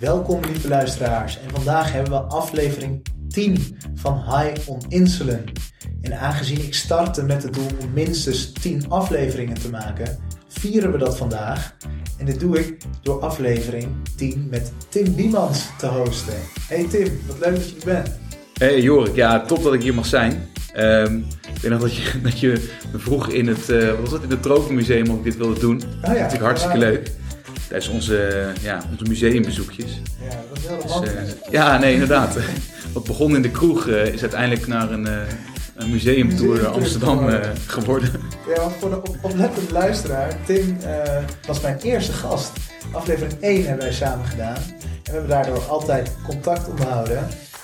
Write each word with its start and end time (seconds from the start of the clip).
Welkom 0.00 0.40
lieve 0.44 0.68
luisteraars 0.68 1.38
en 1.40 1.50
vandaag 1.50 1.92
hebben 1.92 2.12
we 2.12 2.18
aflevering 2.18 3.06
10 3.28 3.76
van 3.94 4.16
High 4.16 4.68
on 4.68 4.80
Insulin. 4.88 5.44
En 6.02 6.18
aangezien 6.18 6.58
ik 6.58 6.74
startte 6.74 7.22
met 7.22 7.42
het 7.42 7.54
doel 7.54 7.66
om 7.80 7.92
minstens 7.92 8.52
10 8.52 8.88
afleveringen 8.88 9.54
te 9.60 9.70
maken, 9.70 10.18
vieren 10.48 10.92
we 10.92 10.98
dat 10.98 11.16
vandaag. 11.16 11.76
En 12.18 12.26
dit 12.26 12.40
doe 12.40 12.58
ik 12.58 12.76
door 13.02 13.20
aflevering 13.20 13.86
10 14.16 14.46
met 14.50 14.72
Tim 14.88 15.14
Biemans 15.14 15.68
te 15.78 15.86
hosten. 15.86 16.34
Hey 16.68 16.86
Tim, 16.90 17.20
wat 17.26 17.38
leuk 17.38 17.54
dat 17.54 17.70
je 17.70 17.76
er 17.76 17.84
bent. 17.84 18.18
Hey 18.54 18.80
Jorik, 18.80 19.14
ja, 19.14 19.40
top 19.40 19.62
dat 19.62 19.74
ik 19.74 19.82
hier 19.82 19.94
mag 19.94 20.06
zijn. 20.06 20.48
Um, 20.76 21.26
ik 21.54 21.60
weet 21.62 21.70
nog 21.70 21.80
dat 21.80 21.94
je, 21.94 22.20
dat 22.22 22.40
je 22.40 22.68
me 22.92 22.98
vroeg 22.98 23.28
in 23.28 23.46
het, 23.46 23.68
uh, 23.68 23.88
wat 23.88 24.00
was 24.00 24.10
het, 24.10 24.22
in 24.22 24.30
het 24.30 24.42
Tropenmuseum 24.42 25.10
of 25.10 25.16
ik 25.16 25.24
dit 25.24 25.36
wilde 25.36 25.60
doen. 25.60 25.76
Oh 25.76 26.00
ja, 26.02 26.08
Natuurlijk 26.08 26.42
hartstikke 26.42 26.78
ja. 26.78 26.84
leuk. 26.84 27.18
Tijdens 27.70 27.90
onze, 27.90 28.46
ja, 28.60 28.82
onze 28.90 29.04
museumbezoekjes. 29.04 30.00
Ja, 30.22 30.28
dat 30.28 30.82
was 30.82 30.92
heel 30.92 31.00
dus. 31.00 31.10
Uh, 31.10 31.50
ja, 31.50 31.78
nee, 31.78 31.92
inderdaad. 31.92 32.36
Wat 32.94 33.04
begon 33.04 33.34
in 33.34 33.42
de 33.42 33.50
kroeg 33.50 33.86
uh, 33.86 34.06
is 34.06 34.20
uiteindelijk 34.20 34.66
naar 34.66 34.90
een, 34.90 35.08
een 35.76 35.90
museumtour 35.90 36.66
Amsterdam 36.66 37.28
geworden. 37.66 38.10
Ja, 38.48 38.60
want 38.60 38.74
voor 38.78 38.90
de 38.90 38.96
op 38.96 39.18
oplettende 39.20 39.72
luisteraar, 39.72 40.36
Tim 40.46 40.76
was 41.46 41.60
mijn 41.60 41.78
eerste 41.78 42.12
gast. 42.12 42.52
Aflevering 42.92 43.40
1 43.40 43.66
hebben 43.66 43.84
wij 43.84 43.94
samen 43.94 44.26
gedaan. 44.26 44.56
En 44.56 44.62
we 45.04 45.10
hebben 45.10 45.28
daardoor 45.28 45.62
altijd 45.68 46.10
contact 46.26 46.68
onderhouden. 46.68 47.18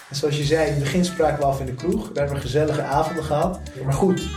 En 0.08 0.16
zoals 0.16 0.36
je 0.36 0.44
zei, 0.44 0.66
in 0.66 0.74
het 0.74 0.82
begin 0.82 1.04
spraken 1.04 1.38
we 1.38 1.44
af 1.44 1.60
in 1.60 1.66
de 1.66 1.74
kroeg. 1.74 2.06
Daar 2.06 2.24
hebben 2.24 2.34
we 2.34 2.40
gezellige 2.40 2.82
avonden 2.82 3.24
gehad. 3.24 3.60
Maar 3.84 3.92
goed, 3.92 4.28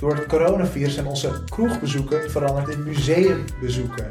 door 0.00 0.14
het 0.14 0.26
coronavirus 0.26 0.94
zijn 0.94 1.06
onze 1.06 1.42
kroegbezoeken 1.48 2.30
veranderd 2.30 2.68
in 2.68 2.82
museumbezoeken. 2.82 4.06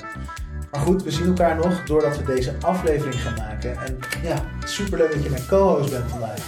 Maar 0.72 0.82
goed, 0.82 1.04
we 1.04 1.12
zien 1.12 1.28
elkaar 1.28 1.56
nog 1.56 1.84
doordat 1.84 2.18
we 2.18 2.24
deze 2.24 2.56
aflevering 2.62 3.22
gaan 3.22 3.34
maken. 3.38 3.78
En 3.86 4.00
ja, 4.24 4.46
superleuk 4.66 5.14
dat 5.14 5.24
je 5.24 5.30
mijn 5.30 5.48
co-host 5.48 5.90
bent 5.90 6.10
vandaag. 6.10 6.46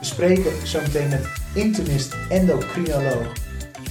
We 0.00 0.06
spreken 0.06 0.52
zometeen 0.64 1.08
met 1.08 1.26
internist 1.52 2.16
endocrinoloog, 2.28 3.32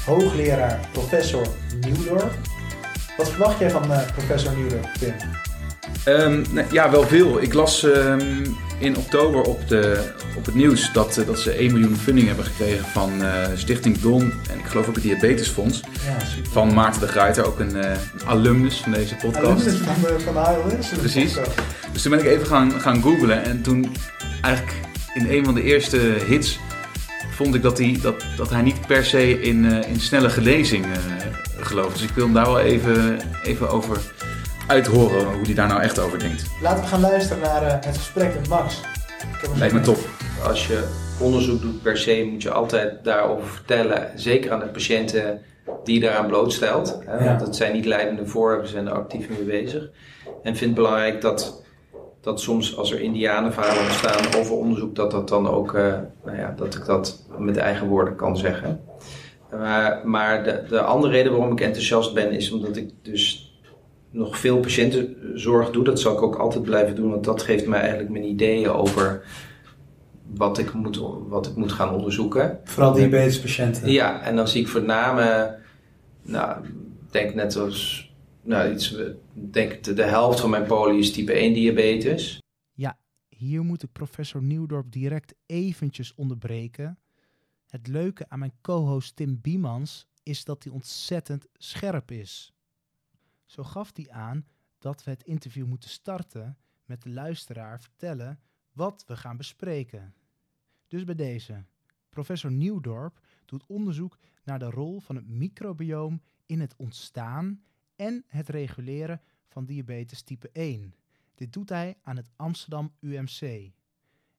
hoogleraar 0.05 0.79
professor 0.91 1.47
Nieuwdorp. 1.79 2.31
Wat 3.17 3.29
verwacht 3.29 3.59
jij 3.59 3.69
van 3.69 3.91
uh, 3.91 4.01
professor 4.15 4.55
Nieuwdorp, 4.55 4.87
Tim? 4.99 5.13
Um, 6.05 6.43
nou, 6.51 6.67
ja, 6.71 6.91
wel 6.91 7.03
veel. 7.03 7.41
Ik 7.41 7.53
las 7.53 7.83
um, 7.83 8.57
in 8.79 8.97
oktober 8.97 9.41
op, 9.41 9.67
de, 9.67 10.11
op 10.37 10.45
het 10.45 10.55
nieuws 10.55 10.93
dat, 10.93 11.17
uh, 11.17 11.25
dat 11.25 11.39
ze 11.39 11.51
1 11.51 11.71
miljoen 11.71 11.95
funding 11.95 12.27
hebben 12.27 12.45
gekregen 12.45 12.85
van 12.85 13.21
uh, 13.21 13.45
Stichting 13.55 13.99
Don 13.99 14.21
en 14.21 14.59
ik 14.59 14.65
geloof 14.65 14.87
ook 14.87 14.95
het 14.95 15.03
Diabetesfonds. 15.03 15.79
Ja, 15.79 16.17
van 16.49 16.73
Maarten 16.73 17.01
de 17.01 17.07
Gruiter, 17.07 17.45
ook 17.45 17.59
een, 17.59 17.75
een, 17.75 17.97
alumnus 18.25 18.77
van 18.77 18.91
deze 18.91 19.15
podcast. 19.15 19.45
Alumnus 19.45 19.77
van, 19.77 20.19
van 20.19 20.37
ALS? 20.37 20.87
Precies. 20.99 21.37
Dus 21.91 22.01
toen 22.01 22.11
ben 22.11 22.19
ik 22.19 22.25
even 22.25 22.45
gaan, 22.45 22.71
gaan 22.71 23.01
googlen 23.01 23.43
en 23.43 23.61
toen 23.61 23.95
eigenlijk 24.41 24.75
in 25.13 25.29
een 25.29 25.45
van 25.45 25.53
de 25.53 25.63
eerste 25.63 25.97
hits 26.27 26.59
vond 27.31 27.55
ik 27.55 27.61
dat 27.61 27.77
hij, 27.77 27.99
dat, 28.01 28.25
dat 28.37 28.49
hij 28.49 28.61
niet 28.61 28.87
per 28.87 29.05
se 29.05 29.41
in, 29.41 29.65
in 29.83 29.99
snelle 29.99 30.29
genezing 30.29 30.85
gelooft. 31.59 31.93
Dus 31.93 32.07
ik 32.07 32.13
wil 32.13 32.23
hem 32.23 32.33
daar 32.33 32.45
wel 32.45 32.59
even, 32.59 33.19
even 33.43 33.69
over 33.69 33.97
uithoren 34.69 35.25
hoe 35.33 35.45
hij 35.45 35.53
daar 35.53 35.67
nou 35.67 35.81
echt 35.81 35.99
over 35.99 36.19
denkt. 36.19 36.43
Laten 36.61 36.83
we 36.83 36.89
gaan 36.89 37.01
luisteren 37.01 37.43
naar 37.43 37.63
uh, 37.63 37.71
het 37.71 37.97
gesprek 37.97 38.33
met 38.33 38.47
Max. 38.47 38.81
Lijkt 39.55 39.73
me 39.73 39.81
top. 39.81 39.97
Als 40.43 40.67
je 40.67 40.87
onderzoek 41.19 41.61
doet 41.61 41.81
per 41.81 41.97
se, 41.97 42.27
moet 42.31 42.41
je 42.41 42.51
altijd 42.51 43.03
daarover 43.03 43.47
vertellen. 43.47 44.11
Zeker 44.15 44.51
aan 44.51 44.59
de 44.59 44.65
patiënten 44.65 45.41
die 45.83 45.93
je 45.93 45.99
daaraan 45.99 46.27
blootstelt. 46.27 46.99
Hè, 47.05 47.25
Want 47.25 47.41
het 47.41 47.55
zijn 47.55 47.73
niet 47.73 47.85
leidende 47.85 48.25
voor, 48.25 48.61
we 48.61 48.67
zijn 48.67 48.87
er 48.87 48.93
actief 48.93 49.29
mee 49.29 49.61
bezig. 49.61 49.89
En 50.43 50.55
vind 50.55 50.59
het 50.59 50.73
belangrijk 50.73 51.21
dat, 51.21 51.63
dat 52.21 52.41
soms 52.41 52.77
als 52.77 52.91
er 52.91 53.01
indianenverhalen 53.01 53.83
ontstaan 53.83 54.39
over 54.39 54.55
onderzoek, 54.55 54.95
dat 54.95 55.11
dat 55.11 55.29
dan 55.29 55.47
ook, 55.47 55.73
uh, 55.73 55.95
nou 56.25 56.37
ja, 56.37 56.53
dat 56.57 56.75
ik 56.75 56.85
dat 56.85 57.25
met 57.37 57.57
eigen 57.57 57.87
woorden 57.87 58.15
kan 58.15 58.37
zeggen. 58.37 58.81
Uh, 59.53 60.03
maar 60.03 60.43
de, 60.43 60.63
de 60.69 60.81
andere 60.81 61.13
reden 61.13 61.31
waarom 61.31 61.51
ik 61.51 61.61
enthousiast 61.61 62.13
ben, 62.13 62.31
is 62.31 62.51
omdat 62.51 62.75
ik 62.75 62.89
dus 63.01 63.48
nog 64.11 64.39
veel 64.39 64.59
patiëntenzorg 64.59 65.71
doe. 65.71 65.83
Dat 65.83 65.99
zal 65.99 66.13
ik 66.13 66.21
ook 66.21 66.35
altijd 66.35 66.63
blijven 66.63 66.95
doen, 66.95 67.09
want 67.09 67.23
dat 67.23 67.41
geeft 67.41 67.67
mij 67.67 67.79
eigenlijk 67.79 68.09
mijn 68.09 68.23
ideeën 68.23 68.69
over 68.69 69.25
wat 70.33 70.57
ik 70.57 70.73
moet, 70.73 71.01
wat 71.27 71.47
ik 71.47 71.55
moet 71.55 71.71
gaan 71.71 71.93
onderzoeken. 71.93 72.59
Vooral 72.63 72.93
diabetespatiënten? 72.93 73.91
Ja, 73.91 74.21
en 74.21 74.35
dan 74.35 74.47
zie 74.47 74.61
ik 74.61 74.67
voor 74.67 74.83
name, 74.83 75.57
nou, 76.21 76.65
denk 77.11 77.33
net 77.33 77.55
als, 77.55 78.11
nou, 78.41 78.71
iets, 78.71 78.97
denk 79.33 79.83
de, 79.83 79.93
de 79.93 80.03
helft 80.03 80.39
van 80.39 80.49
mijn 80.49 80.65
poli 80.65 80.99
is 80.99 81.11
type 81.11 81.33
1 81.33 81.53
diabetes. 81.53 82.41
Ja, 82.73 82.97
hier 83.29 83.63
moet 83.63 83.83
ik 83.83 83.91
professor 83.91 84.41
Nieuwdorp 84.41 84.91
direct 84.91 85.33
eventjes 85.45 86.15
onderbreken. 86.15 86.99
Het 87.67 87.87
leuke 87.87 88.25
aan 88.27 88.39
mijn 88.39 88.53
co-host 88.61 89.15
Tim 89.15 89.39
Biemans 89.41 90.07
is 90.23 90.43
dat 90.43 90.63
hij 90.63 90.73
ontzettend 90.73 91.45
scherp 91.53 92.11
is. 92.11 92.53
Zo 93.49 93.63
gaf 93.63 93.91
hij 93.93 94.09
aan 94.09 94.45
dat 94.77 95.03
we 95.03 95.09
het 95.11 95.23
interview 95.23 95.65
moeten 95.65 95.89
starten 95.89 96.57
met 96.85 97.01
de 97.01 97.09
luisteraar 97.09 97.81
vertellen 97.81 98.39
wat 98.71 99.03
we 99.07 99.17
gaan 99.17 99.37
bespreken. 99.37 100.13
Dus 100.87 101.03
bij 101.03 101.15
deze. 101.15 101.63
Professor 102.09 102.51
Nieuwdorp 102.51 103.19
doet 103.45 103.65
onderzoek 103.65 104.17
naar 104.43 104.59
de 104.59 104.69
rol 104.69 104.99
van 104.99 105.15
het 105.15 105.27
microbioom 105.27 106.21
in 106.45 106.59
het 106.59 106.75
ontstaan 106.75 107.63
en 107.95 108.23
het 108.27 108.49
reguleren 108.49 109.21
van 109.47 109.65
diabetes 109.65 110.21
type 110.21 110.49
1. 110.51 110.95
Dit 111.35 111.53
doet 111.53 111.69
hij 111.69 111.97
aan 112.03 112.15
het 112.15 112.29
Amsterdam 112.35 112.93
UMC. 112.99 113.71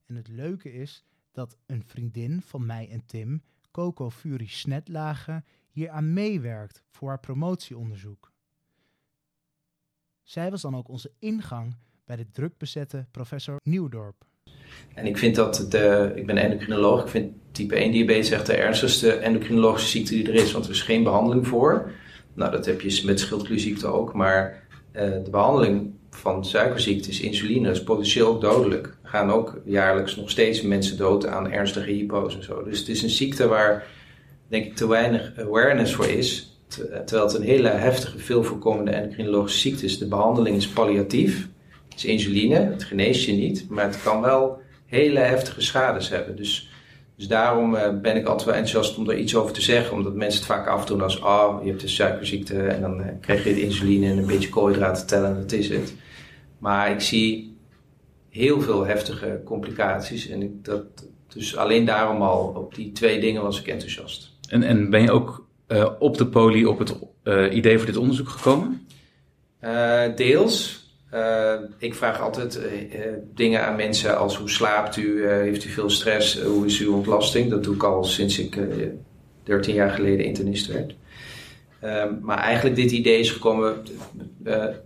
En 0.06 0.15
het 0.15 0.28
leuke 0.28 0.72
is 0.72 1.04
dat 1.32 1.56
een 1.66 1.84
vriendin 1.84 2.43
van 2.43 2.66
mij 2.66 2.91
en 2.91 3.06
Tim, 3.06 3.43
Coco 3.70 4.10
Fury 4.10 4.47
Snetlage, 4.47 5.44
hier 5.70 5.91
aan 5.91 6.12
meewerkt 6.12 6.82
voor 6.88 7.09
haar 7.09 7.20
promotieonderzoek. 7.20 8.32
Zij 10.31 10.51
was 10.51 10.63
dan 10.63 10.77
ook 10.77 10.89
onze 10.89 11.11
ingang 11.19 11.77
bij 12.05 12.17
de 12.17 12.31
drukbezette 12.33 13.07
professor 13.11 13.57
Nieuwdorp. 13.63 14.25
En 14.95 15.07
ik 15.07 15.19
vind 15.19 15.35
dat, 15.35 15.67
de, 15.69 16.13
ik 16.15 16.27
ben 16.27 16.37
endocrinoloog, 16.37 17.03
ik 17.03 17.09
vind 17.09 17.33
type 17.53 17.75
1 17.75 17.93
diabetes 17.93 18.31
echt 18.31 18.47
de 18.47 18.55
ernstigste 18.55 19.13
endocrinologische 19.13 19.89
ziekte 19.89 20.15
die 20.15 20.29
er 20.29 20.35
is, 20.35 20.53
want 20.53 20.65
er 20.65 20.71
is 20.71 20.83
geen 20.83 21.03
behandeling 21.03 21.47
voor. 21.47 21.93
Nou, 22.35 22.51
dat 22.51 22.67
heb 22.67 22.81
je 22.81 23.05
met 23.05 23.21
schildklierziekte 23.21 23.87
ook, 23.87 24.15
maar 24.15 24.63
uh, 24.93 25.03
de 25.03 25.31
behandeling 25.31 25.95
van 26.11 26.45
suikerziekte 26.45 27.09
is 27.09 27.21
insuline, 27.21 27.67
dat 27.67 27.77
is 27.77 27.83
potentieel 27.83 28.29
ook 28.29 28.41
dodelijk. 28.41 28.87
Er 29.03 29.09
gaan 29.09 29.31
ook 29.31 29.61
jaarlijks 29.65 30.17
nog 30.17 30.31
steeds 30.31 30.62
mensen 30.62 30.97
dood 30.97 31.27
aan 31.27 31.51
ernstige 31.51 31.91
hypo's 31.91 32.35
en 32.35 32.45
zo. 32.45 32.65
Dus 32.65 32.79
het 32.79 32.89
is 32.89 33.03
een 33.03 33.11
ziekte 33.11 33.49
waar, 33.49 33.87
denk 34.49 34.65
ik, 34.65 34.77
te 34.77 34.89
weinig 34.89 35.33
awareness 35.39 35.95
voor 35.95 36.09
is. 36.09 36.50
Terwijl 36.70 37.26
het 37.26 37.34
een 37.34 37.42
hele 37.42 37.69
heftige, 37.69 38.19
veel 38.19 38.42
voorkomende 38.44 38.91
endocrinologische 38.91 39.58
ziekte 39.58 39.84
is. 39.84 39.98
De 39.98 40.08
behandeling 40.08 40.56
is 40.56 40.69
palliatief. 40.69 41.48
Het 41.88 41.98
is 41.98 42.04
insuline, 42.04 42.54
het 42.54 42.84
geneest 42.84 43.26
je 43.26 43.32
niet, 43.32 43.66
maar 43.69 43.84
het 43.84 44.03
kan 44.03 44.20
wel 44.20 44.60
hele 44.86 45.19
heftige 45.19 45.60
schades 45.60 46.08
hebben. 46.08 46.36
Dus, 46.36 46.70
dus 47.16 47.28
daarom 47.28 47.75
uh, 47.75 48.00
ben 48.00 48.16
ik 48.16 48.26
altijd 48.26 48.48
wel 48.48 48.58
enthousiast 48.58 48.98
om 48.98 49.04
daar 49.04 49.19
iets 49.19 49.36
over 49.36 49.53
te 49.53 49.62
zeggen. 49.62 49.97
Omdat 49.97 50.14
mensen 50.14 50.41
het 50.41 50.50
vaak 50.50 50.66
afdoen 50.66 51.03
als, 51.03 51.19
oh, 51.19 51.60
je 51.62 51.70
hebt 51.70 51.82
een 51.82 51.88
suikerziekte 51.88 52.62
en 52.62 52.81
dan 52.81 53.00
uh, 53.00 53.06
krijg 53.20 53.44
je 53.44 53.54
de 53.54 53.62
insuline 53.62 54.06
en 54.06 54.19
een 54.19 54.26
beetje 54.26 54.48
koolhydraten 54.48 55.06
tellen 55.06 55.28
en 55.28 55.41
dat 55.41 55.52
is 55.52 55.69
het. 55.69 55.94
Maar 56.58 56.91
ik 56.91 57.00
zie 57.00 57.56
heel 58.28 58.60
veel 58.60 58.87
heftige 58.87 59.41
complicaties 59.44 60.28
en 60.28 60.42
ik, 60.42 60.64
dat, 60.64 60.84
dus 61.28 61.56
alleen 61.56 61.84
daarom 61.84 62.22
al, 62.22 62.52
op 62.56 62.75
die 62.75 62.92
twee 62.92 63.20
dingen 63.20 63.42
was 63.42 63.60
ik 63.60 63.66
enthousiast. 63.66 64.32
En, 64.48 64.62
en 64.62 64.91
ben 64.91 65.02
je 65.02 65.10
ook 65.10 65.48
uh, 65.70 65.91
op 65.98 66.17
de 66.17 66.26
poli 66.26 66.67
op 66.67 66.78
het 66.78 66.96
uh, 67.25 67.55
idee 67.55 67.76
voor 67.76 67.87
dit 67.87 67.96
onderzoek 67.96 68.28
gekomen? 68.28 68.87
Uh, 69.64 70.02
deels. 70.17 70.78
ik 71.78 71.94
vraag 71.94 72.20
altijd 72.20 72.61
dingen 73.34 73.67
aan 73.67 73.76
mensen 73.76 74.19
als 74.19 74.37
hoe 74.37 74.50
slaapt 74.50 74.96
u, 74.96 75.28
heeft 75.28 75.64
u 75.64 75.69
veel 75.69 75.90
stress, 75.90 76.40
hoe 76.43 76.67
is 76.67 76.81
uw 76.81 76.94
ontlasting? 76.94 77.50
Dat 77.50 77.64
doe 77.64 77.75
ik 77.75 77.82
al 77.82 78.05
sinds 78.05 78.38
ik 78.38 78.58
13 79.43 79.75
jaar 79.75 79.90
geleden 79.90 80.25
internist 80.25 80.67
werd. 80.67 80.94
Ehm, 81.81 82.14
maar 82.20 82.38
eigenlijk 82.38 82.76
dit 82.76 82.90
idee 82.90 83.19
is 83.19 83.31
gekomen. 83.31 83.82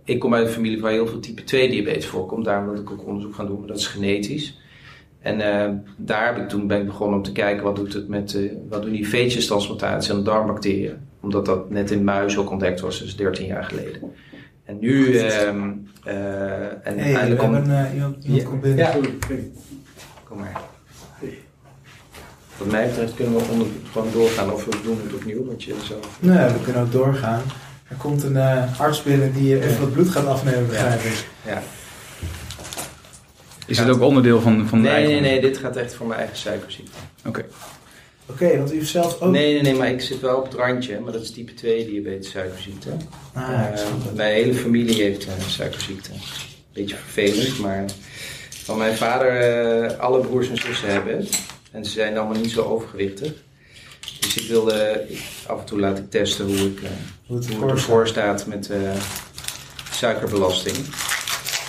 ik 0.03 0.19
kom 0.19 0.33
uit 0.33 0.47
een 0.47 0.53
familie 0.53 0.81
waar 0.81 0.91
heel 0.91 1.07
veel 1.07 1.19
type 1.19 1.43
2 1.43 1.69
diabetes 1.69 2.05
voorkomt. 2.05 2.45
Daarom 2.45 2.69
wil 2.69 2.81
ik 2.81 2.91
ook 2.91 3.07
onderzoek 3.07 3.35
gaan 3.35 3.47
doen, 3.47 3.59
maar 3.59 3.67
dat 3.67 3.77
is 3.77 3.87
genetisch. 3.87 4.57
En 5.25 5.39
uh, 5.39 5.77
daar 5.97 6.25
heb 6.25 6.37
ik 6.37 6.49
toen 6.49 6.67
ben 6.67 6.79
ik 6.79 6.85
begonnen 6.85 7.17
om 7.17 7.23
te 7.23 7.31
kijken 7.31 7.63
wat 7.63 7.75
doet 7.75 7.93
het 7.93 8.07
met 8.07 8.33
uh, 8.33 8.51
wat 8.69 8.81
doen 8.81 8.91
die 8.91 9.07
veetjestransplantaties 9.07 10.11
aan 10.11 10.23
darmbacteriën. 10.23 10.97
Omdat 11.21 11.45
dat 11.45 11.69
net 11.69 11.91
in 11.91 12.03
muis 12.03 12.37
ook 12.37 12.51
ontdekt 12.51 12.79
was, 12.79 12.99
dus 12.99 13.15
13 13.15 13.45
jaar 13.45 13.63
geleden. 13.63 14.01
En 14.63 14.77
nu 14.79 15.07
uh, 15.07 15.47
en 15.47 15.87
hey, 16.83 17.13
eindelijk 17.13 17.39
kom... 17.39 17.53
Hebben, 17.53 17.93
iemand, 17.93 18.23
iemand 18.23 18.43
komt 18.43 18.61
binnen. 18.61 18.79
Ja. 18.79 18.95
Kom 20.23 20.37
maar. 20.37 20.61
Wat 22.57 22.71
mij 22.71 22.87
betreft 22.87 23.13
kunnen 23.15 23.33
we 23.33 23.45
onder, 23.51 23.67
gewoon 23.91 24.07
doorgaan 24.11 24.51
of 24.51 24.65
we 24.65 24.79
doen 24.83 24.99
het 25.03 25.13
opnieuw, 25.13 25.45
wat 25.45 25.63
je 25.63 25.75
zo. 25.83 25.99
Nee, 26.19 26.47
we 26.47 26.61
kunnen 26.63 26.81
ook 26.81 26.91
doorgaan. 26.91 27.41
Er 27.87 27.95
komt 27.95 28.23
een 28.23 28.37
arts 28.77 29.03
binnen 29.03 29.33
die 29.33 29.63
even 29.63 29.79
wat 29.79 29.93
bloed 29.93 30.09
gaat 30.09 30.25
afnemen, 30.25 30.67
begrijp 30.67 31.01
ik. 31.01 31.25
Ja. 31.45 31.61
Is 33.65 33.77
het 33.77 33.89
ook 33.89 34.01
onderdeel 34.01 34.41
van, 34.41 34.67
van 34.67 34.81
de 34.81 34.87
Nee, 34.87 34.93
eigen... 34.95 35.11
nee, 35.11 35.21
nee, 35.21 35.41
dit 35.41 35.57
gaat 35.57 35.75
echt 35.75 35.93
voor 35.93 36.07
mijn 36.07 36.19
eigen 36.19 36.37
suikerziekte. 36.37 36.97
Oké. 37.25 37.45
Oké, 38.25 38.57
want 38.57 38.71
u 38.71 38.75
heeft 38.75 38.89
zelf 38.89 39.21
ook... 39.21 39.31
Nee, 39.31 39.53
nee, 39.53 39.61
nee, 39.61 39.73
maar 39.75 39.89
ik 39.89 40.01
zit 40.01 40.19
wel 40.19 40.37
op 40.37 40.43
het 40.43 40.53
randje, 40.53 40.99
maar 40.99 41.11
dat 41.11 41.21
is 41.21 41.31
type 41.31 41.53
2 41.53 41.85
diabetes 41.85 42.29
suikerziekte. 42.29 42.89
Ah, 43.33 43.47
het. 43.47 44.15
mijn 44.15 44.33
hele 44.33 44.53
familie 44.53 45.01
heeft 45.01 45.25
eh, 45.25 45.33
suikerziekte. 45.47 46.09
Beetje 46.73 46.95
vervelend, 46.95 47.59
maar 47.59 47.85
van 48.65 48.77
mijn 48.77 48.95
vader, 48.95 49.27
eh, 49.27 49.99
alle 49.99 50.19
broers 50.19 50.49
en 50.49 50.57
zussen 50.57 50.89
hebben 50.89 51.17
het. 51.17 51.39
En 51.71 51.85
ze 51.85 51.91
zijn 51.91 52.17
allemaal 52.17 52.41
niet 52.41 52.51
zo 52.51 52.61
overgewichtig. 52.61 53.31
Dus 54.19 54.37
ik 54.37 54.47
wilde, 54.47 55.05
ik, 55.07 55.21
af 55.47 55.59
en 55.59 55.65
toe 55.65 55.79
laat 55.79 55.97
ik 55.97 56.09
testen 56.09 56.45
hoe, 56.45 56.55
ik, 56.55 56.81
eh, 56.81 56.89
Hoe 57.25 57.37
het 57.37 57.47
hoe 57.47 57.55
het 57.55 57.61
ervoor 57.61 57.69
ervoor 57.69 58.07
staat 58.07 58.45
met 58.45 58.69
eh, 58.69 58.79
suikerbelasting. 59.91 60.75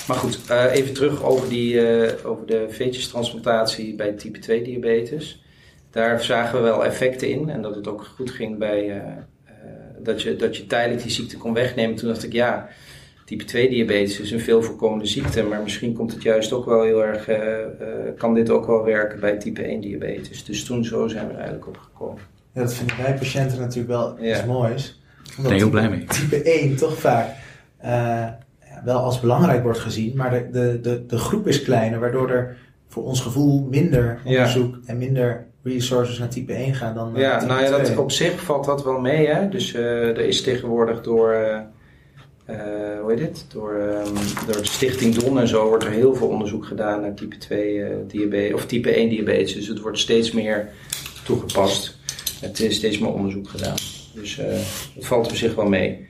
Maar 0.07 0.17
goed, 0.17 0.39
eh, 0.49 0.65
even 0.75 0.95
terug 0.95 1.23
over, 1.23 1.49
die, 1.49 1.81
eh, 1.89 2.27
over 2.27 2.47
de 2.47 2.67
veetjestransplantatie 2.69 3.95
bij 3.95 4.13
type 4.13 4.39
2 4.39 4.63
diabetes. 4.63 5.43
Daar 5.91 6.23
zagen 6.23 6.59
we 6.59 6.65
wel 6.65 6.85
effecten 6.85 7.29
in 7.31 7.49
en 7.51 7.63
dat 7.63 7.75
het 7.75 7.89
ook 7.89 8.05
goed 8.17 8.31
ging 8.31 8.59
bij 8.59 8.91
eh, 8.91 8.97
eh, 8.97 9.53
dat, 10.03 10.23
je, 10.23 10.37
dat 10.37 10.57
je 10.57 10.67
tijdelijk 10.67 11.03
die 11.03 11.11
ziekte 11.11 11.37
kon 11.37 11.53
wegnemen. 11.55 11.97
Toen 11.97 12.09
dacht 12.09 12.25
ik, 12.25 12.33
ja, 12.33 12.69
type 13.25 13.45
2 13.45 13.69
diabetes 13.69 14.21
is 14.21 14.31
een 14.31 14.41
veel 14.41 14.63
voorkomende 14.63 15.07
ziekte, 15.07 15.43
maar 15.43 15.63
misschien 15.63 15.93
komt 15.95 16.13
het 16.13 16.23
juist 16.23 16.53
ook 16.53 16.65
wel 16.65 16.83
heel 16.83 17.05
erg, 17.05 17.29
eh, 17.29 17.61
eh, 17.63 17.69
kan 18.17 18.35
dit 18.35 18.51
ook 18.51 18.67
wel 18.67 18.85
werken 18.85 19.21
bij 19.21 19.37
type 19.37 19.69
1 19.69 19.81
diabetes. 19.81 20.45
Dus 20.45 20.65
toen 20.65 20.85
zo 20.85 21.09
zijn 21.09 21.25
we 21.27 21.33
er 21.33 21.39
eigenlijk 21.39 21.67
op 21.69 21.77
gekomen. 21.77 22.23
Ja, 22.53 22.61
dat 22.63 22.75
vinden 22.75 22.97
wij 22.97 23.15
patiënten 23.15 23.59
natuurlijk 23.61 23.89
wel 23.89 24.17
Ja. 24.21 24.37
iets 24.37 24.45
moois. 24.45 25.01
Ik 25.37 25.43
ben 25.43 25.53
heel 25.53 25.71
blij 25.71 25.89
mee. 25.91 26.05
type 26.05 26.41
1 26.45 26.77
toch 26.77 26.99
vaak 26.99 27.29
eh, 27.79 27.91
ja, 27.91 28.39
wel 28.85 28.99
als 28.99 29.21
belangrijk 29.21 29.63
wordt 29.63 29.79
gezien, 29.79 30.17
maar 30.17 30.31
de, 30.31 30.49
de, 30.51 30.81
de, 30.81 31.07
de 31.07 31.19
groep 31.19 31.47
is 31.47 31.63
kleiner, 31.63 32.01
waardoor 32.01 32.31
er 32.31 32.57
voor 32.89 33.05
ons 33.05 33.21
gevoel 33.21 33.67
minder 33.71 34.21
Ja. 34.25 34.31
onderzoek 34.31 34.77
en 34.87 34.99
minder 34.99 35.47
resources 35.63 36.19
naar 36.19 36.29
type 36.29 36.53
1 36.53 36.75
gaan 36.75 36.95
dan 36.95 37.13
naar 37.13 37.21
Ja, 37.21 37.39
type 37.39 37.53
nou 37.53 37.65
ja, 37.65 37.71
dat, 37.71 37.85
2. 37.85 38.01
op 38.01 38.11
zich 38.11 38.41
valt 38.43 38.65
dat 38.65 38.85
wel 38.85 38.99
mee. 39.01 39.27
Hè? 39.27 39.49
Dus 39.49 39.75
eh, 39.75 39.83
er 40.09 40.19
is 40.21 40.43
tegenwoordig 40.43 41.03
door, 41.03 41.33
eh, 41.33 41.57
eh, 42.45 43.01
hoe 43.01 43.11
heet 43.13 43.21
het? 43.21 43.47
Door, 43.53 43.75
ehm, 43.75 44.15
door 44.47 44.57
de 44.57 44.67
Stichting 44.67 45.15
Don 45.15 45.39
en 45.41 45.49
zo 45.49 45.69
wordt 45.69 45.85
er 45.85 45.91
heel 45.91 46.15
veel 46.15 46.29
onderzoek 46.29 46.65
gedaan 46.67 47.01
naar 47.01 47.15
type 47.15 47.37
2 47.39 47.83
eh, 47.83 47.91
diabetes 48.07 48.55
of 48.55 48.67
type 48.67 48.99
1 48.99 49.09
diabetes. 49.09 49.55
Dus 49.55 49.67
het 49.67 49.81
wordt 49.81 49.99
steeds 49.99 50.33
meer 50.33 50.69
toegepast. 51.25 51.99
Het 52.41 52.61
is 52.61 52.75
steeds 52.77 52.99
meer 52.99 53.13
onderzoek 53.13 53.49
gedaan. 53.49 53.75
Dus 54.15 54.39
eh 54.39 54.47
het 54.95 55.07
valt 55.07 55.27
op 55.27 55.37
zich 55.37 55.55
wel 55.55 55.69
mee. 55.69 56.07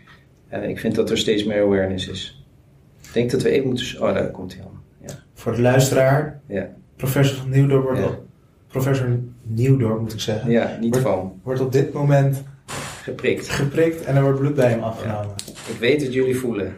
Eh, 0.49 0.69
ik 0.69 0.79
vind 0.81 0.95
dat 0.95 1.11
er 1.11 1.19
steeds 1.19 1.45
meer 1.45 1.63
awareness 1.63 2.09
is. 2.09 2.36
Ik 3.17 3.23
denk 3.23 3.31
dat 3.35 3.43
we 3.43 3.51
even 3.57 3.69
moeten. 3.69 4.03
Oh, 4.03 4.15
daar 4.15 4.31
komt 4.31 4.55
hij 4.55 4.63
al. 4.63 4.73
Ja. 5.07 5.15
Voor 5.35 5.55
de 5.55 5.61
luisteraar, 5.61 6.41
Ja. 6.47 6.69
professor 6.97 7.37
van 7.37 7.51
Nieuwdorp 7.51 7.83
wordt 7.85 8.05
op, 8.05 8.23
professor 8.69 9.19
Nieuwdorp 9.43 10.01
moet 10.01 10.13
ik 10.13 10.21
zeggen, 10.21 10.51
ja, 10.51 10.77
niet 10.81 10.91
Wordt- 10.95 11.09
van. 11.09 11.41
wordt 11.43 11.61
op 11.61 11.73
dit 11.73 11.93
moment 11.93 12.43
Geprikt. 13.03 13.49
geprikt 13.49 14.05
en 14.05 14.17
er 14.17 14.23
wordt 14.23 14.39
bloed 14.41 14.55
bij 14.55 14.69
hem 14.71 14.83
afgenomen. 14.83 15.35
Ik 15.69 15.77
weet 15.79 16.01
dat 16.01 16.13
jullie 16.13 16.37
voelen, 16.39 16.73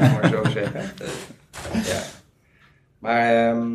maar 0.00 0.28
zo 0.32 0.50
zeggen. 0.50 0.80
Ja. 1.72 2.00
Maar 2.98 3.48
ehm, 3.48 3.68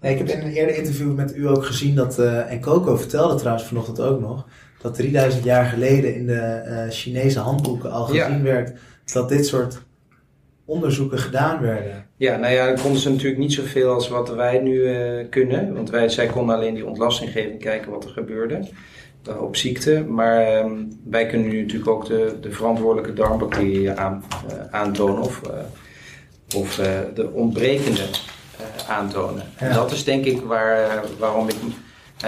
Nee, 0.00 0.12
ik 0.12 0.18
heb 0.18 0.28
in 0.28 0.46
een 0.46 0.52
eerder 0.52 0.76
interview 0.76 1.14
met 1.14 1.36
u 1.36 1.48
ook 1.48 1.64
gezien 1.64 1.94
dat, 1.94 2.18
eh, 2.18 2.52
en 2.52 2.60
Coco 2.60 2.96
vertelde 2.96 3.34
trouwens 3.34 3.66
vanochtend 3.66 4.00
ook 4.00 4.20
nog, 4.20 4.46
dat 4.82 4.94
3000 4.94 5.44
jaar 5.44 5.64
geleden 5.64 6.14
in 6.14 6.26
de 6.26 6.34
eh, 6.40 6.90
Chinese 6.90 7.38
handboeken 7.40 7.90
al 7.90 8.14
Ja. 8.14 8.24
gezien 8.26 8.42
werd 8.42 8.72
dat 9.12 9.28
dit 9.28 9.46
soort 9.46 9.82
onderzoeken 10.64 11.18
gedaan 11.18 11.60
werden. 11.60 12.06
ja, 12.16 12.36
nou 12.36 12.52
ja, 12.52 12.66
dan 12.66 12.80
konden 12.80 13.00
ze 13.00 13.10
natuurlijk 13.10 13.38
niet 13.38 13.52
zoveel 13.52 13.92
als 13.92 14.08
wat 14.08 14.34
wij 14.34 14.58
nu 14.58 14.84
eh, 14.86 15.28
kunnen. 15.30 15.74
Want 15.74 15.90
wij, 15.90 16.08
zij 16.08 16.26
konden 16.26 16.56
alleen 16.56 16.74
die 16.74 16.86
ontlastinggeving 16.86 17.60
kijken 17.60 17.90
wat 17.90 18.04
er 18.04 18.10
gebeurde 18.10 18.68
eh, 19.26 19.42
op 19.42 19.56
ziekte. 19.56 20.04
Maar 20.08 20.40
ehm, 20.40 20.72
wij 21.04 21.26
kunnen 21.26 21.48
nu 21.48 21.60
natuurlijk 21.60 21.90
ook 21.90 22.06
de, 22.06 22.36
de 22.40 22.50
verantwoordelijke 22.50 23.12
darmbacteriën 23.12 23.98
aan, 23.98 24.24
eh, 24.48 24.56
aantonen 24.70 25.22
of, 25.22 25.40
of 26.56 26.74
de 27.14 27.30
ontbrekende 27.32 28.04
aantonen. 28.88 29.42
En 29.56 29.74
dat 29.74 29.92
is 29.92 30.04
denk 30.04 30.24
ik 30.24 30.40
waar, 30.40 31.04
waarom 31.18 31.48
ik... 31.48 31.54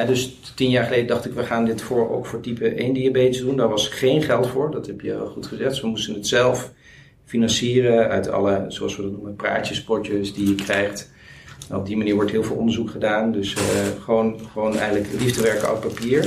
Dus 0.07 0.41
tien 0.55 0.71
jaar 0.71 0.85
geleden 0.85 1.07
dacht 1.07 1.25
ik, 1.25 1.33
we 1.33 1.43
gaan 1.43 1.65
dit 1.65 1.83
voor, 1.83 2.11
ook 2.11 2.27
voor 2.27 2.41
type 2.41 2.69
1 2.69 2.93
diabetes 2.93 3.41
doen. 3.41 3.57
Daar 3.57 3.69
was 3.69 3.89
geen 3.89 4.23
geld 4.23 4.47
voor, 4.47 4.71
dat 4.71 4.87
heb 4.87 5.01
je 5.01 5.31
goed 5.33 5.47
gezegd. 5.47 5.81
We 5.81 5.87
moesten 5.87 6.15
het 6.15 6.27
zelf 6.27 6.73
financieren 7.27 8.09
uit 8.09 8.29
alle, 8.31 8.65
zoals 8.69 8.97
we 8.97 9.03
dat 9.03 9.13
noemen, 9.13 9.37
praatjespotjes 9.37 10.35
die 10.35 10.49
je 10.49 10.55
krijgt. 10.55 11.11
Nou, 11.69 11.81
op 11.81 11.87
die 11.87 11.97
manier 11.97 12.15
wordt 12.15 12.31
heel 12.31 12.45
veel 12.45 12.57
onderzoek 12.57 12.91
gedaan. 12.91 13.33
Dus 13.33 13.55
eh, 13.55 13.61
gewoon, 14.05 14.41
gewoon 14.53 14.79
eigenlijk 14.79 15.21
liefdewerken 15.21 15.73
op 15.73 15.81
papier. 15.81 16.27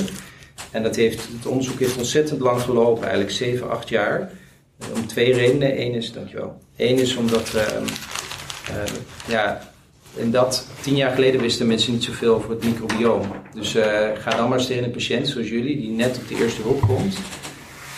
En 0.71 0.83
dat 0.83 0.95
heeft, 0.95 1.27
het 1.37 1.45
onderzoek 1.45 1.79
heeft 1.79 1.97
ontzettend 1.97 2.39
lang 2.39 2.61
gelopen, 2.61 3.03
eigenlijk 3.03 3.31
7, 3.31 3.69
8 3.69 3.89
jaar. 3.89 4.31
Eh, 4.77 4.87
Om 4.95 5.07
twee 5.07 5.33
redenen. 5.33 5.81
Eén 5.81 5.93
is, 5.93 6.11
dankjewel. 6.11 6.57
Eén 6.77 6.97
is 6.97 7.15
omdat, 7.15 7.53
eh, 7.53 8.83
ja, 9.27 9.71
in 10.15 10.31
dat 10.31 10.67
tien 10.81 10.95
jaar 10.95 11.11
geleden 11.11 11.41
wisten 11.41 11.67
mensen 11.67 11.93
niet 11.93 12.03
zoveel 12.03 12.35
over 12.35 12.49
het 12.49 12.63
microbioom. 12.63 13.31
Dus 13.53 13.75
eh, 13.75 14.07
ga 14.17 14.29
dan 14.29 14.49
maar 14.49 14.57
eens 14.57 14.67
tegen 14.67 14.83
een 14.83 14.91
patiënt 14.91 15.27
zoals 15.27 15.49
jullie, 15.49 15.77
die 15.77 15.89
net 15.89 16.17
op 16.17 16.27
de 16.27 16.35
eerste 16.35 16.61
hulp 16.61 16.81
komt. 16.81 17.17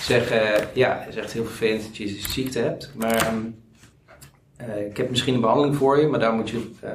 Zeggen, 0.02 0.56
eh, 0.56 0.64
ja, 0.74 0.98
het 1.00 1.16
is 1.16 1.22
echt 1.22 1.34
heel 1.34 1.46
vervelend 1.46 1.84
dat 1.84 1.98
je 1.98 2.08
ziekte 2.08 2.60
hebt. 2.60 2.92
Maar 2.96 3.16
ehm, 3.16 3.38
eh, 4.56 4.86
ik 4.86 4.98
heb 4.98 5.10
misschien 5.10 5.34
een 5.34 5.42
behandeling 5.42 5.76
voor 5.76 6.00
je, 6.00 6.08
maar 6.08 6.20
daar 6.20 6.34
moet 6.34 6.50
je 6.50 6.72
eh, 6.82 6.92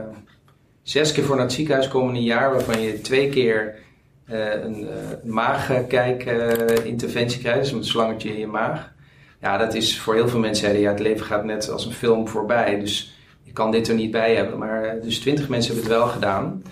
zes 0.83 1.13
keer 1.13 1.25
voor 1.25 1.37
naar 1.37 1.45
het 1.45 1.55
ziekenhuis 1.55 1.89
komen 1.89 2.11
in 2.11 2.17
een 2.17 2.23
jaar, 2.23 2.51
waarvan 2.51 2.81
je 2.81 3.01
twee 3.01 3.29
keer 3.29 3.85
eh, 4.27 4.63
een 4.63 4.83
uh, 4.83 4.89
maagkijk-interventie 5.25 7.41
krijgt, 7.41 7.61
dus 7.61 7.73
een 7.73 7.85
slangetje 7.85 8.29
in 8.29 8.39
je 8.39 8.47
maag. 8.47 8.93
Ja, 9.41 9.57
dat 9.57 9.75
is 9.75 10.01
voor 10.01 10.15
heel 10.15 10.29
veel 10.29 10.41
mensen, 10.41 10.79
ja, 10.79 10.91
het 10.91 11.01
leven 11.01 11.27
gaat 11.27 11.45
net 11.45 11.71
als 11.71 11.87
een 11.87 11.93
film 11.93 12.29
voorbij, 12.29 12.81
dus 12.81 13.15
kan 13.57 13.71
dit 13.71 13.89
er 13.89 13.95
niet 13.95 14.11
bij 14.11 14.35
hebben. 14.35 14.59
Maar 14.59 14.85
eh, 14.85 15.03
dus 15.03 15.19
twintig 15.19 15.49
mensen 15.49 15.73
hebben 15.73 15.91
het 15.91 16.01
wel 16.01 16.09
gedaan. 16.09 16.63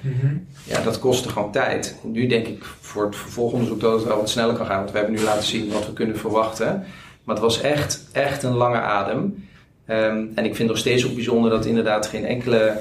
Ja, 0.64 0.82
dat 0.82 0.98
kostte 0.98 1.28
gewoon 1.28 1.52
tijd. 1.52 1.96
Nu 2.02 2.26
denk 2.26 2.46
ik 2.46 2.64
voor 2.64 3.04
het 3.04 3.16
vervolgonderzoek 3.16 3.81
dat 3.81 3.92
het 3.92 4.04
wel 4.04 4.16
wat 4.16 4.31
sneller 4.31 4.54
kan 4.54 4.66
gaan, 4.66 4.78
want 4.78 4.90
we 4.90 4.98
hebben 4.98 5.16
nu 5.16 5.22
laten 5.22 5.44
zien 5.44 5.72
wat 5.72 5.86
we 5.86 5.92
kunnen 5.92 6.16
verwachten. 6.16 6.84
Maar 7.24 7.34
het 7.34 7.44
was 7.44 7.60
echt, 7.60 8.08
echt 8.12 8.43
een 8.43 8.55
lange 8.55 8.81
adem. 8.81 9.46
Um, 9.88 10.32
en 10.34 10.44
ik 10.44 10.55
vind 10.55 10.69
nog 10.69 10.79
steeds 10.79 11.06
ook 11.06 11.14
bijzonder 11.14 11.50
dat 11.50 11.67
inderdaad 11.67 12.06
geen 12.06 12.24
enkele 12.24 12.81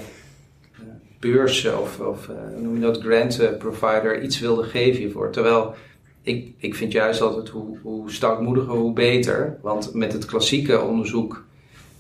beurs 1.20 1.66
of, 1.66 2.00
of 2.00 2.28
uh, 2.28 2.36
hoe 2.54 2.62
noem 2.62 2.76
je 2.76 2.82
dat, 2.82 3.02
grant 3.02 3.42
uh, 3.42 3.58
provider 3.58 4.22
iets 4.22 4.40
wilde 4.40 4.64
geven 4.64 5.02
hiervoor. 5.02 5.32
Terwijl 5.32 5.74
ik, 6.22 6.54
ik 6.58 6.76
vind 6.76 6.92
juist 6.92 7.22
altijd 7.22 7.50
hoe, 7.50 7.78
hoe 7.82 8.12
stoutmoediger, 8.12 8.74
hoe 8.74 8.94
beter. 8.94 9.58
Want 9.62 9.94
met 9.94 10.14
het 10.14 10.26
klassieke 10.26 10.82
onderzoek 10.82 11.44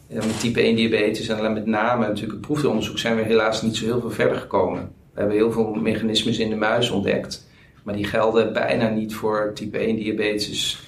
uh, 0.07 0.15
met 0.15 0.39
type 0.39 0.62
1 0.62 0.75
diabetes 0.75 1.27
en 1.27 1.53
met 1.53 1.65
name 1.65 2.07
natuurlijk 2.07 2.31
het 2.33 2.41
proefdeelonderzoek 2.41 2.98
zijn 2.98 3.15
we 3.15 3.22
helaas 3.22 3.62
niet 3.62 3.75
zo 3.75 3.86
heel 3.86 4.00
veel 4.00 4.12
verder 4.12 4.38
gekomen. 4.38 4.81
We 5.13 5.19
hebben 5.19 5.38
heel 5.38 5.51
veel 5.51 5.74
mechanismes 5.74 6.38
in 6.38 6.50
de 6.50 6.55
muis 6.55 6.89
ontdekt, 6.89 7.48
maar 7.83 7.95
die 7.95 8.05
gelden 8.05 8.53
bijna 8.53 8.89
niet 8.89 9.15
voor 9.15 9.51
type 9.53 9.77
1 9.77 9.95
diabetes 9.95 10.88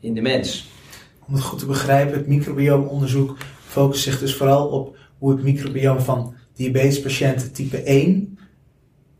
in 0.00 0.14
de 0.14 0.22
mens. 0.22 0.68
Om 1.26 1.34
het 1.34 1.42
goed 1.42 1.58
te 1.58 1.66
begrijpen, 1.66 2.16
het 2.16 2.26
microbiomonderzoek 2.26 3.36
focust 3.66 4.02
zich 4.02 4.18
dus 4.18 4.36
vooral 4.36 4.68
op 4.68 4.96
hoe 5.18 5.30
het 5.30 5.42
microbioom 5.42 6.00
van 6.00 6.34
diabetespatiënten 6.54 7.52
type 7.52 7.82
1 7.82 8.36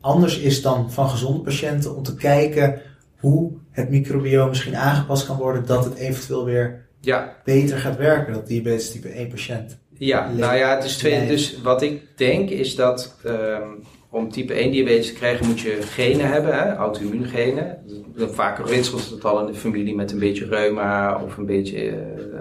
anders 0.06 0.38
is 0.38 0.62
dan 0.62 0.90
van 0.90 1.08
gezonde 1.08 1.40
patiënten 1.40 1.96
om 1.96 2.02
te 2.02 2.14
kijken 2.14 2.80
hoe 3.20 3.52
het 3.70 3.90
microbioom 3.90 4.48
misschien 4.48 4.76
aangepast 4.76 5.26
kan 5.26 5.36
worden 5.36 5.66
dat 5.66 5.84
het 5.84 5.94
eventueel 5.94 6.44
weer 6.44 6.85
ja. 7.06 7.36
beter 7.44 7.78
gaat 7.78 7.96
werken, 7.96 8.32
dat 8.32 8.46
diabetes 8.46 8.90
type 8.90 9.08
1 9.08 9.28
patiënt. 9.28 9.78
Ja, 9.98 10.30
nou 10.32 10.56
ja, 10.56 10.74
het 10.74 10.84
is 10.84 10.96
twee. 10.96 11.26
Dus 11.26 11.60
wat 11.62 11.82
ik 11.82 12.02
denk 12.16 12.50
is 12.50 12.74
dat 12.74 13.16
um, 13.26 13.82
om 14.10 14.30
type 14.30 14.52
1 14.52 14.70
diabetes 14.70 15.06
te 15.06 15.12
krijgen 15.12 15.46
moet 15.46 15.60
je 15.60 15.78
genen 15.80 16.28
hebben, 16.28 16.74
auto-immuungenen. 16.74 17.78
Vaak 18.16 18.68
ritselt 18.68 19.10
het 19.10 19.24
al 19.24 19.40
in 19.40 19.46
de 19.46 19.58
familie 19.58 19.94
met 19.94 20.12
een 20.12 20.18
beetje 20.18 20.46
reuma 20.46 21.22
of 21.22 21.36
een 21.36 21.46
beetje 21.46 21.86
uh, 21.86 22.40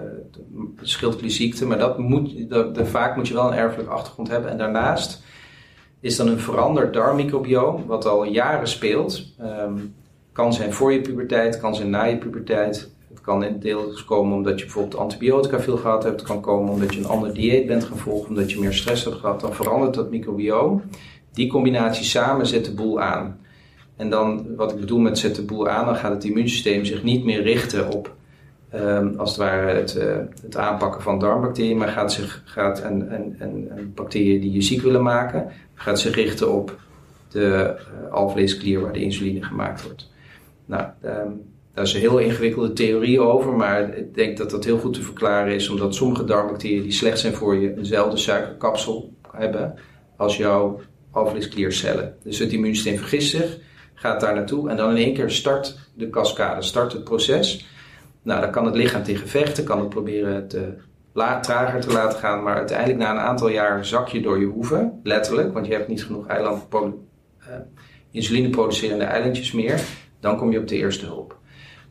schildklierziekte. 0.80 1.66
Maar 1.66 1.78
dat 1.78 1.98
moet, 1.98 2.50
dat, 2.50 2.88
vaak 2.88 3.16
moet 3.16 3.28
je 3.28 3.34
wel 3.34 3.46
een 3.46 3.58
erfelijke 3.58 3.92
achtergrond 3.92 4.28
hebben. 4.28 4.50
En 4.50 4.58
daarnaast 4.58 5.22
is 6.00 6.16
dan 6.16 6.28
een 6.28 6.38
veranderd 6.38 6.92
darmmicrobioom, 6.92 7.86
wat 7.86 8.06
al 8.06 8.24
jaren 8.24 8.68
speelt. 8.68 9.24
Um, 9.40 9.94
kan 10.32 10.52
zijn 10.52 10.72
voor 10.72 10.92
je 10.92 11.00
puberteit, 11.00 11.60
kan 11.60 11.74
zijn 11.74 11.90
na 11.90 12.04
je 12.04 12.16
puberteit. 12.16 12.90
Kan 13.26 13.44
in 13.44 13.58
deels 13.58 14.04
komen 14.04 14.36
omdat 14.36 14.58
je 14.58 14.64
bijvoorbeeld 14.64 15.00
antibiotica 15.00 15.60
veel 15.60 15.76
gehad 15.76 16.02
hebt. 16.02 16.20
Het 16.20 16.28
kan 16.28 16.40
komen 16.40 16.72
omdat 16.72 16.94
je 16.94 17.00
een 17.00 17.06
ander 17.06 17.34
dieet 17.34 17.66
bent 17.66 17.84
gaan 17.84 17.98
volgen, 17.98 18.28
omdat 18.28 18.50
je 18.50 18.60
meer 18.60 18.72
stress 18.72 19.04
hebt 19.04 19.16
gehad. 19.16 19.40
Dan 19.40 19.54
verandert 19.54 19.94
dat 19.94 20.10
microbioom. 20.10 20.82
Die 21.32 21.48
combinatie 21.48 22.04
samen 22.04 22.46
zet 22.46 22.64
de 22.64 22.74
boel 22.74 23.00
aan. 23.00 23.38
En 23.96 24.10
dan, 24.10 24.56
wat 24.56 24.72
ik 24.72 24.80
bedoel 24.80 24.98
met 24.98 25.18
zet 25.18 25.34
de 25.34 25.42
boel 25.42 25.68
aan, 25.68 25.86
dan 25.86 25.96
gaat 25.96 26.12
het 26.12 26.24
immuunsysteem 26.24 26.84
zich 26.84 27.02
niet 27.02 27.24
meer 27.24 27.42
richten 27.42 27.92
op 27.92 28.14
ehm, 28.70 29.14
als 29.16 29.30
het 29.30 29.38
ware 29.38 29.74
het, 29.74 29.96
uh, 29.96 30.16
het 30.42 30.56
aanpakken 30.56 31.02
van 31.02 31.18
darmbacteriën, 31.18 31.76
maar 31.76 31.88
gaat 31.88 32.12
zich 32.12 32.42
gaat 32.44 32.82
een, 32.82 33.14
een, 33.14 33.36
een 33.38 33.92
bacteriën 33.94 34.40
die 34.40 34.52
je 34.52 34.62
ziek 34.62 34.82
willen 34.82 35.02
maken, 35.02 35.50
gaat 35.74 36.00
zich 36.00 36.14
richten 36.14 36.52
op 36.52 36.78
de 37.28 37.76
uh, 38.04 38.12
alvleesklier 38.12 38.80
waar 38.80 38.92
de 38.92 39.02
insuline 39.02 39.42
gemaakt 39.42 39.82
wordt. 39.82 40.10
Nou, 40.66 40.84
um, 41.04 41.54
daar 41.76 41.84
is 41.84 41.94
een 41.94 42.00
heel 42.00 42.18
ingewikkelde 42.18 42.72
theorie 42.72 43.20
over, 43.20 43.52
maar 43.52 43.96
ik 43.96 44.14
denk 44.14 44.36
dat 44.36 44.50
dat 44.50 44.64
heel 44.64 44.78
goed 44.78 44.94
te 44.94 45.02
verklaren 45.02 45.54
is, 45.54 45.68
omdat 45.68 45.94
sommige 45.94 46.24
darmbacteriën 46.24 46.82
die 46.82 46.92
slecht 46.92 47.18
zijn 47.18 47.34
voor 47.34 47.56
je, 47.56 47.76
eenzelfde 47.76 48.16
suikerkapsel 48.16 49.12
hebben 49.32 49.74
als 50.16 50.36
jouw 50.36 50.80
alvleeskliercellen. 51.10 52.16
Dus 52.22 52.38
het 52.38 52.52
immuunsysteem 52.52 52.96
vergist 52.96 53.30
zich, 53.30 53.58
gaat 53.94 54.20
daar 54.20 54.34
naartoe 54.34 54.70
en 54.70 54.76
dan 54.76 54.90
in 54.90 54.96
één 54.96 55.14
keer 55.14 55.30
start 55.30 55.78
de 55.94 56.10
cascade, 56.10 56.62
start 56.62 56.92
het 56.92 57.04
proces. 57.04 57.66
Nou, 58.22 58.40
dan 58.40 58.50
kan 58.50 58.66
het 58.66 58.74
lichaam 58.74 59.02
tegen 59.02 59.28
vechten, 59.28 59.64
kan 59.64 59.78
het 59.78 59.88
proberen 59.88 60.48
te 60.48 60.72
trager 61.40 61.80
te 61.80 61.92
laten 61.92 62.18
gaan, 62.18 62.42
maar 62.42 62.56
uiteindelijk 62.56 62.98
na 62.98 63.10
een 63.10 63.18
aantal 63.18 63.48
jaar 63.48 63.84
zak 63.84 64.08
je 64.08 64.20
door 64.20 64.40
je 64.40 64.46
hoeven, 64.46 65.00
letterlijk, 65.02 65.52
want 65.52 65.66
je 65.66 65.72
hebt 65.72 65.88
niet 65.88 66.04
genoeg 66.04 66.26
eiland, 66.26 66.62
uh, 66.74 66.88
insuline 68.10 68.50
producerende 68.50 69.04
eilandjes 69.04 69.52
meer. 69.52 69.80
Dan 70.20 70.36
kom 70.36 70.52
je 70.52 70.58
op 70.58 70.68
de 70.68 70.76
eerste 70.76 71.06
hulp. 71.06 71.44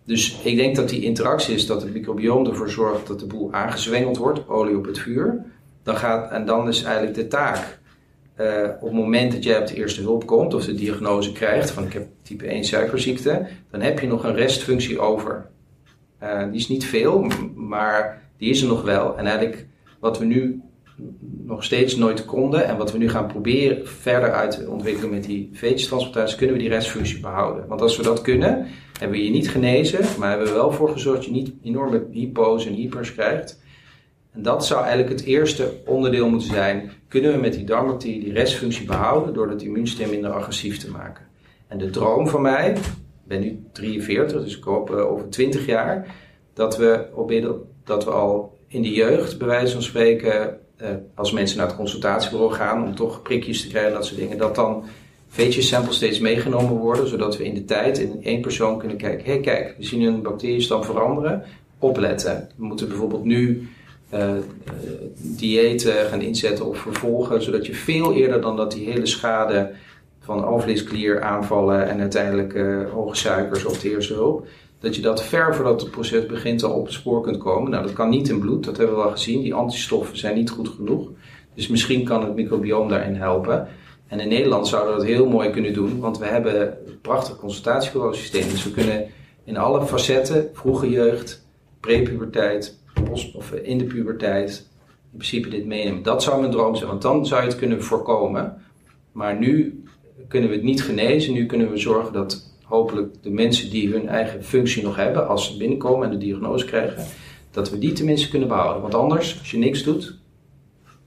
Dus 0.06 0.40
ik 0.44 0.56
denk 0.56 0.76
dat 0.76 0.90
die 0.90 1.04
interactie 1.04 1.56
is 1.56 1.66
dat 1.66 1.82
het 1.82 1.94
microbioom 1.94 2.46
ervoor 2.46 2.70
zorgt 2.70 3.08
dat 3.08 3.20
de 3.20 3.26
boel 3.26 3.54
aangezwengeld 3.54 4.18
wordt, 4.18 4.48
olie 4.48 4.78
op 4.78 4.86
het 4.86 5.00
vuur. 5.00 5.46
Dan 5.84 5.96
gaat, 5.96 6.32
en 6.32 6.46
dan 6.46 6.68
is 6.68 6.84
eigenlijk 6.84 7.16
de 7.16 7.28
taak 7.28 7.80
uh, 8.40 8.70
op 8.80 8.88
het 8.88 8.92
moment 8.92 9.32
dat 9.32 9.44
jij 9.44 9.60
op 9.60 9.68
de 9.68 9.76
eerste 9.76 10.02
hulp 10.02 10.26
komt 10.26 10.54
of 10.54 10.66
de 10.66 10.74
diagnose 10.74 11.32
krijgt 11.32 11.72
van 11.72 11.84
ik 11.84 11.94
heb 11.94 12.08
type 12.22 12.46
1 12.46 12.64
suikerziekte, 12.64 13.48
dan 13.72 13.82
heb 13.82 14.00
je 14.00 14.08
nog 14.08 14.24
een 14.24 14.36
restfunctie 14.36 15.00
over. 15.00 15.50
Uh, 16.24 16.44
die 16.44 16.60
is 16.60 16.68
niet 16.68 16.86
veel, 16.86 17.28
maar 17.56 18.22
die 18.38 18.50
is 18.50 18.62
er 18.62 18.68
nog 18.68 18.82
wel. 18.82 19.18
En 19.18 19.26
eigenlijk 19.26 19.68
wat 20.00 20.20
we 20.20 20.26
nu 20.26 20.62
nog 21.44 21.64
steeds 21.64 21.96
nooit 21.96 22.26
konden 22.26 22.66
en 22.66 22.78
wat 22.78 22.92
we 22.92 22.98
nu 22.98 23.10
gaan 23.10 23.28
proberen 23.28 23.88
verder 23.88 24.32
uit 24.32 24.52
te 24.52 24.70
ontwikkelen 24.70 25.10
met 25.10 25.24
die 25.24 25.50
veetjestransplantatie, 25.54 26.38
kunnen 26.38 26.56
we 26.56 26.62
die 26.62 26.72
restfunctie 26.72 27.20
behouden. 27.20 27.68
Want 27.68 27.82
als 27.82 27.98
we 27.98 28.04
dat 28.04 28.22
kunnen, 28.22 28.68
hebben 29.00 29.18
we 29.18 29.24
je 29.24 29.32
niet 29.32 29.50
genezen, 29.50 30.20
maar 30.20 30.30
hebben 30.30 30.48
we 30.48 30.54
wel 30.54 30.72
voor 30.72 30.90
gezorgd 30.90 31.18
dat 31.18 31.26
je 31.26 31.32
niet 31.32 31.54
enorme 31.64 32.06
hypo's 32.12 32.66
en 32.66 32.74
hypers 32.74 33.14
krijgt. 33.14 33.64
En 34.32 34.42
dat 34.42 34.66
zou 34.66 34.84
eigenlijk 34.84 35.10
het 35.10 35.24
eerste 35.24 35.72
onderdeel 35.86 36.30
moeten 36.30 36.48
zijn. 36.48 36.92
Kunnen 37.08 37.32
we 37.32 37.38
met 37.38 37.54
die 37.54 37.66
darmbacterie 37.66 38.24
die 38.24 38.34
restfunctie 38.34 38.86
behouden 38.86 39.34
door 39.34 39.50
het 39.50 39.62
immuunsysteem 39.62 40.10
minder 40.10 40.32
agressief 40.32 40.78
te 40.78 40.92
maken? 40.92 41.26
En 41.68 41.78
de 41.78 41.90
droom 41.90 42.28
van 42.28 42.42
mij, 42.42 42.70
ik 42.72 42.78
ben 43.24 43.42
nu 43.42 43.64
43, 43.72 44.44
dus 44.44 44.58
ik 44.58 44.64
hoop 44.64 44.90
uh, 44.90 45.12
over 45.12 45.30
20 45.30 45.66
jaar, 45.66 46.16
dat 46.54 46.78
we, 46.78 47.08
op, 47.14 47.32
dat 47.84 48.04
we 48.06 48.12
al 48.12 48.58
in 48.68 48.82
de 48.82 48.92
jeugd, 48.92 49.38
bij 49.38 49.48
wijze 49.48 49.74
van 49.74 49.82
spreken, 49.82 50.60
uh, 50.82 50.88
als 51.16 51.32
mensen 51.32 51.58
naar 51.58 51.68
het 51.68 51.76
consultatiebureau 51.76 52.54
gaan 52.54 52.84
om 52.84 52.96
toch 52.96 53.22
prikjes 53.22 53.62
te 53.62 53.68
krijgen 53.68 53.90
en 53.92 53.96
dat 53.96 54.06
soort 54.06 54.20
dingen, 54.20 54.38
dat 54.38 54.56
dan 54.56 54.84
samples 55.38 55.96
steeds 55.96 56.20
meegenomen 56.20 56.76
worden, 56.78 57.08
zodat 57.08 57.38
we 57.38 57.44
in 57.44 57.54
de 57.54 57.66
tijd 57.66 57.98
in 57.98 58.20
één 58.24 58.42
persoon 58.42 58.80
kunnen 58.80 58.98
kijken, 58.98 59.26
hé 59.26 59.32
hey, 59.32 59.42
kijk, 59.42 59.76
we 59.78 59.86
zien 59.86 60.02
een 60.02 60.22
bacteriestam 60.22 60.84
veranderen, 60.84 61.44
opletten. 61.80 62.50
We 62.56 62.66
moeten 62.66 62.88
bijvoorbeeld 62.88 63.24
nu 63.24 63.68
uh, 64.14 64.30
diëten 65.18 65.94
gaan 65.94 66.22
inzetten 66.22 66.66
of 66.66 66.78
vervolgen, 66.78 67.42
zodat 67.42 67.66
je 67.66 67.76
veel 67.76 68.14
eerder 68.14 68.42
dan 68.42 68.56
dat 68.56 68.72
die 68.72 68.90
hele 68.90 69.06
schade 69.06 69.72
van 70.20 70.46
alvleesklier 70.46 71.22
aanvallen 71.22 71.88
en 71.90 72.00
uiteindelijk 72.00 72.54
uh, 72.54 72.92
hoge 72.92 73.16
suikers 73.16 73.66
of 73.66 73.80
de 73.80 73.90
eerste 73.90 74.14
hulp, 74.14 74.48
dat 74.80 74.96
je 74.96 75.02
dat 75.02 75.24
ver 75.24 75.56
voordat 75.56 75.82
het 75.82 75.92
proces 75.92 76.26
begint 76.26 76.64
al 76.64 76.74
op 76.74 76.86
het 76.86 76.94
spoor 76.94 77.22
kunt 77.22 77.38
komen. 77.38 77.72
Nou, 77.72 77.84
dat 77.84 77.94
kan 77.94 78.10
niet 78.10 78.30
in 78.30 78.40
bloed, 78.40 78.64
dat 78.64 78.78
hebben 78.78 78.96
we 78.96 79.02
al 79.02 79.12
gezien. 79.12 79.42
Die 79.42 79.54
antistoffen 79.54 80.18
zijn 80.18 80.36
niet 80.36 80.50
goed 80.50 80.68
genoeg. 80.68 81.10
Dus 81.54 81.68
misschien 81.68 82.04
kan 82.04 82.24
het 82.24 82.36
microbioom 82.36 82.90
daarin 82.90 83.16
helpen. 83.16 83.68
En 84.08 84.20
in 84.20 84.28
Nederland 84.28 84.68
zouden 84.68 84.94
we 84.94 85.00
dat 85.00 85.08
heel 85.08 85.28
mooi 85.28 85.50
kunnen 85.50 85.74
doen, 85.74 86.00
want 86.00 86.18
we 86.18 86.26
hebben 86.26 86.78
een 86.88 87.02
prachtig 87.02 87.38
consultatiebureau-systeem. 87.38 88.50
Dus 88.50 88.64
we 88.64 88.72
kunnen 88.72 89.08
in 89.44 89.58
alle 89.58 89.86
facetten, 89.86 90.50
vroege 90.54 90.90
jeugd, 90.90 91.46
prepuberteit, 91.80 92.78
of 93.36 93.52
in 93.52 93.78
de 93.78 93.86
puberteit, 93.86 94.70
in 95.12 95.18
principe 95.18 95.50
dit 95.50 95.66
meenemen. 95.66 96.04
Dat 96.04 96.24
zou 96.24 96.40
mijn 96.40 96.52
droom 96.52 96.76
zijn, 96.76 96.90
want 96.90 97.02
dan 97.02 97.26
zou 97.26 97.42
je 97.42 97.48
het 97.48 97.58
kunnen 97.58 97.84
voorkomen. 97.84 98.62
Maar 99.12 99.40
nu 99.40 99.84
kunnen 100.28 100.50
we 100.50 100.56
het 100.56 100.64
niet 100.64 100.84
genezen. 100.84 101.34
Nu 101.34 101.46
kunnen 101.46 101.72
we 101.72 101.78
zorgen 101.78 102.14
dat 102.14 102.54
hopelijk 102.64 103.14
de 103.24 103.30
mensen 103.30 103.70
die 103.70 103.92
hun 103.92 104.08
eigen 104.08 104.44
functie 104.44 104.84
nog 104.84 104.96
hebben, 104.96 105.28
als 105.28 105.52
ze 105.52 105.58
binnenkomen 105.58 106.06
en 106.06 106.20
de 106.20 106.26
diagnose 106.26 106.66
krijgen, 106.66 107.06
dat 107.52 107.70
we 107.70 107.78
die 107.78 107.94
tenminste 107.94 108.30
kunnen 108.30 108.48
behouden. 108.48 108.82
Want 108.82 108.96
anders, 108.96 109.40
als 109.40 109.52
je 109.52 109.58
niks 109.58 109.84
doet, 109.84 110.18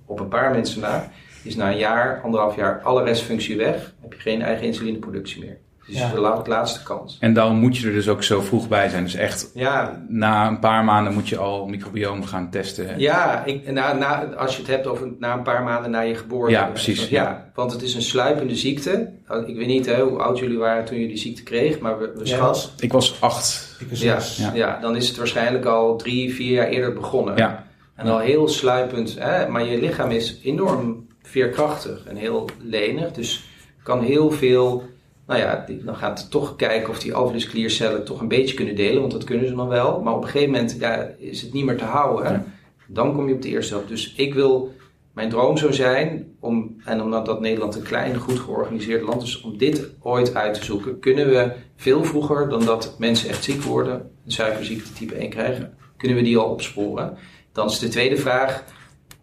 op 0.06 0.20
een 0.20 0.28
paar 0.28 0.50
mensen 0.50 0.80
na, 0.80 1.12
is 1.42 1.56
na 1.56 1.70
een 1.70 1.78
jaar, 1.78 2.20
anderhalf 2.22 2.56
jaar, 2.56 2.80
alle 2.82 3.02
restfunctie 3.02 3.56
weg. 3.56 3.94
Heb 4.00 4.12
je 4.12 4.18
geen 4.18 4.42
eigen 4.42 4.66
insulineproductie 4.66 5.44
meer. 5.44 5.58
Dus 5.88 5.98
ja. 5.98 6.12
de 6.12 6.48
laatste 6.48 6.82
kans. 6.82 7.16
En 7.20 7.32
dan 7.32 7.56
moet 7.56 7.76
je 7.76 7.86
er 7.86 7.92
dus 7.92 8.08
ook 8.08 8.22
zo 8.22 8.40
vroeg 8.40 8.68
bij 8.68 8.88
zijn. 8.88 9.02
Dus 9.02 9.14
echt 9.14 9.50
ja. 9.54 10.04
na 10.08 10.46
een 10.46 10.58
paar 10.58 10.84
maanden 10.84 11.12
moet 11.12 11.28
je 11.28 11.36
al 11.38 11.66
microbioom 11.66 12.24
gaan 12.24 12.50
testen. 12.50 12.98
Ja, 12.98 13.44
ik, 13.44 13.72
na, 13.72 13.92
na, 13.92 14.24
als 14.24 14.54
je 14.54 14.62
het 14.62 14.70
hebt 14.70 14.86
over 14.86 15.08
na 15.18 15.32
een 15.32 15.42
paar 15.42 15.62
maanden 15.62 15.90
na 15.90 16.00
je 16.00 16.14
geboorte. 16.14 16.52
Ja, 16.52 16.64
precies. 16.64 17.08
Ja, 17.08 17.50
want 17.54 17.72
het 17.72 17.82
is 17.82 17.94
een 17.94 18.02
sluipende 18.02 18.56
ziekte. 18.56 19.10
Ik 19.46 19.56
weet 19.56 19.66
niet 19.66 19.86
hè, 19.86 20.02
hoe 20.02 20.18
oud 20.18 20.38
jullie 20.38 20.58
waren 20.58 20.84
toen 20.84 20.96
jullie 20.96 21.12
die 21.12 21.22
ziekte 21.22 21.42
kreeg, 21.42 21.78
maar 21.78 21.98
we, 21.98 22.12
we 22.16 22.26
ja, 22.26 22.54
Ik 22.78 22.92
was 22.92 23.20
acht. 23.20 23.76
Ik 23.78 23.88
was 23.88 24.00
ja, 24.00 24.18
ja. 24.36 24.50
ja, 24.54 24.80
dan 24.80 24.96
is 24.96 25.08
het 25.08 25.16
waarschijnlijk 25.16 25.64
al 25.64 25.96
drie, 25.96 26.34
vier 26.34 26.52
jaar 26.52 26.68
eerder 26.68 26.92
begonnen. 26.92 27.36
Ja. 27.36 27.66
En 27.94 28.06
al 28.06 28.18
heel 28.18 28.48
sluipend. 28.48 29.16
Hè, 29.18 29.48
maar 29.48 29.64
je 29.64 29.78
lichaam 29.78 30.10
is 30.10 30.40
enorm 30.42 31.07
veerkrachtig 31.28 32.04
en 32.04 32.16
heel 32.16 32.48
lenig. 32.62 33.12
Dus 33.12 33.44
kan 33.82 34.00
heel 34.00 34.30
veel 34.30 34.84
nou 35.28 35.40
ja, 35.40 35.64
dan 35.84 35.96
gaat 35.96 36.20
het 36.20 36.30
toch 36.30 36.56
kijken 36.56 36.90
of 36.90 36.98
die 36.98 37.14
alvleeskliercellen 37.14 38.04
toch 38.04 38.20
een 38.20 38.28
beetje 38.28 38.54
kunnen 38.54 38.76
delen, 38.76 39.00
want 39.00 39.12
dat 39.12 39.24
kunnen 39.24 39.46
ze 39.46 39.54
nog 39.54 39.68
wel. 39.68 40.00
Maar 40.00 40.14
op 40.14 40.22
een 40.22 40.28
gegeven 40.28 40.52
moment 40.52 40.76
ja, 40.80 41.10
is 41.18 41.42
het 41.42 41.52
niet 41.52 41.64
meer 41.64 41.76
te 41.76 41.84
houden. 41.84 42.44
Dan 42.86 43.14
kom 43.14 43.28
je 43.28 43.34
op 43.34 43.42
de 43.42 43.48
eerste 43.48 43.74
helft. 43.74 43.88
Dus 43.88 44.14
ik 44.14 44.34
wil, 44.34 44.74
mijn 45.12 45.28
droom 45.28 45.56
zou 45.56 45.72
zijn, 45.72 46.34
om, 46.40 46.76
en 46.84 47.02
omdat 47.02 47.26
dat 47.26 47.40
Nederland 47.40 47.74
een 47.74 47.82
klein, 47.82 48.16
goed 48.16 48.38
georganiseerd 48.38 49.02
land 49.02 49.22
is, 49.22 49.40
om 49.40 49.58
dit 49.58 49.90
ooit 50.00 50.34
uit 50.34 50.54
te 50.54 50.64
zoeken. 50.64 50.98
Kunnen 50.98 51.28
we 51.28 51.52
veel 51.76 52.04
vroeger 52.04 52.48
dan 52.48 52.64
dat 52.64 52.94
mensen 52.98 53.28
echt 53.28 53.44
ziek 53.44 53.62
worden, 53.62 54.10
een 54.24 54.32
suikerziekte 54.32 54.92
type 54.92 55.14
1 55.14 55.30
krijgen, 55.30 55.74
kunnen 55.96 56.16
we 56.16 56.22
die 56.22 56.38
al 56.38 56.50
opsporen? 56.50 57.16
Dan 57.52 57.66
is 57.66 57.78
de 57.78 57.88
tweede 57.88 58.16
vraag, 58.16 58.64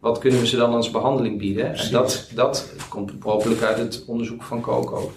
wat 0.06 0.20
kunnen 0.20 0.40
we 0.40 0.48
ze 0.48 0.58
dan 0.58 0.74
als 0.74 0.92
behandeling 0.92 1.38
bieden? 1.38 1.76
En 1.76 1.92
dat, 1.92 2.30
dat 2.34 2.74
komt 2.90 3.12
hopelijk 3.20 3.62
uit 3.62 3.78
het 3.78 4.04
onderzoek 4.08 4.44
van 4.44 4.62
COCO. 4.62 5.12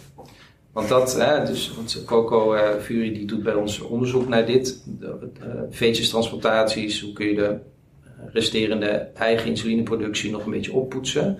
Want 0.72 0.88
dat, 0.88 1.16
hè, 1.16 1.44
dus, 1.44 1.74
want 1.74 2.02
Coco 2.06 2.54
uh, 2.54 2.60
Fury 2.80 3.12
die 3.12 3.26
doet 3.26 3.42
bij 3.42 3.54
ons 3.54 3.80
onderzoek 3.80 4.28
naar 4.28 4.46
dit. 4.46 4.82
De, 4.98 5.18
uh, 5.40 5.46
veetjestransplantaties, 5.70 7.00
hoe 7.00 7.12
kun 7.12 7.26
je 7.26 7.34
de 7.34 7.44
eh, 7.44 8.10
resterende 8.32 8.86
eigen 9.14 9.48
insulineproductie 9.48 10.30
nog 10.30 10.44
een 10.44 10.50
beetje 10.50 10.72
oppoetsen. 10.72 11.38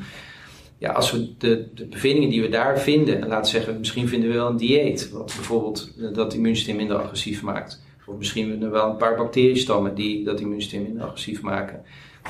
Ja, 0.78 0.93
als 0.93 1.12
we 1.12 1.37
de, 1.38 1.69
de 1.75 1.87
bevindingen 1.87 2.31
die 2.31 2.43
we 2.43 2.49
daar 2.49 2.81
vinden, 2.81 3.21
en 3.21 3.28
laten 3.28 3.50
zeggen, 3.50 3.78
misschien 3.78 4.09
vinden 4.09 4.28
we 4.28 4.35
wel 4.35 4.49
een 4.49 4.57
dieet, 4.57 5.11
wat 5.11 5.33
bijvoorbeeld 5.37 5.93
dat 6.14 6.35
immuunsysteem 6.35 6.76
minder 6.76 6.97
agressief 6.97 7.43
maakt. 7.43 7.83
Of 8.07 8.17
misschien 8.17 8.61
we 8.61 8.69
wel 8.69 8.90
een 8.90 8.97
paar 8.97 9.17
bacteriestammen 9.17 9.95
die 9.95 10.25
dat 10.25 10.40
immuunsysteem 10.40 10.83
minder 10.83 11.02
agressief 11.02 11.43
maken. 11.43 11.85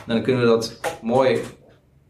Dan 0.07 0.23
kunnen 0.23 0.43
we 0.43 0.49
dat 0.49 0.81
mooi 1.03 1.41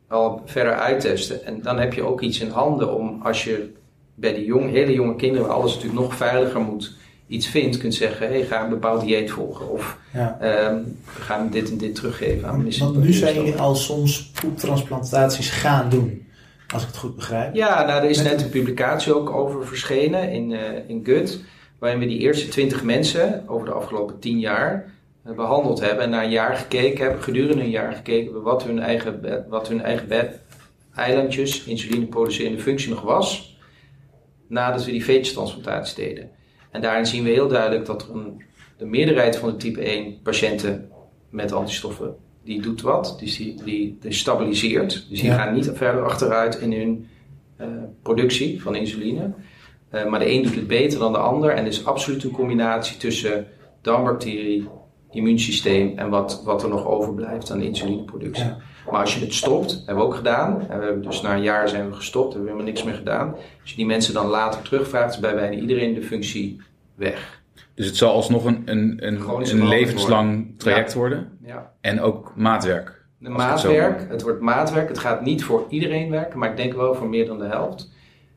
al 0.08 0.42
verder 0.44 0.74
uittesten. 0.74 1.44
En 1.44 1.62
dan 1.62 1.78
heb 1.78 1.92
je 1.92 2.02
ook 2.02 2.20
iets 2.20 2.40
in 2.40 2.50
handen 2.50 2.94
om 2.94 3.20
als 3.22 3.44
je 3.44 3.72
bij 4.14 4.34
die 4.34 4.44
jong, 4.44 4.70
hele 4.70 4.92
jonge 4.92 5.16
kinderen, 5.16 5.46
waar 5.46 5.56
alles 5.56 5.74
natuurlijk 5.74 6.00
nog 6.00 6.14
veiliger 6.14 6.60
moet, 6.60 6.96
iets 7.26 7.46
vindt, 7.46 7.78
kunt 7.78 7.94
zeggen: 7.94 8.28
hey, 8.28 8.44
ga 8.44 8.62
een 8.62 8.68
bepaald 8.68 9.00
dieet 9.00 9.30
volgen. 9.30 9.70
Of 9.70 9.98
ja. 10.12 10.38
um, 10.70 10.96
we 11.14 11.22
gaan 11.22 11.50
dit 11.50 11.70
en 11.70 11.78
dit 11.78 11.94
teruggeven 11.94 12.48
aan. 12.48 12.70
Want 12.78 12.96
nu 12.96 13.12
zijn 13.12 13.34
jullie 13.34 13.56
al 13.56 13.74
soms 13.74 14.30
poeptransplantaties 14.40 15.50
gaan 15.50 15.88
doen. 15.88 16.26
Als 16.74 16.82
ik 16.82 16.88
het 16.88 16.96
goed 16.96 17.16
begrijp. 17.16 17.54
Ja, 17.54 17.86
nou, 17.86 18.02
er 18.02 18.10
is 18.10 18.22
net 18.22 18.42
een 18.42 18.48
publicatie 18.48 19.14
ook 19.14 19.30
over 19.30 19.66
verschenen 19.66 20.32
in, 20.32 20.50
uh, 20.50 20.60
in 20.86 21.00
Gut. 21.04 21.40
Waarin 21.78 21.98
we 21.98 22.06
die 22.06 22.18
eerste 22.18 22.48
20 22.48 22.82
mensen 22.82 23.44
over 23.46 23.66
de 23.66 23.72
afgelopen 23.72 24.18
10 24.18 24.38
jaar 24.38 24.92
behandeld 25.34 25.80
hebben. 25.80 26.04
En 26.04 26.10
na 26.10 26.22
een 26.22 26.30
jaar 26.30 26.56
gekeken 26.56 27.04
hebben, 27.04 27.22
gedurende 27.22 27.62
een 27.62 27.70
jaar 27.70 27.92
gekeken 27.92 28.24
hebben 28.24 28.42
wat 28.42 28.62
hun 28.62 28.78
eigen, 28.78 29.44
wat 29.48 29.68
hun 29.68 29.82
eigen 29.82 30.40
eilandjes, 30.94 31.64
insuline 31.64 32.06
producerende 32.06 32.58
functie 32.58 32.90
nog 32.90 33.00
was 33.00 33.56
nadat 34.48 34.84
we 34.84 34.90
die 34.90 35.04
veetjestransplantatie 35.04 36.04
deden. 36.04 36.30
En 36.70 36.80
daarin 36.80 37.06
zien 37.06 37.24
we 37.24 37.30
heel 37.30 37.48
duidelijk 37.48 37.86
dat 37.86 38.08
een, 38.12 38.42
de 38.76 38.84
meerderheid 38.84 39.36
van 39.36 39.48
de 39.48 39.56
type 39.56 39.80
1 39.80 40.22
patiënten 40.22 40.90
met 41.30 41.52
antistoffen, 41.52 42.16
die 42.44 42.60
doet 42.60 42.80
wat, 42.80 43.16
dus 43.20 43.36
die, 43.36 43.62
die, 43.64 43.98
die 44.00 44.12
stabiliseert. 44.12 45.06
Dus 45.08 45.20
die 45.20 45.30
gaan 45.30 45.54
niet 45.54 45.70
verder 45.74 46.04
achteruit 46.04 46.58
in 46.58 46.72
hun 46.72 47.08
uh, 47.60 47.66
productie 48.02 48.62
van 48.62 48.74
insuline. 48.74 49.32
Uh, 49.94 50.06
maar 50.06 50.18
de 50.18 50.30
een 50.30 50.42
doet 50.42 50.54
het 50.54 50.66
beter 50.66 50.98
dan 50.98 51.12
de 51.12 51.18
ander. 51.18 51.50
En 51.50 51.62
er 51.62 51.66
is 51.66 51.84
absoluut 51.84 52.24
een 52.24 52.30
combinatie 52.30 52.96
tussen 52.96 53.46
darmbacterie 53.80 54.68
immuunsysteem 55.10 55.98
en 55.98 56.08
wat, 56.10 56.42
wat 56.44 56.62
er 56.62 56.68
nog 56.68 56.86
overblijft 56.86 57.50
aan 57.50 57.60
insulineproductie. 57.60 58.44
Ja. 58.44 58.56
Maar 58.90 59.00
als 59.00 59.14
je 59.14 59.20
het 59.20 59.34
stopt, 59.34 59.82
hebben 59.86 59.96
we 59.96 60.10
ook 60.10 60.14
gedaan, 60.14 60.60
en 60.68 60.78
we 60.78 60.84
hebben 60.84 61.02
dus 61.02 61.20
na 61.20 61.34
een 61.34 61.42
jaar 61.42 61.68
zijn 61.68 61.88
we 61.88 61.94
gestopt, 61.94 62.32
hebben 62.32 62.42
we 62.42 62.48
helemaal 62.50 62.72
niks 62.72 62.84
meer 62.84 62.94
gedaan. 62.94 63.34
Als 63.60 63.70
je 63.70 63.76
die 63.76 63.86
mensen 63.86 64.14
dan 64.14 64.26
later 64.26 64.62
terugvraagt, 64.62 65.14
is 65.14 65.20
bij 65.20 65.34
bijna 65.34 65.56
iedereen 65.56 65.94
de 65.94 66.02
functie 66.02 66.60
weg. 66.94 67.42
Dus 67.74 67.86
het 67.86 67.96
zal 67.96 68.12
alsnog 68.12 68.44
een, 68.44 68.62
een, 68.64 69.06
een, 69.06 69.28
een 69.50 69.68
levenslang 69.68 70.54
traject 70.56 70.92
Ja. 70.92 70.98
worden. 70.98 71.38
Ja. 71.44 71.72
En 71.80 72.00
ook 72.00 72.32
maatwerk. 72.36 73.04
De 73.18 73.28
het 73.28 73.36
maatwerk, 73.36 74.00
hoor. 74.00 74.10
het 74.10 74.22
wordt 74.22 74.40
maatwerk. 74.40 74.88
Het 74.88 74.98
gaat 74.98 75.22
niet 75.24 75.44
voor 75.44 75.66
iedereen 75.68 76.10
werken, 76.10 76.38
maar 76.38 76.50
ik 76.50 76.56
denk 76.56 76.74
wel 76.74 76.94
voor 76.94 77.08
meer 77.08 77.26
dan 77.26 77.38
de 77.38 77.44
helft. 77.46 77.90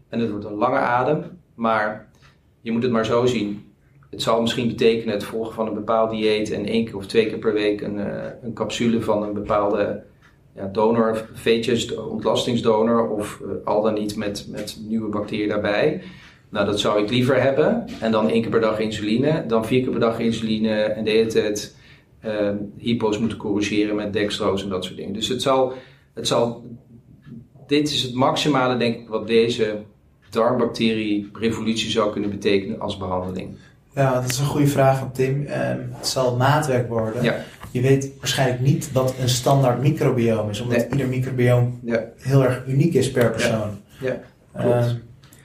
En 0.10 0.20
het 0.20 0.30
wordt 0.30 0.46
een 0.46 0.54
lange 0.54 0.78
adem, 0.78 1.24
maar 1.56 2.10
je 2.62 2.72
moet 2.72 2.84
het 2.84 2.92
maar 2.92 3.06
zo 3.06 3.26
zien. 3.26 3.71
Het 4.12 4.22
zal 4.22 4.42
misschien 4.42 4.68
betekenen 4.68 5.14
het 5.14 5.24
volgen 5.24 5.54
van 5.54 5.68
een 5.68 5.74
bepaald 5.74 6.12
dieet 6.12 6.52
en 6.52 6.66
één 6.66 6.86
keer 6.86 6.96
of 6.96 7.06
twee 7.06 7.26
keer 7.26 7.38
per 7.38 7.54
week 7.54 7.82
een, 7.82 8.00
eh, 8.00 8.30
een 8.44 8.54
capsule 8.54 9.02
van 9.02 9.24
een 9.24 9.34
bepaalde 9.34 10.04
ja, 10.56 10.66
donor, 10.66 11.26
veetjes, 11.34 11.96
ontlastingsdonor 11.96 13.10
of 13.10 13.42
eh, 13.42 13.68
al 13.68 13.82
dan 13.82 13.94
niet 13.94 14.16
met, 14.16 14.48
met 14.50 14.80
nieuwe 14.88 15.10
bacteriën 15.10 15.50
daarbij. 15.50 16.02
Nou, 16.50 16.66
dat 16.66 16.80
zou 16.80 17.04
ik 17.04 17.10
liever 17.10 17.42
hebben. 17.42 17.86
En 18.00 18.12
dan 18.12 18.30
één 18.30 18.42
keer 18.42 18.52
per 18.52 18.62
dag 18.62 18.80
insuline, 18.80 19.44
dan 19.48 19.66
vier 19.66 19.82
keer 19.82 19.92
per 19.92 20.00
dag 20.00 20.20
insuline 20.20 20.70
en 20.70 21.04
de 21.04 21.12
hele 21.12 21.30
tijd 21.30 21.76
eh, 22.20 22.50
hypo's 22.78 23.20
moeten 23.20 23.38
corrigeren 23.38 23.96
met 23.96 24.14
dextrose 24.14 24.64
en 24.64 24.70
dat 24.70 24.84
soort 24.84 24.98
dingen. 24.98 25.14
Dus 25.14 25.28
het 25.28 25.42
zal, 25.42 25.74
het 26.14 26.28
zal, 26.28 26.66
dit 27.68 27.90
is 27.90 28.02
het 28.02 28.14
maximale 28.14 28.78
denk 28.78 28.96
ik 28.96 29.08
wat 29.08 29.28
deze 29.28 29.80
darmbacterie-revolutie 30.30 31.90
zou 31.90 32.12
kunnen 32.12 32.30
betekenen 32.30 32.80
als 32.80 32.98
behandeling. 32.98 33.58
Ja, 33.96 34.14
dat 34.22 34.30
is 34.30 34.38
een 34.40 34.46
goede 34.46 34.68
vraag 34.68 34.98
van 35.00 35.12
Tim. 35.12 35.46
Ehm, 35.46 35.80
het 35.92 36.08
zal 36.08 36.36
maatwerk 36.38 36.88
worden. 36.90 37.24
Ja. 37.24 37.36
Je 37.72 37.82
weet 37.82 38.10
waarschijnlijk 38.20 38.60
niet 38.62 38.92
wat 38.92 39.14
een 39.22 39.30
standaard 39.30 39.82
microbioom 39.82 40.50
is, 40.50 40.62
omdat 40.62 40.78
Nee. 40.78 40.90
ieder 40.90 41.08
microbioom 41.08 41.80
Ja. 41.84 42.04
heel 42.18 42.44
erg 42.44 42.64
uniek 42.68 42.94
is 42.94 43.12
per 43.12 43.32
persoon. 43.32 43.70
Ja, 44.02 44.20
klopt. 44.54 44.76
Ehm, 44.76 44.96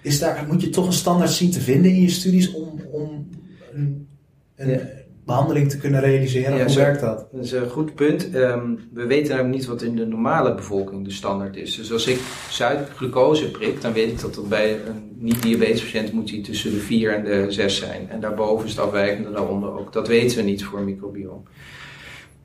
is 0.02 0.18
daar, 0.18 0.44
moet 0.48 0.60
je 0.62 0.68
toch 0.70 0.86
een 0.86 0.92
standaard 0.92 1.30
zien 1.30 1.50
te 1.50 1.60
vinden 1.60 1.90
in 1.90 2.00
je 2.00 2.10
studies 2.10 2.52
om, 2.52 2.80
om 2.90 3.28
een, 3.74 4.08
een 4.56 4.68
Ja. 4.70 4.78
Behandeling 5.26 5.70
te 5.70 5.78
kunnen 5.78 6.00
realiseren? 6.00 6.56
Ja, 6.56 6.64
Hoe 6.64 6.74
werkt 6.74 7.00
dat? 7.00 7.26
Dat 7.32 7.44
is 7.44 7.52
een 7.52 7.68
goed 7.68 7.94
punt. 7.94 8.30
Ehm, 8.30 8.74
we 8.92 9.06
weten 9.06 9.30
namelijk 9.30 9.54
niet 9.54 9.66
wat 9.66 9.82
in 9.82 9.96
de 9.96 10.06
normale 10.06 10.54
bevolking 10.54 11.04
de 11.04 11.10
standaard 11.10 11.56
is. 11.56 11.76
Dus 11.76 11.92
als 11.92 12.06
ik 12.06 12.20
suikerglucose 12.48 13.50
prik, 13.50 13.80
dan 13.80 13.92
weet 13.92 14.10
ik 14.10 14.20
dat 14.20 14.36
er 14.36 14.48
bij 14.48 14.72
een 14.72 15.16
niet-diabetes 15.18 15.82
patiënt 15.82 16.12
moet 16.12 16.28
die 16.28 16.40
tussen 16.40 16.70
de 16.70 16.76
4 16.76 17.14
en 17.14 17.24
de 17.24 17.46
6 17.48 17.76
zijn. 17.76 18.08
En 18.10 18.20
daarboven 18.20 18.66
is 18.66 18.70
het 18.70 18.80
afwijkende, 18.80 19.30
daaronder 19.30 19.78
ook. 19.78 19.92
Dat 19.92 20.08
weten 20.08 20.36
we 20.36 20.42
niet 20.42 20.64
voor 20.64 20.80
microbioom. 20.80 21.42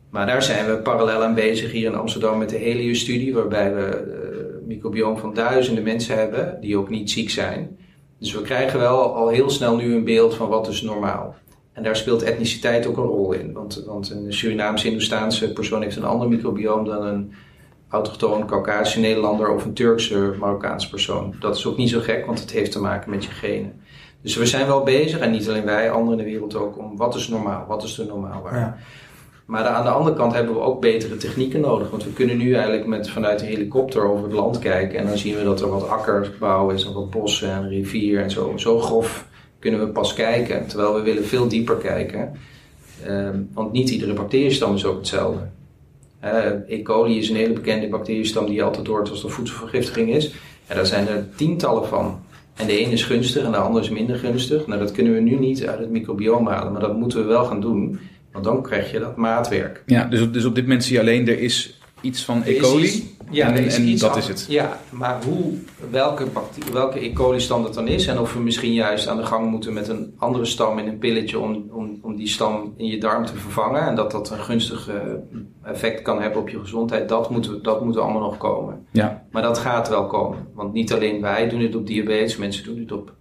Maar 0.09 0.25
daar 0.25 0.43
zijn 0.43 0.65
we 0.65 0.77
parallel 0.77 1.23
aan 1.23 1.35
bezig 1.35 1.71
hier 1.71 1.85
in 1.85 1.95
Amsterdam 1.95 2.37
met 2.37 2.49
de 2.49 2.57
Helios-studie, 2.57 3.33
waarbij 3.33 3.73
we 3.73 3.81
eh 3.81 4.41
microbioom 4.67 5.17
van 5.17 5.33
duizenden 5.33 5.83
mensen 5.83 6.17
hebben 6.17 6.57
die 6.61 6.77
ook 6.77 6.89
niet 6.89 7.11
ziek 7.11 7.29
zijn. 7.29 7.77
Dus 8.19 8.33
we 8.33 8.41
krijgen 8.41 8.79
wel 8.79 9.15
al 9.15 9.29
heel 9.29 9.49
snel 9.49 9.75
nu 9.75 9.93
een 9.93 10.03
beeld 10.03 10.35
van 10.35 10.49
wat 10.49 10.67
is 10.67 10.81
normaal. 10.81 11.35
En 11.73 11.83
daar 11.83 11.95
speelt 11.95 12.23
etniciteit 12.23 12.85
ook 12.85 12.97
een 12.97 13.03
rol 13.03 13.31
in. 13.31 13.53
Want, 13.53 13.83
want 13.85 14.09
een 14.09 14.33
Surinaamse, 14.33 14.87
Hindoestaanse 14.87 15.53
persoon 15.53 15.81
heeft 15.81 15.95
een 15.95 16.03
ander 16.03 16.27
microbioom 16.27 16.85
dan 16.85 17.05
een 17.05 17.33
autochtoon 17.89 18.47
Caucasische 18.47 18.99
Nederlander 18.99 19.49
of 19.49 19.65
een 19.65 19.73
Turkse 19.73 20.33
Marokkaanse 20.39 20.89
persoon. 20.89 21.35
Dat 21.39 21.55
is 21.55 21.65
ook 21.65 21.77
niet 21.77 21.89
zo 21.89 21.99
gek, 21.99 22.25
want 22.25 22.39
het 22.39 22.51
heeft 22.51 22.71
te 22.71 22.81
maken 22.81 23.09
met 23.09 23.23
je 23.23 23.31
genen. 23.31 23.81
Dus 24.21 24.35
we 24.35 24.45
zijn 24.45 24.67
wel 24.67 24.83
bezig, 24.83 25.19
en 25.19 25.31
niet 25.31 25.49
alleen 25.49 25.65
wij, 25.65 25.91
anderen 25.91 26.19
in 26.19 26.25
de 26.25 26.31
wereld 26.31 26.55
ook, 26.55 26.77
om 26.77 26.97
wat 26.97 27.15
is 27.15 27.27
normaal, 27.27 27.65
wat 27.67 27.83
is 27.83 27.95
de 27.95 28.05
normaalwaarde. 28.05 28.59
Ja. 28.59 28.77
Maar 29.45 29.65
aan 29.65 29.83
de 29.83 29.89
andere 29.89 30.15
kant 30.15 30.33
hebben 30.33 30.53
we 30.53 30.59
ook 30.59 30.81
betere 30.81 31.17
technieken 31.17 31.61
nodig. 31.61 31.89
Want 31.89 32.03
we 32.03 32.13
kunnen 32.13 32.37
nu 32.37 32.53
eigenlijk 32.53 32.85
met, 32.85 33.09
vanuit 33.09 33.41
een 33.41 33.47
helikopter 33.47 34.03
over 34.03 34.23
het 34.23 34.33
land 34.33 34.59
kijken. 34.59 34.99
En 34.99 35.07
dan 35.07 35.17
zien 35.17 35.35
we 35.35 35.43
dat 35.43 35.61
er 35.61 35.69
wat 35.69 35.87
akkerbouw 35.87 36.69
is 36.69 36.85
en 36.85 36.93
wat 36.93 37.09
bossen 37.09 37.49
en 37.49 37.69
rivier 37.69 38.21
en 38.21 38.31
zo. 38.31 38.53
Zo 38.55 38.79
grof 38.79 39.27
kunnen 39.61 39.79
we 39.79 39.87
pas 39.87 40.13
kijken. 40.13 40.67
Terwijl 40.67 40.93
we 40.93 41.01
willen 41.01 41.25
veel 41.25 41.47
dieper 41.47 41.75
kijken. 41.75 42.31
Ehm, 43.05 43.39
want 43.53 43.71
niet 43.71 43.89
iedere 43.89 44.13
bacteriestam 44.13 44.75
is 44.75 44.85
ook 44.85 44.97
hetzelfde. 44.97 45.47
Eh, 46.19 46.45
e. 46.67 46.81
coli 46.81 47.17
is 47.17 47.29
een 47.29 47.35
hele 47.35 47.53
bekende 47.53 47.87
bacteriestam 47.87 48.45
die 48.45 48.63
altijd 48.63 48.85
doort 48.85 49.09
als 49.09 49.23
er 49.23 49.29
voedselvergiftiging 49.29 50.09
is. 50.09 50.33
En 50.67 50.75
daar 50.75 50.85
zijn 50.85 51.07
er 51.07 51.27
tientallen 51.35 51.87
van. 51.87 52.19
En 52.55 52.67
de 52.67 52.77
ene 52.77 52.91
is 52.91 53.03
gunstig 53.03 53.43
en 53.43 53.51
de 53.51 53.57
andere 53.57 53.83
is 53.83 53.91
minder 53.91 54.17
gunstig. 54.17 54.67
Nou, 54.67 54.79
dat 54.79 54.91
kunnen 54.91 55.13
we 55.13 55.19
nu 55.19 55.35
niet 55.35 55.67
uit 55.67 55.79
het 55.79 55.89
microbioom 55.89 56.47
halen. 56.47 56.71
Maar 56.71 56.81
dat 56.81 56.97
moeten 56.97 57.19
we 57.19 57.25
wel 57.25 57.45
gaan 57.45 57.61
doen. 57.61 57.99
Want 58.31 58.45
dan 58.45 58.61
krijg 58.61 58.91
je 58.91 58.99
dat 58.99 59.15
maatwerk. 59.15 59.83
Ja, 59.85 60.05
dus 60.05 60.31
dus 60.31 60.45
op 60.45 60.55
dit 60.55 60.63
moment 60.63 60.83
zie 60.83 60.93
je 60.93 60.99
alleen, 60.99 61.27
er 61.27 61.39
is 61.39 61.80
iets 62.01 62.25
van 62.25 62.41
E. 62.45 62.57
Coli. 62.57 62.83
iets- 62.83 63.01
ja, 63.29 63.45
en 63.55 63.97
dat 63.97 64.17
is 64.17 64.27
het. 64.27 64.45
Ja, 64.49 64.79
maar 64.89 65.23
hoe, 65.23 65.53
welke, 65.89 66.25
welke 66.71 67.05
E. 67.05 67.13
coli 67.13 67.39
stam 67.39 67.63
dat 67.63 67.73
dan 67.73 67.87
is 67.87 68.07
en 68.07 68.19
of 68.19 68.33
we 68.33 68.39
misschien 68.39 68.73
juist 68.73 69.07
aan 69.07 69.17
de 69.17 69.25
gang 69.25 69.49
moeten 69.49 69.73
met 69.73 69.87
een 69.87 70.13
andere 70.17 70.45
stam 70.45 70.79
in 70.79 70.87
een 70.87 70.97
pilletje 70.97 71.39
om, 71.39 71.65
om, 71.71 71.99
om 72.01 72.15
die 72.15 72.27
stam 72.27 72.73
in 72.77 72.85
je 72.85 72.97
darm 72.97 73.25
te 73.25 73.35
vervangen 73.35 73.81
en 73.81 73.95
dat 73.95 74.11
dat 74.11 74.29
een 74.29 74.39
gunstig 74.39 74.87
eh, 74.89 74.95
effect 75.63 76.01
kan 76.01 76.21
hebben 76.21 76.41
op 76.41 76.49
je 76.49 76.59
gezondheid, 76.59 77.09
dat 77.09 77.29
moet, 77.29 77.63
dat 77.63 77.83
moet 77.85 77.97
allemaal 77.97 78.21
nog 78.21 78.37
komen. 78.37 78.85
Ja. 78.91 79.25
Maar 79.31 79.41
dat 79.41 79.57
gaat 79.57 79.89
wel 79.89 80.07
komen, 80.07 80.47
want 80.53 80.73
niet 80.73 80.93
alleen 80.93 81.21
wij 81.21 81.49
doen 81.49 81.61
het 81.61 81.75
op 81.75 81.87
diabetes, 81.87 82.37
mensen 82.37 82.63
doen 82.63 82.79
het 82.79 82.91
op 82.91 83.13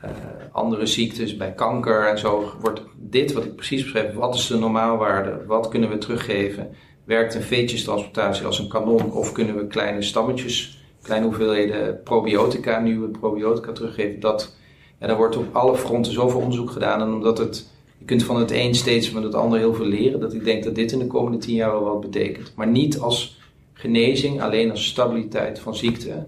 eh, 0.00 0.10
andere 0.52 0.86
ziektes, 0.86 1.36
bij 1.36 1.52
kanker 1.52 2.06
en 2.08 2.18
zo. 2.18 2.52
Wordt 2.60 2.82
dit 2.96 3.32
wat 3.32 3.44
ik 3.44 3.54
precies 3.56 3.82
beschreef, 3.82 4.12
wat 4.14 4.34
is 4.34 4.46
de 4.46 4.58
normaalwaarde, 4.58 5.44
wat 5.46 5.68
kunnen 5.68 5.88
we 5.90 5.98
teruggeven? 5.98 6.68
Werkt 7.08 7.34
een 7.34 7.42
veetjestransplantatie 7.42 8.46
als 8.46 8.58
een 8.58 8.68
kanon 8.68 9.12
of 9.12 9.32
kunnen 9.32 9.56
we 9.56 9.66
kleine 9.66 10.02
stammetjes, 10.02 10.78
kleine 11.02 11.26
hoeveelheden 11.26 12.02
probiotica, 12.02 12.78
nieuwe 12.80 13.08
probiotica 13.08 13.72
teruggeven? 13.72 14.20
Dat, 14.20 14.56
ja, 15.00 15.06
daar 15.06 15.16
wordt 15.16 15.36
op 15.36 15.54
alle 15.54 15.76
fronten 15.76 16.12
zoveel 16.12 16.40
onderzoek 16.40 16.70
gedaan 16.70 17.00
en 17.00 17.12
omdat 17.12 17.38
het, 17.38 17.70
je 17.98 18.04
kunt 18.04 18.22
van 18.22 18.36
het 18.36 18.50
een 18.50 18.74
steeds 18.74 19.08
van 19.08 19.22
het 19.22 19.34
ander 19.34 19.58
heel 19.58 19.74
veel 19.74 19.86
leren, 19.86 20.20
dat 20.20 20.34
ik 20.34 20.44
denk 20.44 20.64
dat 20.64 20.74
dit 20.74 20.92
in 20.92 20.98
de 20.98 21.06
komende 21.06 21.38
tien 21.38 21.54
jaar 21.54 21.70
wel 21.70 21.84
wat 21.84 22.00
betekent. 22.00 22.52
Maar 22.56 22.68
niet 22.68 22.98
als 22.98 23.40
genezing, 23.72 24.42
alleen 24.42 24.70
als 24.70 24.86
stabiliteit 24.86 25.58
van 25.58 25.76
ziekte. 25.76 26.26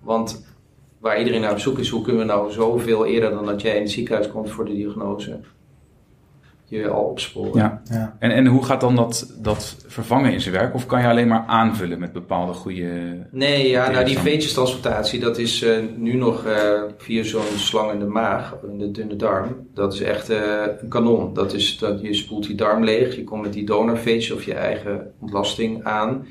Want 0.00 0.44
waar 0.98 1.18
iedereen 1.18 1.40
naar 1.40 1.52
op 1.52 1.58
zoek 1.58 1.78
is, 1.78 1.88
hoe 1.88 2.02
kunnen 2.02 2.26
we 2.26 2.32
nou 2.32 2.52
zoveel 2.52 3.06
eerder 3.06 3.30
dan 3.30 3.46
dat 3.46 3.62
jij 3.62 3.76
in 3.76 3.82
het 3.82 3.90
ziekenhuis 3.90 4.28
komt 4.28 4.50
voor 4.50 4.64
de 4.64 4.74
diagnose, 4.74 5.40
je 6.78 6.88
al 6.88 7.04
opsporen? 7.04 7.60
Ja. 7.60 7.82
Ja. 7.90 8.16
En, 8.18 8.30
en 8.30 8.46
hoe 8.46 8.64
gaat 8.64 8.80
dan 8.80 8.96
dat, 8.96 9.34
dat 9.38 9.76
vervangen 9.86 10.32
in 10.32 10.40
zijn 10.40 10.54
werk? 10.54 10.74
Of 10.74 10.86
kan 10.86 11.00
je 11.00 11.08
alleen 11.08 11.28
maar 11.28 11.44
aanvullen 11.46 11.98
met 11.98 12.12
bepaalde 12.12 12.52
goede... 12.52 13.26
Nee, 13.30 13.68
ja, 13.68 13.90
nou 13.90 14.04
die 14.04 14.18
veetjestransplantatie, 14.18 15.20
dat 15.20 15.38
is 15.38 15.62
eh, 15.62 15.76
nu 15.96 16.14
nog 16.14 16.44
eh, 16.44 16.82
via 16.96 17.22
zo'n 17.22 17.56
slang 17.56 17.92
in 17.92 17.98
de 17.98 18.06
maag, 18.06 18.56
in 18.70 18.78
de 18.78 18.90
dunne 18.90 19.16
darm. 19.16 19.68
Dat 19.74 19.94
is 19.94 20.00
echt 20.00 20.30
eh, 20.30 20.62
een 20.80 20.88
kanon. 20.88 21.34
Dat 21.34 21.54
is, 21.54 21.78
dat, 21.78 22.00
je 22.00 22.14
spoelt 22.14 22.46
die 22.46 22.56
darm 22.56 22.84
leeg, 22.84 23.16
je 23.16 23.24
komt 23.24 23.42
met 23.42 23.52
die 23.52 23.66
donorveetje 23.66 24.34
of 24.34 24.44
je 24.44 24.54
eigen 24.54 25.12
ontlasting 25.20 25.84
aan. 25.84 26.26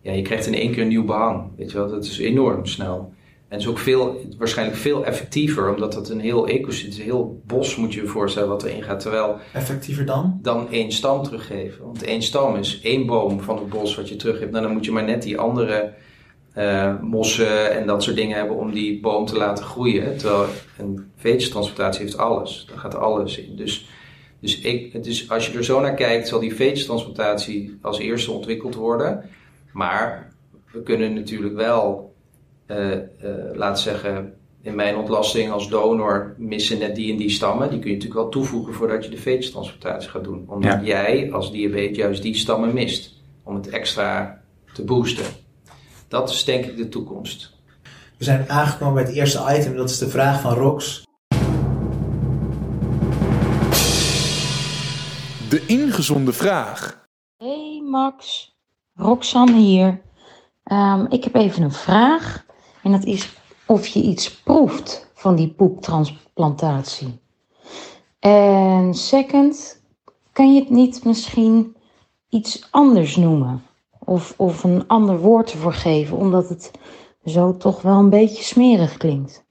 Ja, 0.00 0.12
je 0.12 0.22
krijgt 0.22 0.46
in 0.46 0.54
één 0.54 0.72
keer 0.72 0.82
een 0.82 0.88
nieuw 0.88 1.04
behang. 1.04 1.50
Weet 1.56 1.70
je 1.70 1.78
wel, 1.78 1.88
dat 1.88 2.04
is 2.04 2.18
enorm 2.18 2.66
snel. 2.66 3.14
En 3.48 3.56
het 3.56 3.60
is 3.60 3.66
ook 3.66 3.78
veel, 3.78 4.20
waarschijnlijk 4.38 4.78
veel 4.78 5.04
effectiever, 5.04 5.74
omdat 5.74 5.94
het 5.94 6.08
een 6.08 6.20
heel 6.20 6.46
ecosysteem, 6.46 6.98
een 6.98 7.04
heel 7.04 7.42
bos 7.46 7.76
moet 7.76 7.94
je 7.94 8.00
je 8.00 8.06
voorstellen 8.06 8.48
wat 8.48 8.62
erin 8.62 8.82
gaat. 8.82 9.00
Terwijl 9.00 9.38
Effectiever 9.52 10.04
dan? 10.04 10.38
dan 10.42 10.70
één 10.70 10.92
stam 10.92 11.22
teruggeven. 11.22 11.84
Want 11.84 12.02
één 12.02 12.22
stam 12.22 12.56
is 12.56 12.80
één 12.82 13.06
boom 13.06 13.40
van 13.40 13.56
het 13.56 13.68
bos 13.68 13.96
wat 13.96 14.08
je 14.08 14.16
teruggeeft. 14.16 14.50
Nou, 14.50 14.64
dan 14.64 14.72
moet 14.72 14.84
je 14.84 14.92
maar 14.92 15.04
net 15.04 15.22
die 15.22 15.38
andere 15.38 15.92
eh, 16.52 17.00
mossen 17.00 17.72
en 17.72 17.86
dat 17.86 18.02
soort 18.02 18.16
dingen 18.16 18.36
hebben 18.36 18.56
om 18.56 18.72
die 18.72 19.00
boom 19.00 19.26
te 19.26 19.36
laten 19.36 19.64
groeien. 19.64 20.16
Terwijl 20.16 20.48
een 20.78 21.10
veetjestransplantatie 21.16 22.02
heeft 22.02 22.18
alles. 22.18 22.66
Daar 22.68 22.78
gaat 22.78 22.94
alles 22.94 23.38
in. 23.38 23.56
Dus, 23.56 23.88
dus, 24.40 24.60
ik, 24.60 24.94
is, 24.94 25.30
als 25.30 25.46
je 25.46 25.56
er 25.56 25.64
zo 25.64 25.80
naar 25.80 25.94
kijkt, 25.94 26.28
zal 26.28 26.40
die 26.40 26.54
veetjestransplantatie 26.54 27.78
als 27.82 27.98
eerste 27.98 28.32
ontwikkeld 28.32 28.74
worden. 28.74 29.24
Maar 29.72 30.32
we 30.72 30.82
kunnen 30.82 31.14
natuurlijk 31.14 31.54
wel, 31.54 32.05
eh 32.66 32.92
eh 32.92 33.00
laten 33.54 33.82
zeggen, 33.82 34.34
in 34.62 34.74
mijn 34.74 34.96
ontlasting 34.96 35.50
als 35.50 35.68
donor 35.68 36.34
missen 36.38 36.78
net 36.78 36.94
die 36.96 37.12
en 37.12 37.18
die 37.18 37.30
stammen. 37.30 37.70
Die 37.70 37.78
kun 37.78 37.90
je 37.90 37.94
natuurlijk 37.96 38.20
wel 38.22 38.30
toevoegen 38.30 38.74
voordat 38.74 39.04
je 39.04 39.10
de 39.10 39.16
veetjestransplantatie 39.16 40.10
gaat 40.10 40.24
doen. 40.24 40.44
Omdat 40.48 40.72
Ja. 40.72 40.82
jij 40.82 41.32
als 41.32 41.52
diabetes 41.52 41.96
juist 41.96 42.22
die 42.22 42.34
stammen 42.34 42.74
mist. 42.74 43.14
Om 43.42 43.54
het 43.54 43.68
extra 43.68 44.40
te 44.72 44.84
boosten. 44.84 45.24
Dat 46.08 46.30
is 46.30 46.44
denk 46.44 46.64
ik 46.64 46.76
de 46.76 46.88
toekomst. 46.88 47.54
We 48.18 48.24
zijn 48.24 48.48
aangekomen 48.48 48.94
bij 48.94 49.02
het 49.02 49.12
eerste 49.12 49.44
item, 49.58 49.76
dat 49.76 49.90
is 49.90 49.98
de 49.98 50.08
vraag 50.08 50.40
van 50.40 50.54
Rox. 50.54 51.04
De 55.48 55.64
ingezonde 55.66 56.32
vraag. 56.32 57.04
Hey 57.36 57.82
Max, 57.90 58.50
Roxanne 58.94 59.56
hier. 59.56 60.00
Ehm, 60.64 61.06
ik 61.08 61.24
heb 61.24 61.34
even 61.34 61.62
een 61.62 61.72
vraag. 61.72 62.45
En 62.86 62.92
dat 62.92 63.04
is 63.04 63.36
of 63.66 63.86
je 63.86 64.00
iets 64.02 64.30
proeft 64.42 65.10
van 65.14 65.36
die 65.36 65.48
poeptransplantatie. 65.48 67.18
En 68.18 68.94
second, 68.94 69.82
kan 70.32 70.54
je 70.54 70.60
het 70.60 70.70
niet 70.70 71.04
misschien 71.04 71.76
iets 72.28 72.68
anders 72.70 73.16
noemen? 73.16 73.62
Of, 74.04 74.34
of 74.36 74.64
een 74.64 74.84
ander 74.86 75.18
woord 75.18 75.52
ervoor 75.52 75.72
geven, 75.72 76.16
omdat 76.16 76.48
het 76.48 76.70
zo 77.24 77.56
toch 77.56 77.82
wel 77.82 77.98
een 77.98 78.10
beetje 78.10 78.42
smerig 78.42 78.96
klinkt. 78.96 79.44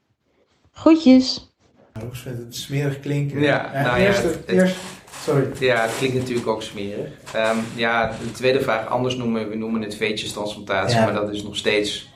Groetjes! 0.71 1.54
Rox 1.93 2.19
vindt 2.19 2.39
het 2.39 2.56
smerig 2.56 3.00
klinken. 3.00 3.39
Ja, 3.41 3.69
nou 3.74 3.84
ja, 3.86 3.98
eerst, 3.98 4.24
het- 4.24 4.34
het- 4.36 4.48
eerst, 4.48 4.76
sorry. 5.21 5.48
Ja, 5.60 5.82
het 5.82 5.98
klinkt 5.98 6.15
natuurlijk 6.17 6.48
ook 6.48 6.62
smerig. 6.62 7.12
Ehm, 7.34 7.58
ja, 7.76 8.08
de 8.24 8.32
tweede 8.32 8.62
vraag 8.62 8.88
anders 8.88 9.15
noemen, 9.15 9.50
we 9.50 9.56
noemen 9.56 9.82
het 9.82 9.95
veetjestransplantatie, 9.95 10.98
Ja. 10.98 11.04
maar 11.04 11.13
dat 11.13 11.30
is 11.34 11.43
nog 11.43 11.56
steeds 11.56 12.13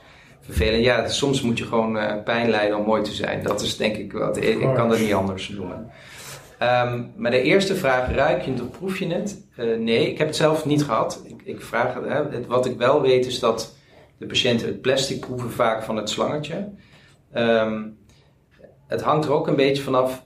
Ja, 0.58 1.08
soms 1.08 1.42
moet 1.42 1.58
je 1.58 1.66
gewoon 1.66 1.98
eh, 1.98 2.24
pijn 2.24 2.50
lijden 2.50 2.78
om 2.78 2.86
mooi 2.86 3.02
te 3.02 3.14
zijn. 3.14 3.44
Dat 3.44 3.62
is 3.62 3.78
denk 3.78 3.96
ik 3.96 4.14
wat. 4.14 4.38
Ik, 4.38 4.60
kan 4.60 4.90
dat 4.90 5.00
niet 5.00 5.14
anders 5.14 5.50
noemen. 5.50 5.92
Ehm, 6.58 7.04
maar 7.16 7.32
de 7.32 7.42
eerste 7.42 7.76
vraag, 7.76 8.12
ruik 8.12 8.42
je 8.42 8.52
het 8.52 8.62
of 8.62 8.72
proef 8.72 9.00
je 9.00 9.08
het? 9.08 9.48
Eh, 9.56 9.78
nee, 9.78 10.12
ik 10.12 10.18
heb 10.18 10.28
het 10.28 10.36
zelf 10.36 10.66
niet 10.66 10.84
gehad. 10.84 11.22
Ik, 11.26 11.42
ik 11.44 11.62
vraag 11.62 11.94
hè. 11.94 12.46
Wat 12.48 12.66
ik 12.66 12.78
wel 12.78 13.02
weet 13.02 13.26
is 13.26 13.40
dat 13.40 13.76
de 14.18 14.26
patiënten 14.26 14.68
het 14.68 14.82
plastic 14.82 15.20
proeven 15.20 15.52
vaak 15.52 15.84
van 15.84 15.96
het 15.96 16.10
slangetje. 16.10 16.70
Ehm, 17.32 17.84
het 18.88 19.02
hangt 19.02 19.26
er 19.26 19.32
ook 19.32 19.48
een 19.48 19.56
beetje 19.56 19.84
vanaf 19.84 20.26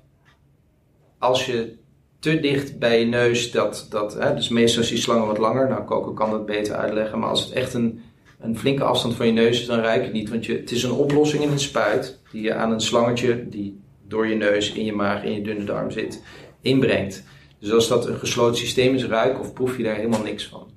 als 1.17 1.45
je 1.45 1.77
te 2.19 2.39
dicht 2.39 2.79
bij 2.79 2.99
je 2.99 3.05
neus, 3.05 3.51
dat, 3.51 3.87
dat, 3.89 4.13
hè, 4.13 4.35
dus 4.35 4.49
meestal 4.49 4.81
is 4.81 4.89
die 4.89 4.97
slangen 4.97 5.27
wat 5.27 5.37
langer. 5.37 5.69
Nou, 5.69 5.83
Coco 5.85 6.11
kan 6.11 6.31
dat 6.31 6.45
beter 6.45 6.75
uitleggen. 6.75 7.19
Maar 7.19 7.29
als 7.29 7.43
het 7.43 7.51
echt 7.51 7.73
een, 7.73 8.01
een 8.43 8.57
flinke 8.57 8.83
afstand 8.83 9.15
van 9.15 9.25
je 9.25 9.31
neus 9.31 9.59
is, 9.59 9.65
dan 9.65 9.79
ruik 9.79 9.99
je 9.99 10.03
het 10.03 10.13
niet. 10.13 10.29
Want 10.29 10.45
je, 10.45 10.53
het 10.53 10.71
is 10.71 10.83
een 10.83 10.91
oplossing 10.91 11.43
in 11.43 11.51
een 11.51 11.59
spuit 11.59 12.19
die 12.31 12.41
je 12.41 12.53
aan 12.53 12.71
een 12.71 12.81
slangetje, 12.81 13.49
die 13.49 13.81
door 14.07 14.27
je 14.27 14.35
neus, 14.35 14.71
in 14.71 14.85
je 14.85 14.93
maag, 14.93 15.23
in 15.23 15.33
je 15.33 15.41
dunne 15.41 15.63
darm 15.63 15.91
zit, 15.91 16.23
inbrengt. 16.61 17.23
Dus 17.59 17.71
als 17.71 17.87
dat 17.87 18.07
een 18.07 18.19
gesloten 18.19 18.57
systeem 18.57 18.95
is, 18.95 19.05
ruik 19.05 19.39
of 19.39 19.53
proef 19.53 19.77
je 19.77 19.83
daar 19.83 19.95
helemaal 19.95 20.23
niks 20.23 20.47
van. 20.47 20.67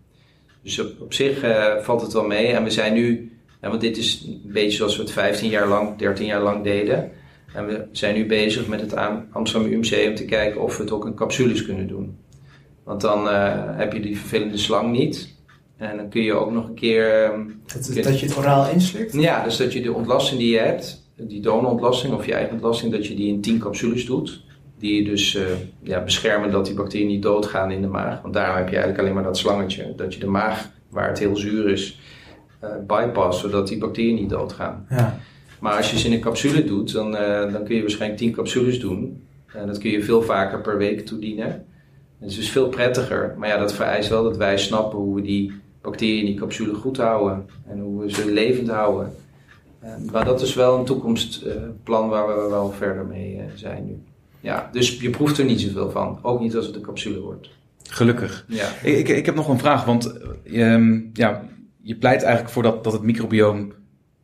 Dus 0.62 0.78
op, 0.78 1.12
zich 1.12 1.42
eh, 1.42 1.76
valt 1.76 2.02
het 2.02 2.12
wel 2.12 2.26
mee. 2.26 2.46
En 2.46 2.64
we 2.64 2.70
zijn 2.70 2.94
nu, 2.94 3.32
hè, 3.60 3.68
want 3.68 3.80
dit 3.80 3.96
is 3.96 4.24
een 4.26 4.52
beetje 4.52 4.76
zoals 4.76 4.96
we 4.96 5.02
het 5.02 5.12
15 5.12 5.50
jaar 5.50 5.68
lang, 5.68 5.98
13 5.98 6.26
jaar 6.26 6.42
lang 6.42 6.64
deden. 6.64 7.10
En 7.54 7.66
we 7.66 7.86
zijn 7.92 8.14
nu 8.14 8.26
bezig 8.26 8.66
met 8.66 8.80
het 8.80 8.94
Am- 8.94 9.26
Amsterdam 9.30 9.70
UMC 9.70 10.08
om 10.08 10.14
te 10.14 10.24
kijken 10.24 10.62
of 10.62 10.76
we 10.76 10.82
het 10.82 10.92
ook 10.92 11.06
in 11.06 11.14
capsules 11.14 11.64
kunnen 11.64 11.88
doen. 11.88 12.18
Want 12.84 13.00
dan 13.00 13.28
eh, 13.28 13.76
heb 13.76 13.92
je 13.92 14.00
die 14.00 14.18
vervelende 14.18 14.56
slang 14.56 14.92
niet. 14.92 15.35
En 15.76 15.96
dan 15.96 16.08
kun 16.08 16.22
je 16.22 16.32
ook 16.32 16.50
nog 16.50 16.68
een 16.68 16.74
keer. 16.74 17.24
ehm, 17.24 17.40
Dat, 17.66 18.04
dat 18.04 18.20
je 18.20 18.26
het 18.26 18.36
oraal 18.36 18.70
inslikt? 18.70 19.12
ja, 19.12 19.44
dus 19.44 19.56
dat 19.56 19.72
je 19.72 19.82
de 19.82 19.92
ontlasting 19.92 20.40
die 20.40 20.50
je 20.52 20.58
hebt, 20.58 21.04
die 21.16 21.40
donorontlasting 21.40 22.14
of 22.14 22.26
je 22.26 22.34
eigen 22.34 22.52
ontlasting, 22.52 22.92
dat 22.92 23.06
je 23.06 23.14
die 23.14 23.28
in 23.28 23.40
10 23.40 23.58
capsules 23.58 24.06
doet. 24.06 24.44
Die 24.78 25.02
je 25.02 25.10
dus 25.10 25.34
eh, 25.34 25.42
ja, 25.82 26.02
beschermen 26.04 26.50
dat 26.50 26.66
die 26.66 26.74
bacteriën 26.74 27.06
niet 27.06 27.22
doodgaan 27.22 27.70
in 27.70 27.80
de 27.80 27.86
maag. 27.88 28.22
Want 28.22 28.34
daarom 28.34 28.56
heb 28.56 28.64
je 28.68 28.70
eigenlijk 28.74 29.02
alleen 29.02 29.14
maar 29.14 29.22
dat 29.22 29.38
slangetje. 29.38 29.92
Dat 29.96 30.14
je 30.14 30.20
de 30.20 30.26
maag, 30.26 30.70
waar 30.90 31.08
het 31.08 31.18
heel 31.18 31.36
zuur 31.36 31.68
is, 31.68 31.98
eh 32.60 32.68
bypass, 32.86 33.40
zodat 33.40 33.68
die 33.68 33.78
bacteriën 33.78 34.14
niet 34.14 34.30
doodgaan. 34.30 34.86
Ja. 34.90 35.18
Maar 35.60 35.76
als 35.76 35.90
je 35.90 35.98
ze 35.98 36.06
in 36.06 36.12
een 36.12 36.20
capsule 36.20 36.64
doet, 36.64 36.92
dan, 36.92 37.16
eh, 37.16 37.52
dan 37.52 37.64
kun 37.64 37.74
je 37.74 37.80
waarschijnlijk 37.80 38.20
10 38.20 38.32
capsules 38.32 38.80
doen. 38.80 39.26
En 39.52 39.66
dat 39.66 39.78
kun 39.78 39.90
je 39.90 40.02
veel 40.02 40.22
vaker 40.22 40.60
per 40.60 40.78
week 40.78 41.06
toedienen. 41.06 41.46
En 41.48 41.64
het 42.20 42.30
is 42.30 42.36
dus 42.36 42.50
veel 42.50 42.68
prettiger. 42.68 43.34
Maar 43.38 43.48
ja, 43.48 43.58
dat 43.58 43.74
vereist 43.74 44.08
wel 44.08 44.22
dat 44.22 44.36
wij 44.36 44.58
snappen 44.58 44.98
hoe 44.98 45.14
we 45.14 45.22
die 45.22 45.52
bacteriën 45.86 46.26
die 46.26 46.34
capsule 46.34 46.74
goed 46.74 46.96
houden. 46.96 47.46
En 47.68 47.78
hoe 47.78 48.02
we 48.02 48.10
ze 48.10 48.32
levend 48.32 48.68
houden. 48.68 49.12
Eh, 49.80 49.90
maar 50.12 50.24
dat 50.24 50.40
is 50.40 50.54
wel 50.54 50.78
een 50.78 50.84
toekomstplan 50.84 52.08
waar 52.08 52.26
we 52.26 52.48
wel 52.50 52.70
verder 52.70 53.06
mee 53.06 53.36
eh, 53.36 53.44
zijn 53.54 53.86
nu. 53.86 53.98
Ja, 54.40 54.68
dus 54.72 55.00
je 55.00 55.10
proeft 55.10 55.38
er 55.38 55.44
niet 55.44 55.60
zoveel 55.60 55.90
van. 55.90 56.18
Ook 56.22 56.40
niet 56.40 56.56
als 56.56 56.66
het 56.66 56.74
een 56.74 56.82
capsule 56.82 57.20
wordt. 57.20 57.48
Gelukkig. 57.82 58.44
Ja. 58.48 58.68
Ik, 58.82 58.96
ik, 58.96 59.08
ik 59.08 59.26
heb 59.26 59.34
nog 59.34 59.48
een 59.48 59.58
vraag, 59.58 59.84
want 59.84 60.18
eh, 60.44 60.74
ehm, 60.74 61.00
ja, 61.12 61.42
je 61.80 61.96
pleit 61.96 62.22
eigenlijk 62.22 62.52
voor 62.52 62.62
dat, 62.62 62.84
dat 62.84 62.92
het 62.92 63.02
microbioom 63.02 63.72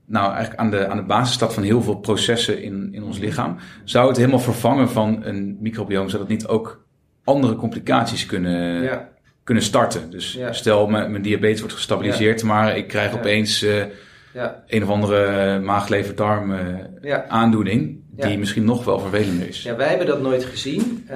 nou 0.05 0.33
eigenlijk 0.33 0.61
aan 0.61 0.71
de, 0.71 0.89
aan 0.89 0.97
de 0.97 1.03
basis 1.03 1.35
staat 1.35 1.55
van 1.55 1.63
heel 1.63 1.83
veel 1.83 1.97
processen 1.97 2.63
in, 2.63 2.89
in 2.93 3.03
ons 3.03 3.19
lichaam. 3.19 3.57
Zou 3.85 4.09
het 4.09 4.17
helemaal 4.17 4.39
vervangen 4.39 4.89
van 4.89 5.25
een 5.25 5.57
microbioom, 5.61 6.09
zodat 6.09 6.29
niet 6.29 6.47
ook 6.47 6.85
andere 7.25 7.57
complicaties 7.57 8.27
kunnen, 8.27 8.83
Ja. 8.83 9.11
Kunnen 9.53 9.63
starten? 9.63 10.11
Dus 10.11 10.33
Ja. 10.33 10.53
stel, 10.53 10.87
mijn, 10.87 11.11
mijn 11.11 11.23
diabetes 11.23 11.59
wordt 11.61 11.75
gestabiliseerd, 11.75 12.43
maar 12.43 12.77
ik 12.77 12.87
krijg 12.89 13.15
opeens 13.15 13.63
eh, 13.63 13.85
Ja. 14.35 14.63
een 14.67 14.83
of 14.83 14.89
andere 14.89 15.59
maag-lever-darm 15.61 16.53
eh, 16.55 16.59
Ja. 17.01 17.25
aandoening, 17.29 18.01
die 18.11 18.39
misschien 18.39 18.65
nog 18.65 18.85
wel 18.85 18.99
vervelender 18.99 19.49
is. 19.49 19.63
Ja, 19.63 19.77
wij 19.77 19.89
hebben 19.89 20.07
dat 20.07 20.21
nooit 20.21 20.45
gezien. 20.45 21.07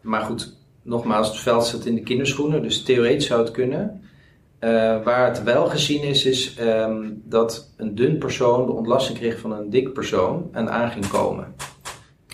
Maar 0.00 0.20
goed, 0.20 0.56
nogmaals, 0.82 1.28
het 1.28 1.36
veld 1.38 1.66
zit 1.66 1.86
in 1.86 1.94
de 1.94 2.02
kinderschoenen, 2.02 2.62
dus 2.62 2.82
theoretisch 2.82 3.26
zou 3.26 3.40
het 3.40 3.50
kunnen. 3.50 4.02
Waar 5.04 5.26
het 5.26 5.42
wel 5.42 5.66
gezien 5.66 6.02
is, 6.02 6.24
is 6.24 6.54
ehm, 6.58 7.08
dat 7.24 7.74
een 7.76 7.94
dun 7.94 8.18
persoon 8.18 8.66
de 8.66 8.72
ontlasting 8.72 9.18
kreeg 9.18 9.38
van 9.38 9.52
een 9.52 9.70
dik 9.70 9.92
persoon 9.92 10.48
en 10.52 10.70
aan 10.70 10.90
ging 10.90 11.08
komen. 11.08 11.54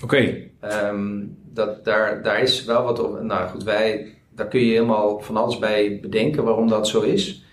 Oké, 0.02 0.44
Ehm, 0.61 1.22
dat, 1.52 1.85
daar, 1.85 2.22
daar 2.22 2.40
is 2.42 2.64
wel 2.64 2.82
wat 2.82 2.98
op. 3.00 3.22
Nou 3.22 3.48
goed, 3.48 3.62
wij, 3.64 4.14
daar 4.37 4.49
kun 4.49 4.61
je 4.61 4.72
helemaal 4.72 5.20
van 5.20 5.37
alles 5.37 5.59
bij 5.59 5.99
bedenken 6.03 6.44
waarom 6.44 6.68
dat 6.68 6.88
zo 6.88 7.01
is. 7.01 7.44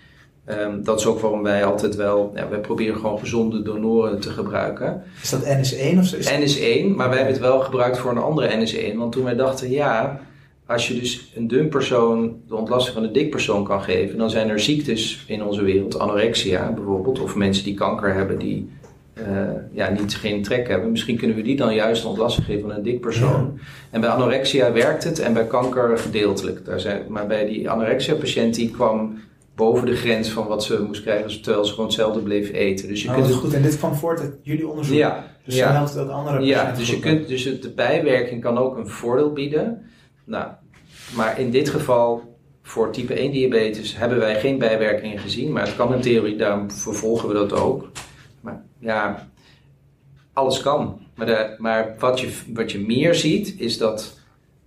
Ehm, 0.44 0.82
dat 0.82 1.00
is 1.00 1.06
ook 1.06 1.20
waarom 1.20 1.42
wij 1.42 1.64
altijd 1.64 1.96
wel, 1.96 2.32
ja, 2.34 2.48
wij 2.48 2.60
proberen 2.60 2.96
gewoon 2.96 3.18
gezonde 3.18 3.62
donoren 3.62 4.20
te 4.20 4.30
gebruiken. 4.30 5.02
Is 5.22 5.30
dat 5.30 5.44
NS1 5.44 5.98
of 5.98 6.04
zo? 6.04 6.16
Is 6.16 6.30
NS1, 6.30 6.94
maar 6.96 7.08
wij 7.08 7.16
hebben 7.16 7.34
het 7.34 7.42
wel 7.42 7.60
gebruikt 7.60 7.98
voor 7.98 8.10
een 8.10 8.18
andere 8.18 8.66
NS1. 8.66 8.96
Want 8.96 9.12
toen 9.12 9.24
wij 9.24 9.34
dachten, 9.34 9.70
ja, 9.70 10.20
als 10.66 10.88
je 10.88 11.00
dus 11.00 11.32
een 11.34 11.48
dun 11.48 11.68
persoon 11.68 12.36
de 12.48 12.56
ontlasting 12.56 12.94
van 12.94 13.04
een 13.04 13.12
dik 13.12 13.30
persoon 13.30 13.64
kan 13.64 13.82
geven, 13.82 14.18
dan 14.18 14.30
zijn 14.30 14.48
er 14.48 14.60
ziektes 14.60 15.24
in 15.26 15.44
onze 15.44 15.62
wereld, 15.62 15.98
anorexia 15.98 16.72
bijvoorbeeld, 16.72 17.20
of 17.20 17.34
mensen 17.34 17.64
die 17.64 17.74
kanker 17.74 18.14
hebben 18.14 18.38
die 18.38 18.70
eh, 19.14 19.24
ja, 19.72 19.90
niet, 19.90 20.14
geen 20.14 20.42
trek 20.42 20.68
hebben. 20.68 20.90
Misschien 20.90 21.16
kunnen 21.16 21.36
we 21.36 21.42
die 21.42 21.56
dan 21.56 21.74
juist 21.74 22.04
ontlasting 22.04 22.46
geven 22.46 22.60
van 22.60 22.70
een 22.70 22.82
dik 22.82 23.00
persoon. 23.00 23.58
En 23.90 24.00
bij 24.00 24.10
anorexia 24.10 24.72
werkt 24.72 25.04
het 25.04 25.18
en 25.18 25.32
bij 25.32 25.46
kanker 25.46 25.98
gedeeltelijk. 25.98 26.64
Daar 26.64 26.80
zijn, 26.80 27.02
maar 27.08 27.26
bij 27.26 27.46
die 27.46 27.70
anorexia-patiënt 27.70 28.54
die 28.54 28.70
kwam 28.70 29.18
boven 29.54 29.86
de 29.86 29.96
grens 29.96 30.28
van 30.28 30.46
wat 30.46 30.64
ze 30.64 30.82
moest 30.86 31.02
krijgen, 31.02 31.42
terwijl 31.42 31.64
ze 31.64 31.70
gewoon 31.70 31.86
hetzelfde 31.86 32.20
bleef 32.20 32.52
eten. 32.52 32.88
Dus 32.88 33.02
je 33.02 33.08
Oh, 33.08 33.14
kunt 33.14 33.26
het 33.26 33.36
goed. 33.36 33.54
En 33.54 33.62
dit 33.62 33.78
kwam 33.78 33.94
voort 33.94 34.20
uit 34.20 34.34
jullie 34.42 34.68
onderzoek? 34.68 34.96
ja, 34.96 35.24
Dus 35.44 35.56
ja. 35.56 35.66
dan 35.66 35.74
helpt 35.74 35.94
het 35.94 36.02
ook 36.02 36.10
andere 36.10 36.40
Ja, 36.40 36.72
dus, 36.72 36.90
je 36.90 36.98
kunt, 36.98 37.28
dus 37.28 37.60
de 37.60 37.72
bijwerking 37.76 38.42
kan 38.42 38.58
ook 38.58 38.76
een 38.76 38.88
voordeel 38.88 39.32
bieden. 39.32 39.82
Nou, 40.24 40.46
maar 41.16 41.40
in 41.40 41.50
dit 41.50 41.68
geval, 41.68 42.36
voor 42.62 42.90
type 42.90 43.14
1 43.14 43.32
diabetes, 43.32 43.96
hebben 43.96 44.18
wij 44.18 44.40
geen 44.40 44.58
bijwerkingen 44.58 45.18
gezien. 45.18 45.52
Maar 45.52 45.66
het 45.66 45.76
kan 45.76 45.94
in 45.94 46.00
theorie, 46.00 46.36
daarom 46.36 46.70
vervolgen 46.70 47.28
we 47.28 47.34
dat 47.34 47.52
ook. 47.52 47.88
Ja, 48.84 49.28
alles 50.32 50.60
kan. 50.60 51.00
Maar, 51.14 51.54
maar 51.58 51.94
wat, 51.98 52.20
je, 52.20 52.38
wat 52.52 52.72
je 52.72 52.78
meer 52.78 53.14
ziet, 53.14 53.54
is 53.58 53.78
dat 53.78 54.18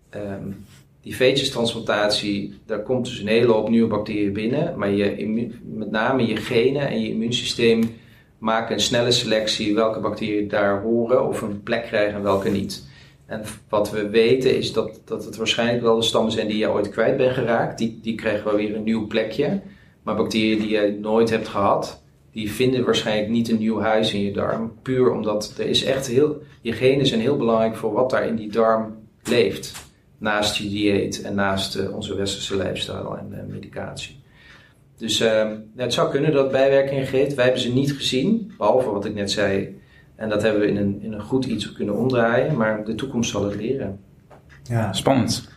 ehm, 0.09 0.51
die 1.01 1.15
veetjestransplantatie, 1.15 2.59
daar 2.65 2.83
komt 2.83 3.05
dus 3.05 3.19
een 3.19 3.27
hele 3.27 3.51
hoop 3.51 3.69
nieuwe 3.69 3.87
bacteriën 3.87 4.33
binnen. 4.33 4.77
Maar 4.77 4.89
je, 4.89 5.49
met 5.63 5.91
name 5.91 6.27
je 6.27 6.35
genen 6.35 6.87
en 6.87 7.01
je 7.01 7.09
immuunsysteem 7.09 7.95
maken 8.37 8.75
een 8.75 8.81
snelle 8.81 9.11
selectie 9.11 9.75
welke 9.75 9.99
bacteriën 9.99 10.47
daar 10.47 10.81
horen 10.81 11.27
of 11.27 11.41
een 11.41 11.63
plek 11.63 11.83
krijgen 11.83 12.15
en 12.15 12.23
welke 12.23 12.49
niet. 12.49 12.85
En 13.25 13.43
wat 13.69 13.91
we 13.91 14.09
weten 14.09 14.57
is 14.57 14.73
dat, 14.73 15.01
dat 15.05 15.25
het 15.25 15.37
waarschijnlijk 15.37 15.81
wel 15.81 15.95
de 15.95 16.01
stammen 16.01 16.31
zijn 16.31 16.47
die 16.47 16.57
je 16.57 16.71
ooit 16.71 16.89
kwijt 16.89 17.17
bent 17.17 17.33
geraakt. 17.33 17.77
Die, 17.77 17.99
die 18.01 18.15
krijgen 18.15 18.45
wel 18.45 18.55
weer 18.55 18.75
een 18.75 18.83
nieuw 18.83 19.07
plekje. 19.07 19.61
Maar 20.03 20.15
bacteriën 20.15 20.59
die 20.59 20.69
je 20.69 20.97
nooit 21.01 21.29
hebt 21.29 21.47
gehad, 21.47 22.01
die 22.31 22.51
vinden 22.51 22.85
waarschijnlijk 22.85 23.29
niet 23.29 23.49
een 23.49 23.57
nieuw 23.57 23.79
huis 23.79 24.13
in 24.13 24.21
je 24.21 24.31
darm. 24.31 24.73
Puur 24.81 25.11
omdat 25.11 25.53
er 25.57 25.65
is 25.65 25.83
echt 25.83 26.07
heel, 26.07 26.41
je 26.61 26.71
genen 26.71 27.05
zijn 27.07 27.21
heel 27.21 27.37
belangrijk 27.37 27.75
voor 27.75 27.93
wat 27.93 28.09
daar 28.09 28.27
in 28.27 28.35
die 28.35 28.51
darm 28.51 28.95
leeft. 29.23 29.71
Naast 30.17 30.55
je 30.55 30.69
dieet 30.69 31.21
en 31.21 31.35
naast 31.35 31.75
eh, 31.75 31.95
onze 31.95 32.15
westerse 32.15 32.57
lifestyle 32.57 33.17
en 33.17 33.39
eh, 33.39 33.53
medicatie. 33.53 34.15
Dus 34.97 35.19
ehm, 35.19 35.51
ja, 35.75 35.83
het 35.83 35.93
zou 35.93 36.11
kunnen 36.11 36.31
dat 36.31 36.51
bijwerkingen 36.51 37.05
geeft. 37.05 37.33
Wij 37.33 37.43
hebben 37.43 37.61
ze 37.61 37.73
niet 37.73 37.93
gezien, 37.93 38.51
behalve 38.57 38.89
wat 38.89 39.05
ik 39.05 39.13
net 39.13 39.31
zei. 39.31 39.79
En 40.15 40.29
dat 40.29 40.41
hebben 40.41 40.61
we 40.61 40.67
in 40.67 40.77
een, 40.77 41.01
in 41.01 41.13
een 41.13 41.21
goed 41.21 41.45
iets 41.45 41.71
kunnen 41.71 41.95
omdraaien. 41.95 42.57
Maar 42.57 42.85
de 42.85 42.95
toekomst 42.95 43.31
zal 43.31 43.43
het 43.43 43.55
leren. 43.55 43.99
Ja. 44.63 44.93
spannend. 44.93 45.49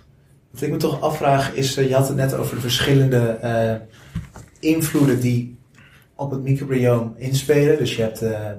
Wat 0.50 0.62
ik 0.62 0.70
me 0.70 0.76
toch 0.76 1.00
afvraag 1.00 1.54
is, 1.54 1.76
eh, 1.76 1.88
je 1.88 1.94
had 1.94 2.08
het 2.08 2.16
net 2.16 2.34
over 2.34 2.54
de 2.54 2.60
verschillende 2.60 3.28
eh, 3.28 3.74
invloeden 4.60 5.20
die 5.20 5.58
op 6.20 6.30
het 6.30 6.42
microbioom 6.42 7.14
inspelen. 7.16 7.78
Dus 7.78 7.96
je 7.96 8.02
hebt 8.02 8.22
eh, 8.22 8.50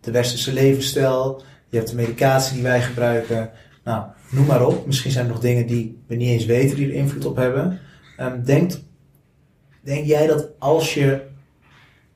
de 0.00 0.10
westerse 0.10 0.52
levensstijl, 0.52 1.42
je 1.68 1.76
hebt 1.76 1.90
de 1.90 1.96
medicatie 1.96 2.54
die 2.54 2.62
wij 2.62 2.82
gebruiken. 2.82 3.50
Nou, 3.84 4.06
noem 4.30 4.46
maar 4.46 4.66
op. 4.66 4.86
Misschien 4.86 5.10
zijn 5.10 5.26
er 5.26 5.30
nog 5.30 5.40
dingen 5.40 5.66
die 5.66 6.02
we 6.06 6.14
niet 6.14 6.28
eens 6.28 6.44
weten 6.44 6.76
die 6.76 6.86
er 6.86 6.94
invloed 6.94 7.24
op 7.24 7.36
hebben. 7.36 7.80
Ehm, 8.16 8.42
denkt, 8.42 8.84
denk 9.82 10.06
jij 10.06 10.26
dat 10.26 10.48
als 10.58 10.94
je 10.94 11.26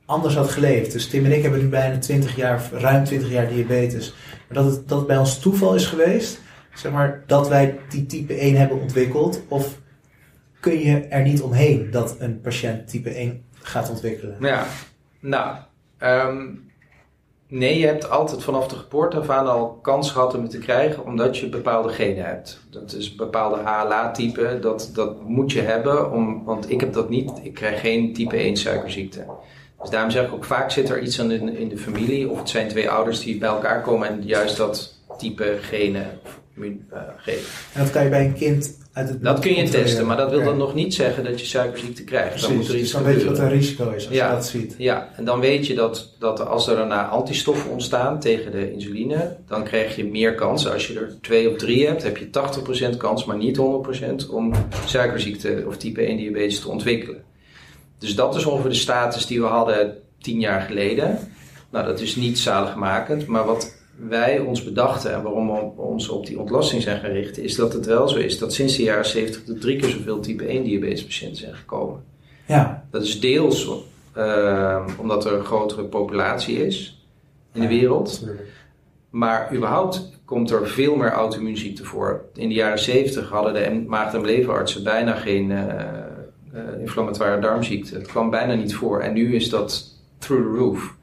anders 0.06 0.34
had 0.34 0.50
geleefd, 0.50 0.92
dus 0.92 1.08
Tim 1.08 1.24
en 1.24 1.32
ik 1.32 1.42
hebben 1.42 1.60
nu 1.60 1.68
bijna 1.68 1.98
20 1.98 2.36
jaar, 2.36 2.70
ruim 2.72 3.04
20 3.04 3.30
jaar 3.30 3.48
diabetes, 3.48 4.14
maar 4.48 4.62
dat 4.62 4.72
het, 4.72 4.88
dat 4.88 5.06
bij 5.06 5.16
ons 5.16 5.38
toeval 5.38 5.74
is 5.74 5.86
geweest 5.86 6.40
zeg 6.74 6.92
maar, 6.92 7.22
dat 7.26 7.48
wij 7.48 7.78
die 7.88 8.06
type 8.06 8.34
1 8.34 8.56
hebben 8.56 8.80
ontwikkeld? 8.80 9.42
Of 9.48 9.78
kun 10.60 10.78
je 10.78 11.00
er 11.00 11.22
niet 11.22 11.42
omheen 11.42 11.90
dat 11.90 12.16
een 12.18 12.40
patiënt 12.40 12.88
type 12.88 13.10
1 13.10 13.44
gaat 13.62 13.90
ontwikkelen? 13.90 14.36
Ja, 14.40 14.66
nou, 15.20 15.56
ehm, 15.98 16.46
nee, 17.48 17.78
je 17.78 17.86
hebt 17.86 18.10
altijd 18.10 18.42
vanaf 18.42 18.68
de 18.68 18.76
geboorte 18.76 19.16
af 19.16 19.30
aan 19.30 19.46
al 19.46 19.68
kans 19.68 20.10
gehad 20.10 20.34
om 20.34 20.42
het 20.42 20.50
te 20.50 20.58
krijgen, 20.58 21.04
omdat 21.04 21.38
je 21.38 21.48
bepaalde 21.48 21.88
genen 21.88 22.24
hebt. 22.24 22.60
Dat 22.70 22.92
is 22.92 23.10
een 23.10 23.16
bepaalde 23.16 23.56
HLA-type, 23.56 24.58
dat, 24.60 24.90
dat 24.94 25.22
moet 25.22 25.52
je 25.52 25.60
hebben, 25.60 26.12
om, 26.12 26.44
want 26.44 26.70
ik 26.70 26.80
heb 26.80 26.92
dat 26.92 27.08
niet, 27.08 27.30
ik 27.42 27.54
krijg 27.54 27.80
geen 27.80 28.12
type 28.12 28.36
1 28.36 28.56
suikerziekte. 28.56 29.24
Dus 29.80 29.90
daarom 29.90 30.10
zeg 30.10 30.26
ik 30.26 30.32
ook 30.32 30.44
vaak 30.44 30.70
zit 30.70 30.90
er 30.90 31.02
iets 31.02 31.20
aan 31.20 31.30
in, 31.30 31.56
in 31.56 31.68
de 31.68 31.78
familie, 31.78 32.30
of 32.30 32.38
het 32.38 32.48
zijn 32.48 32.68
twee 32.68 32.90
ouders 32.90 33.20
die 33.20 33.38
bij 33.38 33.48
elkaar 33.48 33.82
komen 33.82 34.08
en 34.08 34.22
juist 34.22 34.56
dat 34.56 34.94
type 35.18 35.58
genen 35.60 36.20
uh, 36.56 36.72
geven. 37.16 37.50
En 37.74 37.82
dat 37.82 37.90
kan 37.90 38.04
je 38.04 38.08
bij 38.08 38.24
een 38.24 38.34
kind 38.34 38.78
Dat 39.20 39.38
kun 39.38 39.54
je 39.54 39.68
testen, 39.68 40.06
maar 40.06 40.16
dat 40.16 40.30
wil 40.30 40.44
dan 40.44 40.56
nog 40.56 40.74
niet 40.74 40.94
zeggen 40.94 41.24
dat 41.24 41.40
je 41.40 41.46
suikerziekte 41.46 42.04
krijgt. 42.04 42.40
dan 42.42 42.54
moet 42.56 42.66
er 42.66 42.72
dus 42.72 42.80
iets 42.82 42.92
dan 42.92 43.02
weet 43.02 43.20
je 43.20 43.24
wat 43.26 43.34
gebeuren. 43.34 43.52
een 43.56 43.60
risico 43.62 43.90
is 43.90 44.06
als 44.06 44.14
Ja. 44.16 44.28
je 44.28 44.34
dat 44.34 44.46
ziet. 44.46 44.74
Ja, 44.78 45.08
en 45.16 45.24
dan 45.24 45.40
weet 45.40 45.66
je 45.66 45.74
dat, 45.74 46.14
dat 46.18 46.46
als 46.46 46.66
er 46.66 46.76
daarna 46.76 47.08
antistoffen 47.08 47.70
ontstaan 47.70 48.20
tegen 48.20 48.52
de 48.52 48.72
insuline, 48.72 49.36
dan 49.48 49.64
krijg 49.64 49.96
je 49.96 50.04
meer 50.04 50.34
kans. 50.34 50.68
Als 50.68 50.86
je 50.86 50.98
er 50.98 51.14
twee 51.20 51.50
of 51.50 51.56
drie 51.56 51.86
hebt, 51.86 52.02
heb 52.02 52.16
je 52.16 52.30
80% 52.30 52.96
kans, 52.96 53.24
maar 53.24 53.36
niet 53.36 53.56
100% 53.56 54.28
om 54.30 54.52
suikerziekte 54.86 55.64
of 55.66 55.76
type 55.76 56.00
1 56.06 56.16
diabetes 56.16 56.60
te 56.60 56.68
ontwikkelen. 56.68 57.22
Dus 57.98 58.14
dat 58.14 58.34
is 58.34 58.44
ongeveer 58.44 58.70
de 58.70 58.76
status 58.76 59.26
die 59.26 59.40
we 59.40 59.46
hadden 59.46 59.96
tien 60.20 60.40
jaar 60.40 60.60
geleden. 60.60 61.18
Nou, 61.70 61.86
dat 61.86 62.00
is 62.00 62.16
niet 62.16 62.38
zaligmakend, 62.38 63.26
maar 63.26 63.44
wat 63.44 63.74
wij 64.08 64.38
ons 64.38 64.64
bedachten 64.64 65.12
en 65.12 65.22
waarom 65.22 65.46
we 65.46 65.82
ons 65.82 66.08
op 66.08 66.26
die 66.26 66.40
ontlasting 66.40 66.82
zijn 66.82 67.00
gaan 67.00 67.10
richten, 67.10 67.42
is 67.42 67.56
dat 67.56 67.72
het 67.72 67.86
wel 67.86 68.08
zo 68.08 68.18
is 68.18 68.38
dat 68.38 68.52
sinds 68.52 68.76
de 68.76 68.82
jaren 68.82 69.06
70 69.06 69.48
er 69.48 69.60
drie 69.60 69.76
keer 69.76 69.88
zoveel 69.88 70.20
type 70.20 70.44
1 70.44 70.64
diabetespatiënten 70.64 71.36
zijn 71.36 71.54
gekomen. 71.54 72.04
Ja, 72.46 72.84
Dat 72.90 73.02
is 73.02 73.20
deels 73.20 73.70
eh, 74.12 74.86
omdat 74.98 75.24
er 75.24 75.32
een 75.32 75.44
grotere 75.44 75.84
populatie 75.84 76.66
is 76.66 77.06
in 77.52 77.60
de 77.60 77.68
wereld. 77.68 78.26
Maar 79.10 79.54
überhaupt 79.54 80.10
komt 80.24 80.50
er 80.50 80.68
veel 80.68 80.96
meer 80.96 81.12
auto-immuunziekten 81.12 81.84
voor. 81.84 82.24
In 82.34 82.48
de 82.48 82.54
jaren 82.54 82.78
70 82.78 83.28
hadden 83.28 83.54
de 83.54 83.84
maag- 83.88 84.14
en 84.14 84.24
leverartsen 84.24 84.84
bijna 84.84 85.12
geen 85.14 85.50
eh, 85.50 85.78
eh, 86.52 86.80
inflammatoire 86.80 87.40
darmziekte. 87.40 87.94
Het 87.94 88.06
kwam 88.06 88.30
bijna 88.30 88.54
niet 88.54 88.74
voor. 88.74 89.00
En 89.00 89.12
nu 89.12 89.34
is 89.34 89.48
dat 89.48 89.98
through 90.18 90.42
the 90.42 90.58
roof. 90.58 90.94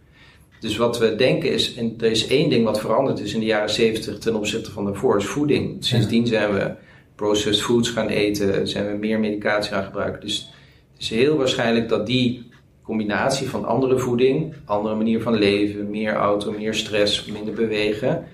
Dus 0.59 0.77
wat 0.77 0.97
we 0.97 1.15
denken 1.15 1.51
is, 1.51 1.75
en 1.75 1.95
er 1.99 2.11
is 2.11 2.27
één 2.27 2.49
ding 2.49 2.65
wat 2.65 2.79
veranderd 2.79 3.19
is 3.19 3.33
in 3.33 3.39
de 3.39 3.45
jaren 3.45 3.69
70 3.69 4.17
ten 4.17 4.35
opzichte 4.35 4.71
van 4.71 4.85
daarvoor, 4.85 5.17
is 5.17 5.25
voeding. 5.25 5.85
Sindsdien 5.85 6.27
zijn 6.27 6.53
we 6.53 6.71
processed 7.15 7.63
foods 7.63 7.89
gaan 7.89 8.07
eten, 8.07 8.67
zijn 8.67 8.91
we 8.91 8.97
meer 8.97 9.19
medicatie 9.19 9.71
gaan 9.71 9.83
gebruiken. 9.83 10.21
Dus 10.21 10.53
het 10.93 11.01
is 11.01 11.09
heel 11.09 11.37
waarschijnlijk 11.37 11.89
dat 11.89 12.05
die 12.05 12.49
combinatie 12.83 13.49
van 13.49 13.65
andere 13.65 13.97
voeding, 13.97 14.53
andere 14.65 14.95
manier 14.95 15.21
van 15.21 15.35
leven, 15.35 15.89
meer 15.89 16.13
auto, 16.13 16.51
meer 16.51 16.73
stress, 16.73 17.25
minder 17.25 17.53
bewegen, 17.53 18.25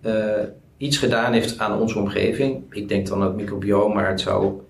eh, 0.00 0.42
iets 0.76 0.96
gedaan 0.96 1.32
heeft 1.32 1.58
aan 1.58 1.80
onze 1.80 1.98
omgeving. 1.98 2.62
Ik 2.70 2.88
denk 2.88 3.06
dan 3.06 3.22
het 3.22 3.36
microbioom, 3.36 3.94
maar 3.94 4.08
het 4.08 4.20
zou 4.20 4.60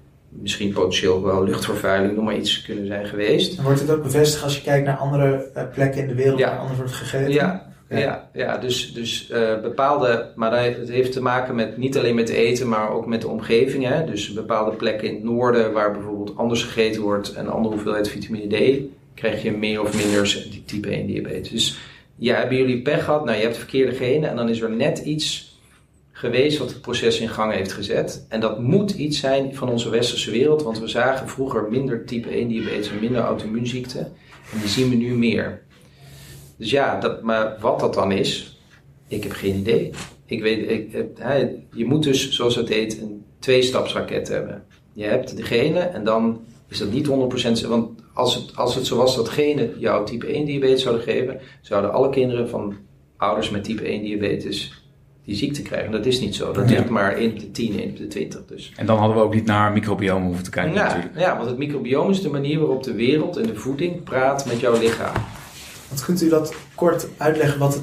misschien 0.40 0.72
potentieel 0.72 1.22
wel 1.24 1.44
luchtvervuiling, 1.44 2.14
noem 2.14 2.24
maar 2.24 2.36
iets 2.36 2.62
kunnen 2.62 2.86
zijn 2.86 3.06
geweest. 3.06 3.58
En 3.58 3.64
wordt 3.64 3.80
het 3.80 3.90
ook 3.90 4.02
bevestigd 4.02 4.44
als 4.44 4.56
je 4.56 4.62
kijkt 4.62 4.86
naar 4.86 4.96
andere 4.96 5.50
eh, 5.54 5.62
plekken 5.74 6.00
in 6.02 6.08
de 6.08 6.14
wereld 6.14 6.38
Ja. 6.38 6.48
waar 6.50 6.58
anders 6.58 6.78
wordt 6.78 6.92
gegeten? 6.92 7.32
Ja, 7.32 7.66
ja, 7.90 8.28
ja, 8.32 8.58
dus, 8.58 8.92
dus 8.94 9.30
eh, 9.30 9.60
bepaalde, 9.62 10.32
maar 10.34 10.50
dat 10.50 10.58
heeft- 10.60 10.78
het 10.78 10.88
heeft 10.88 11.12
te 11.12 11.22
maken 11.22 11.54
met 11.54 11.76
niet 11.76 11.98
alleen 11.98 12.14
met 12.14 12.28
eten, 12.28 12.68
maar 12.68 12.90
ook 12.92 13.06
met 13.06 13.20
de 13.20 13.28
omgeving. 13.28 13.84
Hè? 13.84 14.04
Dus 14.04 14.32
bepaalde 14.32 14.76
plekken 14.76 15.08
in 15.08 15.14
het 15.14 15.24
noorden 15.24 15.72
waar 15.72 15.92
bijvoorbeeld 15.92 16.36
anders 16.36 16.62
gegeten 16.64 17.02
wordt 17.02 17.32
en 17.32 17.44
een 17.44 17.50
andere 17.50 17.74
hoeveelheid 17.74 18.08
vitamine 18.08 18.46
D, 18.56 18.80
krijg 19.14 19.42
je 19.42 19.52
meer 19.52 19.80
of 19.80 19.96
minder 20.04 20.46
die 20.50 20.62
type 20.66 20.88
1 20.90 21.06
diabetes. 21.06 21.50
Dus 21.50 21.78
ja, 22.16 22.36
hebben 22.36 22.56
jullie 22.56 22.82
pech 22.82 23.04
gehad? 23.04 23.24
Nou, 23.24 23.36
je 23.36 23.42
hebt 23.42 23.56
verkeerde 23.56 23.92
genen 23.92 24.30
en 24.30 24.36
dan 24.36 24.48
is 24.48 24.60
er 24.60 24.70
net 24.70 24.98
iets 24.98 25.47
geweest 26.18 26.58
wat 26.58 26.68
het 26.68 26.80
proces 26.80 27.20
in 27.20 27.28
gang 27.28 27.52
heeft 27.52 27.72
gezet. 27.72 28.26
En 28.28 28.40
dat 28.40 28.60
moet 28.60 28.90
iets 28.90 29.18
zijn 29.18 29.54
van 29.54 29.68
onze 29.68 29.88
westerse 29.90 30.30
wereld, 30.30 30.62
want 30.62 30.78
we 30.78 30.88
zagen 30.88 31.28
vroeger 31.28 31.66
minder 31.70 32.04
type 32.06 32.28
1 32.28 32.48
diabetes 32.48 32.88
en 32.90 33.00
minder 33.00 33.20
auto-immuunziekten. 33.20 34.00
En 34.52 34.58
die 34.60 34.68
zien 34.68 34.88
we 34.90 34.94
nu 34.96 35.14
meer. 35.14 35.62
Dus 36.56 36.70
ja, 36.70 37.00
dat, 37.00 37.22
maar 37.22 37.56
wat 37.60 37.80
dat 37.80 37.94
dan 37.94 38.12
is, 38.12 38.58
ik 39.08 39.22
heb 39.22 39.32
geen 39.32 39.54
idee. 39.56 39.90
Ik 40.26 40.42
weet, 40.42 40.70
ik, 40.70 41.06
je 41.72 41.84
moet 41.84 42.02
dus, 42.02 42.30
zoals 42.30 42.56
het 42.56 42.68
heet, 42.68 43.00
een 43.00 43.24
tweestapsraket 43.38 44.28
hebben. 44.28 44.62
Je 44.92 45.04
hebt 45.04 45.36
de 45.36 45.42
genen 45.42 45.92
en 45.94 46.04
dan 46.04 46.40
is 46.68 46.78
dat 46.78 46.90
niet 46.92 47.06
100%. 47.08 47.52
zo- 47.52 47.68
Want 47.68 48.00
als 48.14 48.34
het, 48.34 48.56
als 48.56 48.74
het 48.74 48.86
zo 48.86 48.96
was 48.96 49.16
dat 49.16 49.28
genen 49.28 49.74
jou 49.78 50.06
type 50.06 50.26
1 50.26 50.44
diabetes 50.44 50.82
zouden 50.82 51.04
geven, 51.04 51.40
zouden 51.62 51.92
alle 51.92 52.10
kinderen 52.10 52.48
van 52.48 52.76
ouders 53.16 53.50
met 53.50 53.64
type 53.64 53.84
1 53.84 54.02
diabetes 54.02 54.77
die 55.28 55.36
ziekte 55.36 55.62
krijgen. 55.62 55.90
Dat 55.92 56.06
is 56.06 56.20
niet 56.20 56.34
zo. 56.34 56.52
Dat 56.52 56.70
Ja. 56.70 56.76
doet 56.76 56.88
maar 56.88 57.16
1 57.16 57.30
op 57.32 57.38
de 57.40 57.50
10, 57.50 57.78
1 57.80 57.88
op 57.90 57.96
de 57.96 58.06
20. 58.06 58.44
Dus. 58.46 58.72
En 58.76 58.86
dan 58.86 58.98
hadden 58.98 59.16
we 59.16 59.22
ook 59.22 59.34
niet 59.34 59.44
naar 59.44 59.72
microbiomen 59.72 60.26
hoeven 60.26 60.44
te 60.44 60.50
kijken 60.50 60.74
Ja, 60.74 60.86
natuurlijk. 60.86 61.18
ja, 61.18 61.36
want 61.36 61.48
het 61.48 61.58
microbioom 61.58 62.10
is 62.10 62.22
de 62.22 62.28
manier 62.28 62.58
waarop 62.58 62.82
de 62.82 62.94
wereld 62.94 63.36
en 63.36 63.46
de 63.46 63.54
voeding 63.54 64.02
praat 64.02 64.46
met 64.46 64.60
jouw 64.60 64.78
lichaam. 64.78 65.14
Want 65.88 66.04
kunt 66.04 66.22
u 66.22 66.28
dat 66.28 66.54
kort 66.74 67.08
uitleggen? 67.16 67.58
Wat 67.58 67.74
het, 67.74 67.82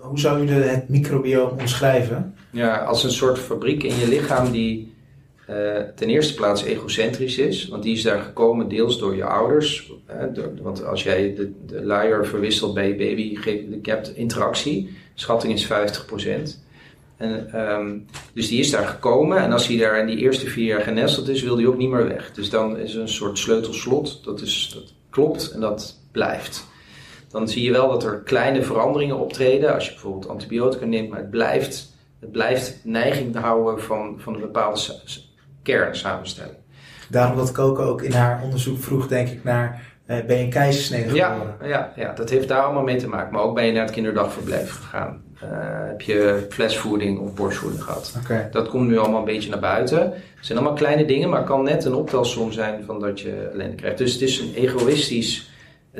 hoe 0.00 0.18
zou 0.18 0.42
u 0.42 0.46
de, 0.46 0.52
het 0.52 0.88
microbioom 0.88 1.50
omschrijven? 1.58 2.34
Ja, 2.50 2.76
als 2.76 3.04
een 3.04 3.10
soort 3.10 3.38
fabriek 3.38 3.82
in 3.82 3.96
je 3.96 4.08
lichaam 4.08 4.50
die 4.50 4.92
eh, 5.46 5.56
ten 5.96 6.08
eerste 6.08 6.34
plaats 6.34 6.62
egocentrisch 6.64 7.38
is. 7.38 7.68
Want 7.68 7.82
die 7.82 7.92
is 7.96 8.02
daar 8.02 8.20
gekomen 8.22 8.68
deels 8.68 8.98
door 8.98 9.16
je 9.16 9.24
ouders. 9.24 9.92
eh, 10.06 10.16
door- 10.34 10.52
want 10.62 10.84
als 10.84 11.02
jij 11.02 11.34
de, 11.34 11.52
de 11.66 11.84
luier 11.84 12.26
verwisselt 12.26 12.74
bij 12.74 12.88
je 12.88 12.94
baby, 12.96 13.36
geef, 13.36 13.60
je 13.82 13.90
hebt 13.90 14.16
interactie. 14.16 14.96
Schatting 15.14 15.52
is 15.52 15.64
50%. 15.64 16.62
En, 17.16 17.52
ehm, 17.52 17.98
dus 18.34 18.48
die 18.48 18.60
is 18.60 18.70
daar 18.70 18.86
gekomen. 18.86 19.38
En 19.38 19.52
als 19.52 19.66
hij 19.66 19.76
daar 19.76 19.98
in 19.98 20.06
die 20.06 20.16
eerste 20.16 20.46
vier 20.46 20.64
jaar 20.64 20.80
genesteld 20.80 21.28
is, 21.28 21.42
wil 21.42 21.56
hij 21.56 21.66
ook 21.66 21.76
niet 21.76 21.90
meer 21.90 22.08
weg. 22.08 22.32
Dus 22.32 22.50
dan 22.50 22.78
is 22.78 22.94
er 22.94 23.00
een 23.00 23.08
soort 23.08 23.38
sleutelslot. 23.38 24.24
Dat, 24.24 24.40
is, 24.40 24.70
dat 24.74 24.92
klopt 25.10 25.50
en 25.50 25.60
dat 25.60 26.00
blijft. 26.12 26.66
Dan 27.28 27.48
zie 27.48 27.64
je 27.64 27.72
wel 27.72 27.88
dat 27.88 28.04
er 28.04 28.20
kleine 28.20 28.62
veranderingen 28.62 29.18
optreden. 29.18 29.74
Als 29.74 29.84
je 29.86 29.90
bijvoorbeeld 29.92 30.28
antibiotica 30.28 30.84
neemt, 30.84 31.08
maar 31.08 31.18
het 31.18 31.30
blijft 31.30 31.92
het 32.24 32.32
blijft 32.32 32.80
neiging 32.84 33.36
houden 33.36 33.82
van, 33.82 34.14
van 34.18 34.34
een 34.34 34.40
bepaalde 34.40 34.80
kernsamenstelling. 35.62 36.56
Daarom 37.10 37.36
dat 37.36 37.52
Coco 37.52 37.82
ook 37.82 38.02
in 38.02 38.12
haar 38.12 38.42
onderzoek 38.42 38.82
vroeg, 38.82 39.08
denk 39.08 39.28
ik, 39.28 39.44
naar 39.44 39.82
eh, 40.06 40.24
ben 40.26 40.36
je 40.36 40.44
een 40.44 40.50
keizersnede 40.50 41.14
Ja, 41.14 41.32
geboren? 41.32 41.68
ja, 41.68 41.92
ja, 41.96 42.12
dat 42.12 42.30
heeft 42.30 42.48
daar 42.48 42.62
allemaal 42.62 42.82
mee 42.82 42.96
te 42.96 43.08
maken. 43.08 43.32
Maar 43.32 43.42
ook 43.42 43.54
ben 43.54 43.66
je 43.66 43.72
naar 43.72 43.82
het 43.84 43.92
kinderdagverblijf 43.92 44.70
gegaan. 44.70 45.23
Eh, 45.40 45.48
heb 45.86 46.00
je 46.00 46.46
flesvoeding 46.48 47.18
of 47.18 47.34
borstvoeding 47.34 47.82
gehad. 47.82 48.18
Dat 48.50 48.68
komt 48.68 48.88
nu 48.88 48.98
allemaal 48.98 49.18
een 49.18 49.24
beetje 49.24 49.50
naar 49.50 49.60
buiten. 49.60 50.00
Het 50.00 50.46
zijn 50.46 50.58
allemaal 50.58 50.76
kleine 50.76 51.04
dingen, 51.04 51.28
maar 51.28 51.38
het 51.38 51.48
kan 51.48 51.64
net 51.64 51.84
een 51.84 51.94
optelsom 51.94 52.52
zijn 52.52 52.84
van 52.84 53.00
dat 53.00 53.20
je 53.20 53.50
ellende 53.52 53.74
krijgt. 53.74 53.98
Dus 53.98 54.12
het 54.12 54.22
is 54.22 54.38
een 54.38 54.54
egoïstisch 54.54 55.50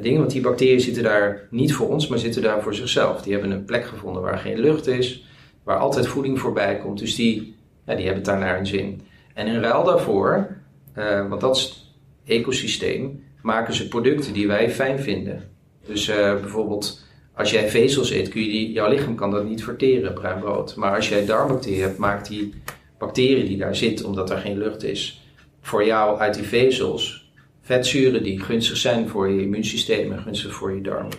ding, 0.00 0.18
want 0.18 0.30
die 0.30 0.40
bacteriën 0.40 0.80
zitten 0.80 1.02
daar 1.02 1.46
niet 1.50 1.74
voor 1.74 1.88
ons, 1.88 2.08
maar 2.08 2.18
zitten 2.18 2.42
daar 2.42 2.62
voor 2.62 2.74
zichzelf. 2.74 3.22
Die 3.22 3.32
hebben 3.32 3.50
een 3.50 3.64
plek 3.64 3.84
gevonden 3.84 4.22
waar 4.22 4.38
geen 4.38 4.58
lucht 4.58 4.86
is, 4.86 5.28
waar 5.62 5.78
altijd 5.78 6.06
voeding 6.06 6.40
voorbij 6.40 6.76
komt. 6.76 6.98
Dus 6.98 7.14
die, 7.14 7.56
ja, 7.86 7.94
die 7.94 8.04
hebben 8.04 8.22
het 8.22 8.24
daar 8.24 8.38
naar 8.38 8.56
hun 8.56 8.66
zin. 8.66 9.00
En 9.34 9.46
in 9.46 9.60
ruil 9.60 9.84
daarvoor, 9.84 10.56
eh, 10.92 11.28
want 11.28 11.40
dat 11.40 11.56
is 11.56 11.62
het 11.62 12.36
ecosysteem, 12.36 13.24
maken 13.42 13.74
ze 13.74 13.88
producten 13.88 14.32
die 14.32 14.46
wij 14.46 14.70
fijn 14.70 14.98
vinden. 14.98 15.42
Dus 15.86 16.08
eh, 16.08 16.40
bijvoorbeeld 16.40 17.03
als 17.36 17.50
jij 17.50 17.68
vezels 17.68 18.10
eet, 18.10 18.28
kun 18.28 18.42
je 18.42 18.50
die, 18.50 18.72
jouw 18.72 18.90
lichaam 18.90 19.14
kan 19.14 19.30
dat 19.30 19.48
niet 19.48 19.64
verteren, 19.64 20.14
bruin 20.14 20.40
brood. 20.40 20.76
Maar 20.76 20.96
als 20.96 21.08
jij 21.08 21.26
darmbacteriën 21.26 21.82
hebt, 21.82 21.98
maakt 21.98 22.28
die 22.28 22.54
bacterie 22.98 23.44
die 23.44 23.56
daar 23.56 23.76
zit, 23.76 24.04
omdat 24.04 24.30
er 24.30 24.38
geen 24.38 24.58
lucht 24.58 24.84
is, 24.84 25.22
voor 25.60 25.84
jou 25.84 26.18
uit 26.18 26.34
die 26.34 26.44
vezels 26.44 27.32
vetzuren 27.60 28.22
die 28.22 28.40
gunstig 28.40 28.76
zijn 28.76 29.08
voor 29.08 29.28
je 29.28 29.42
immuunsysteem 29.42 30.12
en 30.12 30.18
gunstig 30.18 30.54
voor 30.54 30.74
je 30.74 30.80
darmen. 30.80 31.12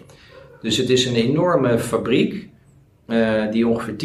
Dus 0.62 0.78
het 0.78 0.90
is 0.90 1.06
een 1.06 1.16
enorme 1.16 1.80
fabriek 1.80 2.50
eh, 3.06 3.52
die 3.52 3.68
ongeveer 3.68 3.96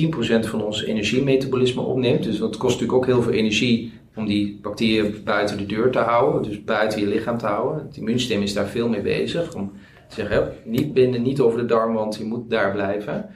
10% 0.45 0.49
van 0.49 0.65
ons 0.65 0.85
energiemetabolisme 0.85 1.83
opneemt. 1.83 2.23
Dus 2.23 2.39
dat 2.39 2.57
kost 2.57 2.81
natuurlijk 2.81 2.99
ook 2.99 3.07
heel 3.07 3.23
veel 3.23 3.33
energie 3.33 3.93
om 4.15 4.27
die 4.27 4.59
bacteriën 4.63 5.15
buiten 5.25 5.57
de 5.57 5.67
deur 5.67 5.91
te 5.91 5.99
houden, 5.99 6.43
dus 6.43 6.65
buiten 6.65 7.01
je 7.01 7.07
lichaam 7.07 7.39
te 7.39 7.47
houden. 7.47 7.87
Het 7.87 7.97
immuunsysteem 7.97 8.43
is 8.43 8.53
daar 8.53 8.69
veel 8.69 8.89
mee 8.89 9.03
bezig 9.03 9.55
om 9.55 9.73
te 10.15 10.23
"Hup, 10.23 10.55
niet 10.65 10.95
binnen, 10.95 11.23
niet 11.23 11.41
over 11.41 11.59
de 11.59 11.65
darm, 11.65 11.95
want 11.95 12.17
je 12.17 12.25
moet 12.25 12.51
daar 12.51 12.73
blijven. 12.73 13.31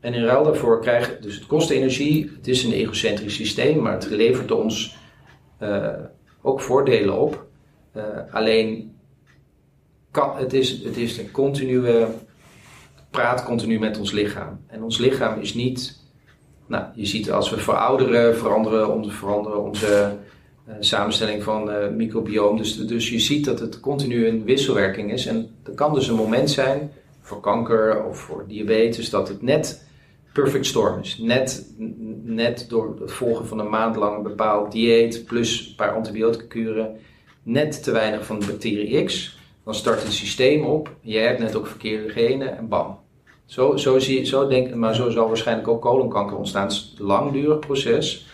En 0.00 0.14
in 0.14 0.24
ruil 0.24 0.44
daarvoor 0.44 0.80
krijg 0.80 1.18
dus 1.18 1.34
het 1.34 1.46
kost 1.46 1.70
energie, 1.70 2.30
het 2.36 2.48
is 2.48 2.64
een 2.64 2.72
egocentrisch 2.72 3.34
systeem, 3.34 3.82
maar 3.82 3.92
het 3.92 4.10
levert 4.10 4.50
ons 4.50 4.96
eh, 5.58 5.88
ook 6.42 6.60
voordelen 6.60 7.20
op. 7.20 7.46
Eh, 7.92 8.02
alleen 8.30 8.96
kan, 10.10 10.36
het, 10.36 10.52
is, 10.52 10.82
het 10.82 10.96
is 10.96 11.18
een 11.18 11.30
continue 11.30 12.06
praat 13.10 13.44
continu 13.44 13.78
met 13.78 13.98
ons 13.98 14.12
lichaam. 14.12 14.60
En 14.66 14.82
ons 14.82 14.98
lichaam 14.98 15.40
is 15.40 15.54
niet 15.54 16.02
Nou, 16.66 16.84
je 16.94 17.06
ziet 17.06 17.30
als 17.30 17.50
we 17.50 17.56
verouderen, 17.56 18.36
veranderen 18.36 18.94
onze, 18.94 19.10
veranderen 19.10 19.62
onze 19.62 20.16
samenstelling 20.80 21.42
van 21.42 21.70
uh, 21.70 21.88
microbioom. 21.88 22.56
Dus, 22.56 22.86
dus 22.86 23.10
je 23.10 23.18
ziet 23.18 23.44
dat 23.44 23.60
het 23.60 23.80
continu 23.80 24.26
een 24.26 24.44
wisselwerking 24.44 25.12
is. 25.12 25.26
En 25.26 25.50
er 25.62 25.72
kan 25.72 25.94
dus 25.94 26.08
een 26.08 26.14
moment 26.14 26.50
zijn 26.50 26.90
voor 27.20 27.40
kanker 27.40 28.04
of 28.04 28.18
voor 28.18 28.44
diabetes 28.48 29.10
dat 29.10 29.28
het 29.28 29.42
net 29.42 29.86
perfect 30.32 30.66
storm 30.66 31.00
is. 31.00 31.18
Net, 31.18 31.74
net 32.22 32.66
door 32.68 32.96
het 33.00 33.12
volgen 33.12 33.46
van 33.46 33.58
een 33.58 33.68
maand 33.68 33.96
lang 33.96 34.16
een 34.16 34.22
bepaald 34.22 34.72
dieet 34.72 35.24
plus 35.26 35.68
een 35.68 35.74
paar 35.74 35.94
antibiotica 35.94 36.44
kuren, 36.48 36.96
net 37.42 37.82
te 37.82 37.90
weinig 37.90 38.26
van 38.26 38.38
de 38.38 38.46
bacterie 38.46 39.04
X. 39.04 39.38
Dan 39.64 39.74
start 39.74 40.02
het 40.02 40.12
systeem 40.12 40.64
op. 40.64 40.90
Je 41.00 41.18
hebt 41.18 41.38
net 41.38 41.54
ook 41.54 41.66
verkeerde 41.66 42.08
genen 42.08 42.56
en 42.56 42.68
bam. 42.68 42.98
Zo, 43.44 43.76
zo, 43.76 43.98
zie, 43.98 44.24
zo 44.24 44.46
denk, 44.46 44.74
maar 44.74 44.94
zo 44.94 45.10
zal 45.10 45.26
waarschijnlijk 45.26 45.68
ook 45.68 45.82
colonkanker 45.82 46.36
ontstaan. 46.36 46.62
Het 46.62 46.72
is 46.72 46.94
een 46.98 47.04
langdurig 47.04 47.58
proces 47.58 48.26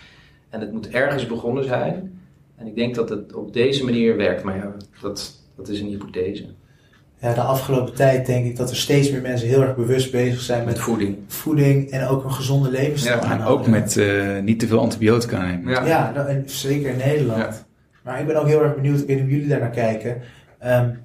en 0.48 0.60
het 0.60 0.72
moet 0.72 0.88
ergens 0.88 1.26
begonnen 1.26 1.64
zijn. 1.64 2.19
En 2.60 2.66
ik 2.66 2.74
denk 2.74 2.94
dat 2.94 3.08
het 3.08 3.34
op 3.34 3.52
deze 3.52 3.84
manier 3.84 4.16
werkt, 4.16 4.42
maar 4.42 4.56
ja, 4.56 4.72
dat, 5.00 5.42
dat 5.56 5.68
is 5.68 5.80
een 5.80 5.86
hypothese. 5.86 6.44
Ja, 7.20 7.34
de 7.34 7.40
afgelopen 7.40 7.94
tijd 7.94 8.26
denk 8.26 8.46
ik 8.46 8.56
dat 8.56 8.70
er 8.70 8.76
steeds 8.76 9.10
meer 9.10 9.20
mensen 9.20 9.48
heel 9.48 9.62
erg 9.62 9.76
bewust 9.76 10.10
bezig 10.10 10.40
zijn 10.40 10.64
met, 10.64 10.74
met 10.74 10.82
voeding. 10.82 11.16
voeding 11.26 11.90
en 11.90 12.06
ook 12.06 12.24
een 12.24 12.32
gezonde 12.32 12.70
levensstijl. 12.70 13.22
Ja, 13.22 13.32
en 13.32 13.44
ook 13.44 13.66
met 13.66 13.96
uh, 13.96 14.38
niet 14.38 14.58
te 14.58 14.66
veel 14.66 14.80
antibiotica 14.80 15.46
nemen. 15.46 15.72
Ja, 15.72 15.86
ja 15.86 16.12
nou, 16.14 16.28
en 16.28 16.42
zeker 16.46 16.90
in 16.90 16.96
Nederland. 16.96 17.40
Ja. 17.40 17.66
Maar 18.02 18.20
ik 18.20 18.26
ben 18.26 18.36
ook 18.36 18.46
heel 18.46 18.62
erg 18.62 18.74
benieuwd, 18.74 19.00
ik 19.00 19.06
weet 19.06 19.16
niet 19.16 19.24
hoe 19.24 19.34
jullie 19.34 19.48
daar 19.48 19.60
naar 19.60 19.70
kijken. 19.70 20.20
Um, 20.64 20.98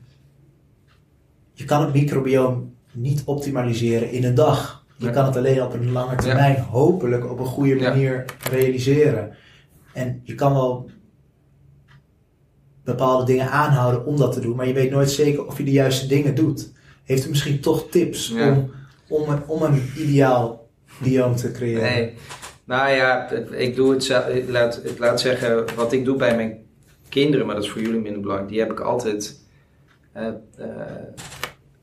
je 1.54 1.66
kan 1.66 1.82
het 1.82 1.94
microbioom 1.94 2.74
niet 2.92 3.22
optimaliseren 3.26 4.12
in 4.12 4.24
een 4.24 4.36
dag. 4.36 4.86
Je 4.98 5.10
kan 5.10 5.26
het 5.26 5.38
alleen 5.38 5.64
op 5.64 5.74
een 5.74 5.92
lange 5.92 6.16
termijn 6.16 6.60
hopelijk 6.60 7.32
op 7.32 7.40
een 7.40 7.46
goede 7.46 7.76
manier 7.76 8.26
realiseren. 8.52 9.36
En 9.94 10.22
je 10.24 10.36
kan 10.36 10.54
wel 10.54 10.90
bepaalde 12.86 13.26
dingen 13.26 13.50
aanhouden 13.50 14.06
om 14.06 14.18
dat 14.18 14.34
te 14.34 14.40
doen, 14.40 14.56
maar 14.56 14.68
je 14.68 14.74
weet 14.74 14.92
nooit 14.92 15.12
zeker 15.12 15.46
of 15.46 15.58
je 15.58 15.64
de 15.64 15.72
juiste 15.72 16.08
dingen 16.08 16.36
doet. 16.36 16.74
Heeft 17.04 17.26
u 17.26 17.30
misschien 17.30 17.60
toch 17.60 17.90
tips 17.90 18.32
om, 18.32 18.72
om, 19.08 19.30
een, 19.30 19.48
om 19.48 19.62
een 19.62 19.92
ideaal 19.98 20.70
bioom 20.98 21.36
te 21.36 21.52
creëren? 21.52 21.82
Nee. 21.82 22.14
Nou 22.66 22.90
ja, 22.90 23.30
ik 23.52 23.76
doe 23.76 23.92
het 23.92 24.10
ik 24.34 24.50
laat, 24.50 24.82
ik 24.84 25.00
laat 25.00 25.20
zeggen, 25.20 25.66
wat 25.76 25.94
ik 25.94 26.06
doe 26.06 26.18
bij 26.18 26.36
mijn 26.36 26.58
kinderen, 27.10 27.46
maar 27.46 27.56
dat 27.56 27.64
is 27.64 27.70
voor 27.70 27.82
jullie 27.82 28.00
minder 28.00 28.22
belangrijk, 28.22 28.52
die 28.52 28.60
heb 28.60 28.72
ik 28.72 28.80
altijd, 28.80 29.40
uh, 30.18 30.28
uh, 30.60 30.66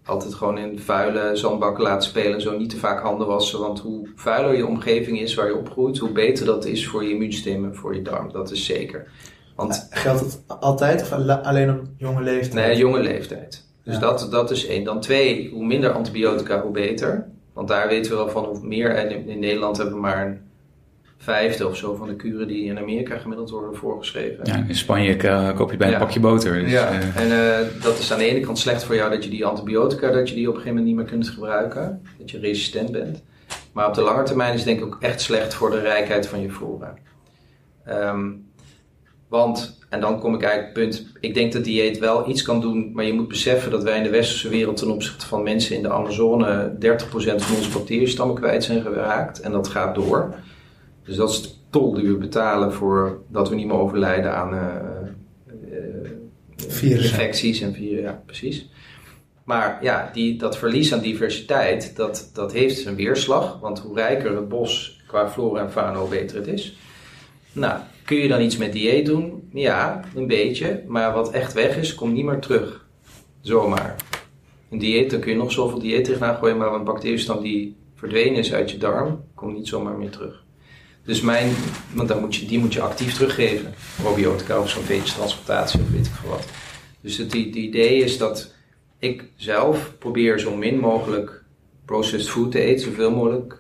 altijd 0.05 0.35
gewoon 0.35 0.59
in 0.59 0.79
vuile 0.79 1.37
zandbakken 1.37 1.83
laten 1.83 2.09
spelen 2.09 2.35
en 2.35 2.41
zo 2.41 2.59
niet 2.59 2.71
te 2.71 2.77
vaak 2.77 3.03
handen 3.03 3.27
wassen. 3.27 3.61
Want 3.61 3.81
hoe 3.81 4.09
vuiler 4.15 4.57
je 4.57 4.67
omgeving 4.67 5.21
is 5.21 5.35
waar 5.35 5.47
je 5.47 5.57
opgroeit, 5.57 5.99
hoe 5.99 6.13
beter 6.13 6.47
dat 6.47 6.65
is 6.65 6.87
voor 6.87 7.05
je 7.05 7.11
immuunsysteem 7.11 7.65
en 7.65 7.75
voor 7.75 7.95
je 7.95 8.03
darm. 8.03 8.33
Dat 8.33 8.51
is 8.51 8.65
zeker. 8.65 9.11
Want, 9.55 9.87
Geldt 9.91 10.21
het 10.21 10.41
altijd 10.47 11.03
of 11.03 11.13
alleen 11.43 11.71
op 11.71 11.81
jonge 11.97 12.23
leeftijd? 12.23 12.67
Nee, 12.67 12.77
jonge 12.77 13.01
leeftijd. 13.01 13.65
Dus 13.85 13.99
dat, 13.99 14.29
dat 14.31 14.51
is 14.51 14.67
één. 14.67 14.85
Dan 14.85 15.01
twee, 15.01 15.51
hoe 15.53 15.67
minder 15.67 15.91
antibiotica, 15.91 16.61
hoe 16.61 16.71
beter. 16.71 17.27
Want 17.53 17.69
daar 17.69 17.89
weten 17.89 18.11
we 18.11 18.17
wel 18.17 18.29
van 18.29 18.45
hoe 18.45 18.67
meer. 18.67 18.91
En 18.91 19.27
in, 19.29 19.39
Nederland 19.39 19.77
hebben 19.77 19.95
we 19.95 20.01
maar 20.01 20.27
een 20.27 20.41
vijfde 21.17 21.69
of 21.69 21.77
zo 21.77 21.95
van 21.95 22.09
de 22.09 22.17
kuren 22.17 22.47
die 22.47 22.65
in 22.65 22.79
Amerika 22.79 23.19
gemiddeld 23.19 23.51
worden 23.51 23.77
voorgeschreven. 23.77 24.45
Ja, 24.45 24.65
in 24.69 24.75
Spanje 24.75 25.17
koop 25.57 25.71
je 25.71 25.77
bij 25.77 25.93
een 25.93 25.99
pakje 25.99 26.21
boter. 26.21 26.61
Dus, 26.61 26.71
ja, 26.71 26.93
uh... 26.93 27.17
en 27.17 27.29
uh, 27.29 27.83
dat 27.83 27.99
is 27.99 28.13
aan 28.13 28.19
de 28.19 28.31
ene 28.31 28.41
kant 28.41 28.59
slecht 28.59 28.85
voor 28.85 28.95
jou 28.95 29.11
dat 29.11 29.25
je 29.25 29.31
die 29.31 29.45
antibiotica, 29.45 30.11
dat 30.11 30.29
je 30.29 30.35
die 30.35 30.49
op 30.49 30.55
een 30.55 30.61
gegeven 30.61 30.79
moment 30.79 30.87
niet 30.87 30.97
meer 30.97 31.19
kunt 31.19 31.35
gebruiken. 31.35 32.03
Dat 32.19 32.31
je 32.31 32.39
resistent 32.39 32.93
bent. 32.93 33.23
Maar 33.73 33.87
op 33.87 33.95
de 33.95 34.03
lange 34.03 34.23
termijn 34.23 34.53
is 34.53 34.59
het 34.59 34.69
denk 34.69 34.79
ik 34.79 34.87
ook 34.87 35.03
echt 35.03 35.21
slecht 35.21 35.55
voor 35.55 35.71
de 35.71 35.81
rijkheid 35.81 36.27
van 36.27 36.41
je 36.41 36.51
flora. 36.51 36.95
Um, 37.89 38.51
want, 39.33 39.79
en 39.89 40.01
dan 40.01 40.21
kom 40.21 40.35
ik 40.35 40.43
eigenlijk 40.43 40.77
het 40.77 40.85
punt, 40.85 41.07
ik 41.21 41.35
denk 41.35 41.53
dat 41.53 41.65
dieet 41.65 41.99
wel 41.99 42.29
iets 42.29 42.43
kan 42.43 42.61
doen, 42.61 42.91
maar 42.95 43.05
je 43.05 43.13
moet 43.13 43.29
beseffen 43.29 43.71
dat 43.71 43.83
wij 43.83 43.97
in 43.97 44.03
de 44.03 44.11
westerse 44.11 44.49
wereld 44.49 44.77
ten 44.77 44.91
opzichte 44.91 45.27
van 45.27 45.43
mensen 45.43 45.77
in 45.77 45.83
de 45.83 45.91
Amazone 45.91 46.73
30% 46.75 46.79
van 47.09 47.57
onze 47.57 47.71
bacteriestammen 47.73 48.37
kwijt 48.37 48.65
zijn 48.65 48.83
geraakt. 48.83 49.41
En 49.41 49.53
dat 49.53 49.69
gaat 49.69 49.95
door. 49.95 50.35
Dus 51.05 51.17
dat 51.17 51.31
is 51.31 51.43
de 51.43 51.49
tol 51.71 51.95
die 51.95 52.09
we 52.09 52.17
betalen 52.17 52.73
voor 52.73 53.23
dat 53.29 53.49
we 53.49 53.55
niet 53.55 53.67
meer 53.67 53.77
overlijden 53.77 54.35
aan 54.35 54.55
uh, 54.55 54.61
uh, 56.83 56.93
infecties 56.93 57.61
en 57.61 57.73
virussen. 57.73 58.03
Ja, 58.03 58.23
precies. 58.27 58.71
Maar 59.45 59.79
ja, 59.83 60.11
die, 60.13 60.39
dat 60.39 60.59
verlies 60.59 60.93
aan 60.93 61.01
diversiteit, 61.01 61.97
dat, 61.97 62.31
dat 62.33 62.53
heeft 62.53 62.79
zijn 62.79 62.97
weerslag. 62.97 63.59
Want 63.61 63.79
hoe 63.79 63.97
rijker 63.97 64.37
het 64.37 64.49
bos 64.49 65.01
qua 65.07 65.29
flora 65.29 65.61
en 65.61 65.71
fauna, 65.71 65.99
hoe 65.99 66.09
beter 66.09 66.37
het 66.37 66.47
is. 66.47 66.77
Nou, 67.53 67.81
Kun 68.13 68.21
je 68.21 68.29
dan 68.29 68.41
iets 68.41 68.57
met 68.57 68.73
dieet 68.73 69.07
doen? 69.07 69.49
Ja, 69.53 70.01
een 70.15 70.27
beetje. 70.27 70.83
Maar 70.87 71.13
wat 71.13 71.31
echt 71.31 71.53
weg 71.53 71.77
is, 71.77 71.95
komt 71.95 72.13
niet 72.13 72.25
meer 72.25 72.39
terug. 72.39 72.87
Zomaar. 73.41 73.97
Een 74.71 74.79
dieet, 74.79 75.11
dan 75.11 75.21
kun 75.21 75.31
je 75.31 75.37
nog 75.37 75.53
zoveel 75.53 75.79
dieet 75.79 76.05
tegenaan 76.05 76.37
gooien, 76.37 76.57
maar 76.57 76.75
een 76.75 76.85
bacteriënstam 76.85 77.43
die 77.43 77.77
verdwenen 77.95 78.39
is 78.39 78.53
uit 78.53 78.71
je 78.71 78.79
darm, 78.79 79.25
komt 79.35 79.57
niet 79.57 79.69
zomaar 79.69 79.99
meer 79.99 80.11
terug. 80.11 80.45
Dus 81.05 81.21
mijn, 81.21 81.53
want 81.95 82.09
dan 82.09 82.21
moet 82.21 82.35
je, 82.35 82.47
die 82.47 82.59
moet 82.59 82.73
je 82.73 82.81
actief 82.81 83.15
teruggeven. 83.15 83.75
Probiotica 84.03 84.61
of 84.61 84.69
zo'n 84.69 84.83
transplantatie 84.85 85.81
of 85.81 85.91
weet 85.91 86.07
ik 86.07 86.13
veel 86.13 86.31
wat. 86.31 86.47
Dus 87.01 87.17
het, 87.17 87.35
idee 87.35 88.05
is 88.05 88.19
dat 88.19 88.55
ik 88.99 89.25
zelf 89.37 89.95
probeer 89.99 90.39
zo 90.39 90.57
min 90.57 90.79
mogelijk 90.79 91.43
processed 91.85 92.31
food 92.31 92.51
te 92.51 92.61
eten, 92.61 92.85
zoveel 92.85 93.11
mogelijk. 93.11 93.59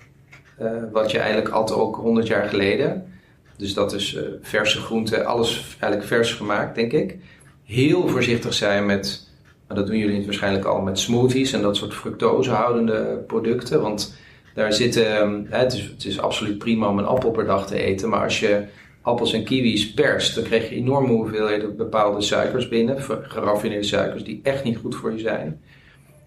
Uh, 0.60 0.82
wat 0.92 1.10
je 1.10 1.18
eigenlijk 1.18 1.54
altijd 1.54 1.78
ook 1.78 1.96
100 1.96 2.26
jaar 2.26 2.48
geleden 2.48 3.11
dus 3.56 3.74
dat 3.74 3.92
is 3.92 4.14
uh, 4.14 4.22
verse 4.40 4.78
groenten, 4.78 5.24
alles 5.24 5.76
eigenlijk 5.80 6.04
vers 6.04 6.32
gemaakt, 6.32 6.74
denk 6.74 6.92
ik. 6.92 7.16
Heel 7.64 8.08
voorzichtig 8.08 8.54
zijn 8.54 8.86
met, 8.86 9.28
maar 9.68 9.76
dat 9.76 9.86
doen 9.86 9.98
jullie 9.98 10.24
waarschijnlijk 10.24 10.64
al, 10.64 10.80
met 10.80 10.98
smoothies 10.98 11.52
en 11.52 11.62
dat 11.62 11.76
soort 11.76 11.94
fructosehoudende 11.94 13.24
producten. 13.26 13.80
Want 13.80 14.14
daar 14.54 14.72
zitten, 14.72 15.16
ehm, 15.16 15.42
het, 15.48 15.72
is, 15.72 15.82
het 15.82 16.04
is 16.04 16.20
absoluut 16.20 16.58
prima 16.58 16.88
om 16.88 16.98
een 16.98 17.04
appel 17.04 17.30
per 17.30 17.46
dag 17.46 17.66
te 17.66 17.82
eten, 17.82 18.08
maar 18.08 18.22
als 18.22 18.40
je 18.40 18.64
appels 19.02 19.32
en 19.32 19.44
kiwis 19.44 19.92
perst, 19.92 20.34
dan 20.34 20.44
krijg 20.44 20.68
je 20.68 20.74
enorme 20.74 21.08
hoeveelheden 21.08 21.76
bepaalde 21.76 22.20
suikers 22.20 22.68
binnen, 22.68 23.02
geraffineerde 23.02 23.84
suikers, 23.84 24.24
die 24.24 24.40
echt 24.42 24.64
niet 24.64 24.76
goed 24.76 24.94
voor 24.94 25.12
je 25.12 25.18
zijn. 25.18 25.60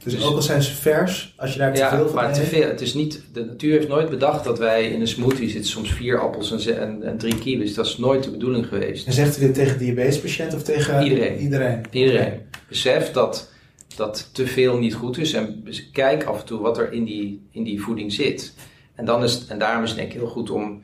Dus, 0.03 0.13
dus, 0.13 0.23
ook 0.23 0.35
al 0.35 0.41
zijn 0.41 0.61
ze 0.61 0.75
vers, 0.75 1.33
als 1.37 1.53
je 1.53 1.59
daar 1.59 1.73
te 1.73 1.79
ja, 1.79 1.89
veel 1.89 2.05
van 2.05 2.15
maar 2.15 2.33
te 2.33 2.41
veel. 2.41 2.67
Het 2.67 2.81
is 2.81 2.93
niet, 2.93 3.23
de 3.33 3.45
natuur 3.45 3.71
heeft 3.71 3.87
nooit 3.87 4.09
bedacht 4.09 4.43
dat 4.43 4.59
wij 4.59 4.85
in 4.91 5.01
een 5.01 5.07
smoothie 5.07 5.49
zitten 5.49 5.71
soms 5.71 5.93
vier 5.93 6.19
appels 6.19 6.67
en, 6.67 6.79
en, 6.79 7.03
en 7.03 7.17
drie 7.17 7.37
kiwis. 7.37 7.73
Dat 7.73 7.85
is 7.85 7.97
nooit 7.97 8.23
de 8.23 8.31
bedoeling 8.31 8.67
geweest. 8.67 9.07
En 9.07 9.13
zegt 9.13 9.37
u 9.37 9.39
dit 9.39 9.53
tegen 9.53 9.77
diabetespatiënten 9.77 10.57
of 10.57 10.63
tegen 10.63 11.03
iedereen? 11.03 11.37
Iedereen. 11.37 11.83
iedereen. 11.91 12.41
Besef 12.67 13.11
dat, 13.11 13.51
dat 13.95 14.29
te 14.31 14.47
veel 14.47 14.77
niet 14.77 14.93
goed 14.93 15.17
is 15.17 15.33
en 15.33 15.63
kijk 15.91 16.23
af 16.23 16.39
en 16.39 16.45
toe 16.45 16.59
wat 16.59 16.77
er 16.77 16.91
in 16.91 17.03
die, 17.03 17.47
in 17.51 17.63
die 17.63 17.81
voeding 17.81 18.13
zit. 18.13 18.53
En, 18.95 19.05
dan 19.05 19.23
is, 19.23 19.45
en 19.47 19.59
daarom 19.59 19.83
is 19.83 19.89
het 19.89 19.99
denk 19.99 20.11
ik 20.11 20.19
heel 20.19 20.27
goed 20.27 20.49
om 20.49 20.81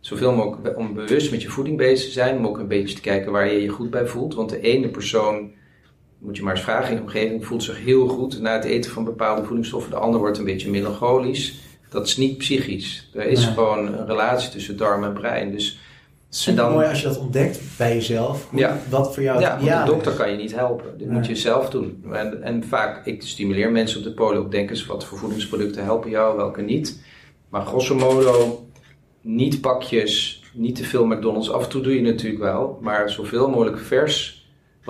zoveel 0.00 0.32
mogelijk 0.32 0.78
om 0.78 0.94
bewust 0.94 1.30
met 1.30 1.42
je 1.42 1.48
voeding 1.48 1.76
bezig 1.76 2.06
te 2.06 2.12
zijn. 2.12 2.36
Om 2.36 2.46
ook 2.46 2.58
een 2.58 2.68
beetje 2.68 2.94
te 2.94 3.00
kijken 3.00 3.32
waar 3.32 3.52
je 3.52 3.62
je 3.62 3.68
goed 3.68 3.90
bij 3.90 4.06
voelt. 4.06 4.34
Want 4.34 4.50
de 4.50 4.60
ene 4.60 4.88
persoon 4.88 5.50
moet 6.20 6.36
je 6.36 6.42
maar 6.42 6.54
eens 6.54 6.62
vragen 6.62 6.90
in 6.90 6.96
de 6.96 7.02
omgeving, 7.02 7.46
voelt 7.46 7.62
zich 7.62 7.84
heel 7.84 8.08
goed 8.08 8.40
na 8.40 8.52
het 8.52 8.64
eten 8.64 8.90
van 8.90 9.04
bepaalde 9.04 9.44
voedingsstoffen. 9.44 9.90
De 9.90 9.96
ander 9.96 10.20
wordt 10.20 10.38
een 10.38 10.44
beetje 10.44 10.70
melancholisch. 10.70 11.54
Dat 11.88 12.06
is 12.06 12.16
niet 12.16 12.38
psychisch. 12.38 13.10
Er 13.14 13.26
is 13.26 13.44
gewoon 13.44 13.86
een 13.86 14.06
relatie 14.06 14.50
tussen 14.50 14.76
darm 14.76 15.04
en 15.04 15.12
brein. 15.12 15.50
Dus, 15.50 15.80
het 16.44 16.56
dan, 16.56 16.72
mooi 16.72 16.86
als 16.86 17.00
je 17.00 17.06
dat 17.06 17.18
ontdekt 17.18 17.60
bij 17.78 17.94
jezelf. 17.94 18.48
ja. 18.52 18.78
Wat 18.88 19.14
voor 19.14 19.22
jou 19.22 19.40
ja, 19.40 19.58
want 19.60 19.86
de 19.86 19.92
dokter 19.92 20.12
kan 20.12 20.30
je 20.30 20.36
niet 20.36 20.54
helpen. 20.54 20.98
Dit 20.98 21.10
moet 21.10 21.26
je 21.26 21.36
zelf 21.36 21.70
doen. 21.70 22.04
En, 22.12 22.42
en, 22.42 22.64
vaak, 22.64 23.06
ik 23.06 23.22
stimuleer 23.22 23.70
mensen 23.70 23.98
op 23.98 24.04
de 24.04 24.12
polo 24.12 24.48
denken 24.48 24.76
eens 24.76 24.86
wat 24.86 25.04
voor 25.04 25.18
voedingsproducten 25.18 25.84
helpen 25.84 26.10
jou, 26.10 26.36
welke 26.36 26.62
niet. 26.62 27.02
Maar 27.48 27.66
grosso 27.66 27.94
modo, 27.94 28.66
niet 29.20 29.60
pakjes, 29.60 30.42
niet 30.52 30.76
te 30.76 30.84
veel 30.84 31.06
McDonald's. 31.06 31.50
Af 31.50 31.62
en 31.62 31.68
toe 31.70 31.82
doe 31.82 31.94
je 31.94 32.02
natuurlijk 32.02 32.42
wel, 32.42 32.78
maar 32.80 33.10
zoveel 33.10 33.48
mogelijk 33.48 33.78
vers 33.78 34.39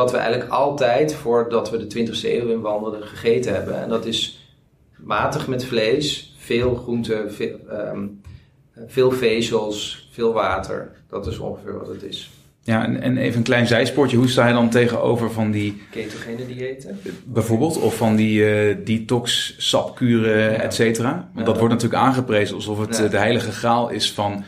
wat 0.01 0.11
we 0.11 0.17
eigenlijk 0.17 0.51
altijd 0.51 1.15
voordat 1.15 1.71
we 1.71 1.87
de 1.87 2.07
20e 2.07 2.23
eeuw 2.23 2.49
inwandelden 2.49 3.03
gegeten 3.03 3.55
hebben. 3.55 3.75
En 3.83 3.89
dat 3.89 4.05
is 4.05 4.49
matig 4.97 5.47
met 5.47 5.65
vlees, 5.65 6.35
veel 6.37 6.75
groente, 6.75 7.25
veel, 7.29 7.59
ehm, 7.69 8.07
veel 8.87 9.11
vezels, 9.11 10.09
veel 10.13 10.33
water. 10.33 10.93
Dat 11.09 11.27
is 11.27 11.39
ongeveer 11.39 11.79
wat 11.79 11.89
het 11.89 12.03
is. 12.03 12.31
Ja, 12.63 12.85
en, 12.85 13.03
en, 13.03 13.17
even 13.17 13.37
een 13.37 13.43
klein 13.43 13.67
zijspoortje. 13.67 14.17
Hoe 14.17 14.29
sta 14.29 14.47
je 14.47 14.53
dan 14.53 14.71
tegenover 14.71 15.33
van 15.33 15.51
die... 15.51 15.83
Ketogene 15.91 16.47
diëten? 16.47 17.01
Bijvoorbeeld. 17.25 17.81
Of 17.81 17.97
van 17.97 18.17
die 18.17 18.41
uh, 18.41 18.77
detox, 18.85 19.55
sapkuren, 19.59 20.53
ja. 20.53 20.59
et 20.59 20.75
cetera. 20.75 21.31
Want 21.35 21.47
dat 21.47 21.59
wordt 21.59 21.75
natuurlijk 21.75 22.03
aangeprezen 22.03 22.55
alsof 22.55 22.79
het 22.79 22.97
ja. 22.97 23.09
de 23.09 23.17
heilige 23.17 23.53
graal 23.53 23.91
is 23.91 24.13
van... 24.13 24.45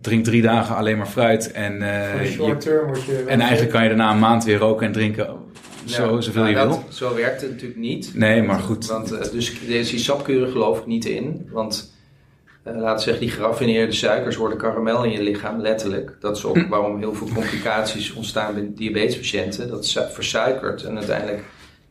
Drink 0.00 0.24
drie 0.24 0.42
dagen 0.42 0.76
alleen 0.76 0.96
maar 0.96 1.06
fruit. 1.06 1.52
En, 1.52 1.82
uh, 1.82 2.24
short 2.24 2.60
term 2.60 2.86
word 2.86 3.04
je 3.04 3.24
en 3.26 3.40
eigenlijk 3.40 3.72
kan 3.72 3.82
je 3.82 3.88
daarna 3.88 4.12
een 4.12 4.18
maand 4.18 4.44
weer 4.44 4.58
roken 4.58 4.86
en 4.86 4.92
drinken. 4.92 5.28
Zo, 5.84 6.20
zoveel 6.20 6.42
nou, 6.42 6.54
je 6.54 6.60
dat, 6.60 6.68
wil. 6.68 6.84
Zo 6.88 7.14
werkt 7.14 7.40
het 7.40 7.50
natuurlijk 7.50 7.80
niet. 7.80 8.10
Nee, 8.14 8.42
maar 8.42 8.58
goed. 8.58 8.86
Want, 8.86 9.12
uh, 9.12 9.18
dus 9.32 9.90
die 9.90 9.98
sapkuren 9.98 10.50
geloof 10.50 10.78
ik 10.78 10.86
niet 10.86 11.04
in. 11.04 11.48
Want 11.52 11.93
eh, 12.64 12.76
laten 12.76 12.96
we 12.96 13.02
zeggen, 13.02 13.20
die 13.26 13.30
geraffineerde 13.34 13.92
suikers 13.92 14.36
worden 14.36 14.58
karamel 14.58 15.04
in 15.04 15.10
je 15.10 15.22
lichaam, 15.22 15.60
letterlijk. 15.60 16.16
Dat 16.20 16.36
is 16.36 16.44
ook 16.44 16.56
Hm. 16.56 16.68
waarom 16.68 16.98
heel 16.98 17.14
veel 17.14 17.28
complicaties 17.34 18.12
ontstaan 18.12 18.54
bij 18.54 18.70
diabetespatiënten. 18.74 19.68
Dat 19.68 19.84
is 19.84 19.98
versuikert 20.10 20.82
en 20.82 20.96
uiteindelijk 20.96 21.42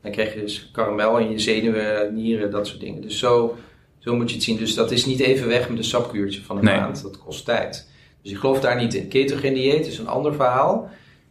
dan 0.02 0.12
krijg 0.12 0.34
je 0.34 0.40
dus 0.40 0.70
karamel 0.72 1.18
in 1.18 1.32
je 1.32 1.40
zenuwen, 1.40 2.14
nieren, 2.14 2.52
dat 2.52 2.68
soort 2.68 2.80
dingen. 2.80 3.02
Dus 3.02 3.20
zo, 3.20 3.58
zo 4.00 4.16
moet 4.16 4.30
je 4.30 4.36
het 4.36 4.44
zien. 4.44 4.58
Dus 4.58 4.74
dat 4.74 4.92
is 4.92 5.06
niet 5.06 5.20
even 5.20 5.48
weg 5.48 5.70
met 5.70 5.78
een 5.78 5.84
sapkuurtje 5.84 6.42
van 6.42 6.58
een 6.58 6.64
Nee. 6.64 6.76
maand. 6.80 7.02
Dat 7.02 7.18
kost 7.18 7.46
tijd. 7.46 7.90
Dus 8.22 8.32
ik 8.32 8.38
geloof 8.38 8.60
daar 8.60 8.76
niet 8.82 8.94
in. 8.94 9.08
Ketogeen 9.08 9.54
dieet 9.54 9.88
is 9.88 9.98
een 9.98 10.08
ander 10.08 10.34
verhaal. 10.34 10.90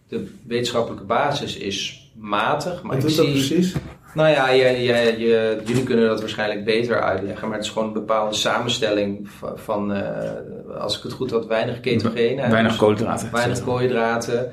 De 0.09 0.27
wetenschappelijke 0.47 1.05
basis 1.05 1.57
is 1.57 2.11
matig. 2.15 2.83
Maar 2.83 3.01
Wat 3.01 3.11
ik 3.11 3.17
dat 3.17 3.25
zie, 3.27 3.33
precies? 3.33 3.75
Nou 4.15 4.29
ja, 4.29 4.51
je, 4.51 4.65
je, 4.83 5.15
je- 5.19 5.61
jullie 5.65 5.83
kunnen 5.85 6.09
dat 6.09 6.21
waarschijnlijk 6.21 6.65
beter 6.65 7.01
uitleggen, 7.03 7.49
maar 7.49 7.57
het 7.57 7.67
is 7.67 7.73
gewoon 7.73 7.89
een 7.89 7.95
bepaalde 7.95 8.35
samenstelling 8.35 9.31
van, 9.31 9.59
van, 9.59 9.93
eh, 9.95 10.77
als 10.81 10.97
ik 10.97 11.03
het 11.03 11.13
goed 11.13 11.31
had, 11.31 11.47
weinig 11.47 11.81
ketogenen. 11.81 12.51
Weinig 12.51 12.77
koolhydraten. 12.77 13.33
Weinig 13.33 13.65
koolhydraten. 13.65 14.51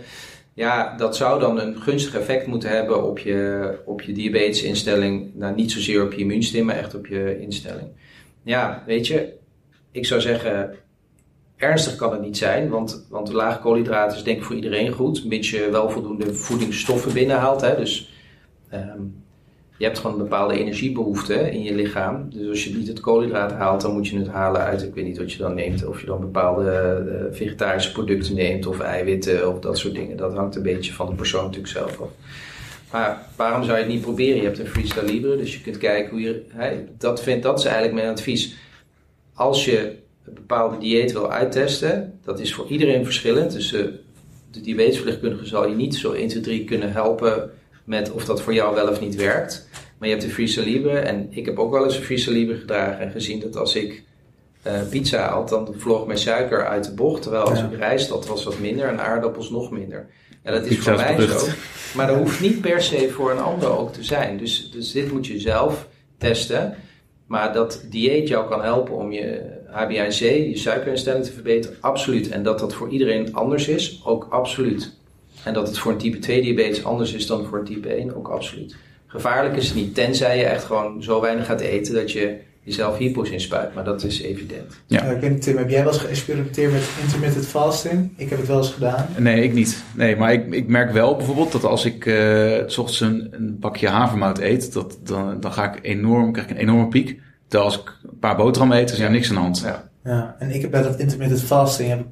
Ja, 0.54 0.96
dat 0.98 1.16
zou 1.16 1.40
dan 1.40 1.60
een 1.60 1.76
gunstig 1.82 2.16
effect 2.16 2.48
moeten 2.48 2.70
hebben 2.70 3.04
op 3.04 3.20
je, 3.20 3.74
op 3.86 4.02
je 4.02 4.12
diabetesinstelling. 4.12 5.32
Nou, 5.36 5.56
niet 5.56 5.72
zozeer 5.72 6.04
op 6.04 6.14
je 6.14 6.20
immuunsysteem, 6.20 6.66
maar 6.66 6.76
echt 6.78 6.96
op 6.96 7.08
je 7.08 7.40
instelling. 7.40 7.88
Ja, 8.44 8.84
weet 8.86 9.08
je, 9.08 9.34
ik 9.92 10.06
zou 10.06 10.22
zeggen, 10.22 10.76
ernstig 11.58 11.96
kan 11.96 12.12
het 12.12 12.22
niet 12.22 12.38
zijn, 12.38 12.70
want, 12.70 13.06
want 13.10 13.32
lage 13.34 13.60
koolhydraten 13.60 14.18
is 14.18 14.24
denk 14.24 14.38
ik 14.38 14.44
voor 14.44 14.56
iedereen 14.56 14.92
goed, 14.92 15.26
mits 15.26 15.50
je 15.50 15.70
wel 15.72 15.90
voldoende 15.90 16.34
voedingsstoffen 16.34 17.14
binnenhaalt. 17.14 17.62
Hè? 17.62 17.76
Dus 17.76 18.14
ehm, 18.70 19.02
je 19.80 19.86
hebt 19.86 20.00
gewoon 20.00 20.16
een 20.16 20.24
bepaalde 20.24 20.60
energiebehoefte 20.60 21.52
in 21.52 21.64
je 21.64 21.76
lichaam. 21.76 22.30
Dus 22.30 22.50
als 22.50 22.64
je 22.64 22.76
niet 22.76 22.88
het 22.88 23.00
koolhydraat 23.00 23.52
haalt, 23.52 23.82
dan 23.82 23.94
moet 23.94 24.08
je 24.08 24.18
het 24.18 24.28
halen 24.28 24.62
uit, 24.62 24.84
ik 24.84 24.94
weet 24.94 25.06
niet 25.06 25.18
wat 25.18 25.32
je 25.32 25.38
dan 25.38 25.54
neemt, 25.54 25.86
of 25.86 26.00
je 26.00 26.06
dan 26.06 26.20
bepaalde 26.20 26.72
eh, 26.72 27.36
vegetarische 27.38 27.92
producten 27.92 28.36
neemt, 28.36 28.66
of 28.66 28.80
eiwitten, 28.80 29.50
of 29.50 29.60
dat 29.60 29.78
soort 29.78 29.94
dingen. 29.94 30.18
Dat 30.18 30.34
hangt 30.34 30.56
een 30.56 30.62
beetje 30.62 30.94
van 30.94 31.10
de 31.10 31.16
persoon 31.16 31.44
natuurlijk 31.44 31.74
zelf 31.74 32.02
af. 32.02 32.08
Maar 32.92 33.28
waarom 33.36 33.64
zou 33.64 33.78
je 33.78 33.84
het 33.84 33.92
niet 33.92 34.02
proberen? 34.02 34.36
Je 34.36 34.44
hebt 34.44 34.60
een 34.60 34.68
freestyle 34.68 35.06
libre, 35.06 35.38
dus 35.38 35.54
je 35.54 35.62
kunt 35.62 35.78
kijken 35.78 36.10
hoe 36.10 36.22
je... 36.22 36.44
Dat, 36.98 37.24
vind, 37.24 37.44
dat 37.44 37.60
is 37.60 37.66
eigenlijk 37.66 37.96
mijn 37.96 38.10
advies. 38.10 38.56
Als 39.34 39.66
je 39.66 39.96
een 40.26 40.34
bepaalde 40.34 40.78
dieet 40.78 41.12
wil 41.12 41.32
uittesten, 41.32 42.20
dat 42.24 42.40
is 42.40 42.54
voor 42.54 42.68
iedereen 42.68 43.06
verschillend. 43.06 43.52
Dus 43.52 43.74
eh, 43.74 43.86
de 44.52 44.62
diabetesverpleegkundige 44.62 45.46
zal 45.46 45.68
je 45.68 45.76
niet 45.76 45.96
zo 45.96 46.12
1, 46.12 46.28
2, 46.28 46.42
3 46.42 46.64
kunnen 46.64 46.92
helpen 46.92 47.52
met 47.90 48.12
of 48.12 48.26
dat 48.26 48.42
voor 48.42 48.54
jou 48.54 48.76
wel 48.76 48.88
of 48.88 49.00
niet 49.00 49.16
werkt. 49.16 49.68
Maar 49.98 50.10
je 50.10 50.16
hebt 50.16 50.54
de 50.56 50.62
libre 50.62 51.00
en 51.00 51.28
ik 51.30 51.46
heb 51.46 51.60
ook 51.60 51.72
wel 51.72 51.84
eens 51.86 52.28
een 52.28 52.34
libre 52.34 52.58
gedragen 52.58 53.00
en 53.00 53.12
gezien 53.12 53.40
dat 53.40 53.56
als 53.58 53.76
ik 53.76 54.04
eh, 54.62 54.74
pizza 54.90 55.30
had, 55.30 55.50
dan 55.50 55.74
vloog 55.78 56.06
mijn 56.06 56.18
suiker 56.18 56.68
uit 56.68 56.84
de 56.84 56.94
bocht. 56.94 57.22
Terwijl 57.22 57.44
als 57.44 57.60
Ja. 57.60 57.70
ik 57.72 57.78
rijst 57.78 58.10
had, 58.10 58.28
was 58.28 58.44
wat 58.44 58.60
minder 58.60 58.88
en 58.88 59.00
aardappels 59.00 59.50
nog 59.50 59.72
minder. 59.72 60.08
En 60.44 60.54
dat 60.54 60.66
is 60.66 60.76
Pizza 60.76 60.98
voor 60.98 61.16
mij 61.18 61.28
zo. 61.28 61.46
Maar 61.96 62.08
dat 62.08 62.18
hoeft 62.18 62.42
niet 62.42 62.62
per 62.62 62.82
se 62.82 63.10
voor 63.10 63.32
een 63.32 63.40
ander 63.40 63.78
ook 63.78 63.94
te 63.94 64.04
zijn. 64.04 64.38
Dus, 64.38 64.72
dus 64.72 64.92
dit 64.92 65.12
moet 65.12 65.28
je 65.28 65.40
zelf 65.40 65.88
testen. 66.18 66.76
Maar 67.28 67.54
dat 67.54 67.86
dieet 67.90 68.28
jou 68.28 68.50
kan 68.50 68.64
helpen 68.64 68.96
om 68.96 69.12
je 69.12 69.42
HbA1c, 69.68 70.20
je 70.20 70.58
suikerinstelling 70.58 71.26
te 71.26 71.32
verbeteren, 71.32 71.78
absoluut. 71.80 72.30
En 72.30 72.44
dat 72.44 72.60
dat 72.60 72.74
voor 72.74 72.90
iedereen 72.90 73.34
anders 73.34 73.68
is, 73.68 74.02
ook 74.06 74.28
absoluut. 74.30 74.98
En 75.46 75.54
dat 75.54 75.68
het 75.68 75.78
voor 75.78 75.92
een 75.92 75.98
type 75.98 76.20
2 76.20 76.42
diabetes 76.42 76.84
anders 76.86 77.14
is 77.14 77.28
dan 77.28 77.46
voor 77.46 77.58
een 77.60 77.66
type 77.66 77.90
1, 77.94 78.16
ook 78.16 78.28
absoluut. 78.28 78.76
Gevaarlijk 79.08 79.56
is 79.56 79.66
het 79.66 79.76
niet, 79.76 79.96
tenzij 79.96 80.38
je 80.38 80.44
echt 80.44 80.64
gewoon 80.64 81.04
zo 81.04 81.22
weinig 81.22 81.46
gaat 81.46 81.60
eten 81.60 81.94
dat 81.94 82.12
je 82.12 82.38
jezelf 82.64 82.98
hypo's 82.98 83.30
inspuit. 83.30 83.74
Maar 83.74 83.84
dat 83.84 84.04
is 84.04 84.22
evident. 84.22 84.80
Ja. 84.86 85.02
Ik 85.04 85.20
weet 85.22 85.32
niet, 85.32 85.42
Tim, 85.42 85.58
heb 85.58 85.70
jij 85.70 85.84
wel 85.84 85.94
eens 85.94 86.02
geëxperimenteerd 86.02 86.72
met 86.72 86.90
intermittent 87.04 87.46
fasting? 87.46 88.12
Ik 88.16 88.30
heb 88.30 88.40
het 88.40 88.48
wel 88.48 88.58
eens 88.58 88.72
gedaan. 88.72 89.06
Nee, 89.18 89.44
ik 89.44 89.54
niet. 89.54 89.84
Nee, 89.96 90.16
maar 90.16 90.34
ik, 90.34 90.54
ik 90.54 90.68
merk 90.68 90.92
wel 90.92 91.16
bijvoorbeeld 91.16 91.52
dat 91.52 91.64
als 91.64 91.86
ik 91.86 92.06
eh, 92.06 92.58
s 92.66 92.78
ochtends 92.78 93.00
een, 93.02 93.28
een 93.32 93.60
bakje 93.60 93.88
havermout 93.88 94.40
eet, 94.40 94.74
dat, 94.74 94.98
dan, 95.04 95.40
dan 95.40 95.54
ga 95.54 95.74
ik 95.74 95.80
enorm, 95.86 96.32
krijg 96.32 96.48
ik 96.50 96.56
een 96.56 96.62
enorme 96.62 96.88
piek. 96.88 97.20
Terwijl 97.48 97.70
als 97.72 97.80
ik 97.80 97.98
een 98.12 98.20
paar 98.20 98.36
boterhammen 98.36 98.78
eet, 98.78 98.92
is 98.92 98.98
er 98.98 99.04
Ja. 99.04 99.10
niks 99.12 99.30
aan 99.30 99.36
de 99.36 99.42
hand. 99.42 99.60
Ja. 99.66 99.90
Ja, 100.04 100.36
en 100.40 100.50
ik 100.52 100.62
heb 100.62 100.72
bij 100.72 100.82
dat 100.82 101.00
intermittent 101.00 101.42
fasting 101.42 101.90
heb 101.90 102.00
ik 102.00 102.06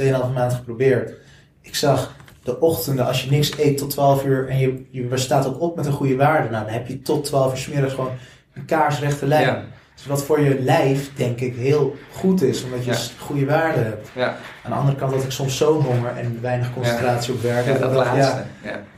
2,5 0.00 0.34
maand 0.34 0.52
geprobeerd. 0.52 1.12
Ik 1.60 1.74
zag 1.74 2.14
de 2.46 2.60
ochtenden, 2.60 3.06
als 3.06 3.24
je 3.24 3.30
niks 3.30 3.58
eet 3.58 3.78
tot 3.78 3.90
12 3.90 4.24
uur 4.24 4.48
en 4.48 4.58
je, 4.58 4.84
je 4.90 5.08
staat 5.16 5.46
ook 5.46 5.60
op 5.60 5.76
met 5.76 5.86
een 5.86 5.92
goede 5.92 6.16
waarde, 6.16 6.48
nou, 6.50 6.64
dan 6.64 6.72
heb 6.72 6.86
je 6.86 7.02
tot 7.02 7.24
12 7.24 7.50
uur 7.52 7.58
's 7.58 7.66
middags 7.68 7.94
gewoon 7.94 8.10
een 8.54 8.64
kaarsrechte 8.64 9.26
lijn. 9.26 9.46
Ja. 9.46 9.64
Dus 9.94 10.06
wat 10.06 10.24
voor 10.24 10.40
je 10.40 10.60
lijf, 10.60 11.10
denk 11.16 11.40
ik, 11.40 11.54
heel 11.56 11.96
goed 12.12 12.42
is, 12.42 12.64
omdat 12.64 12.84
je 12.84 12.90
Ja. 12.90 12.96
goede 13.18 13.44
waarde 13.46 13.78
hebt. 13.80 14.08
Ja, 14.14 14.36
Aan 14.64 14.70
de 14.70 14.76
andere 14.76 14.96
kant 14.96 15.12
had 15.12 15.22
ik 15.24 15.30
soms 15.30 15.56
zo'n 15.56 15.82
honger 15.82 16.16
en 16.16 16.38
weinig 16.40 16.72
concentratie 16.74 17.34
op 17.34 17.42
werk. 17.42 17.66
ja 17.66 17.72
ik 17.74 17.80
dat 17.80 17.92
laatste. 17.92 18.42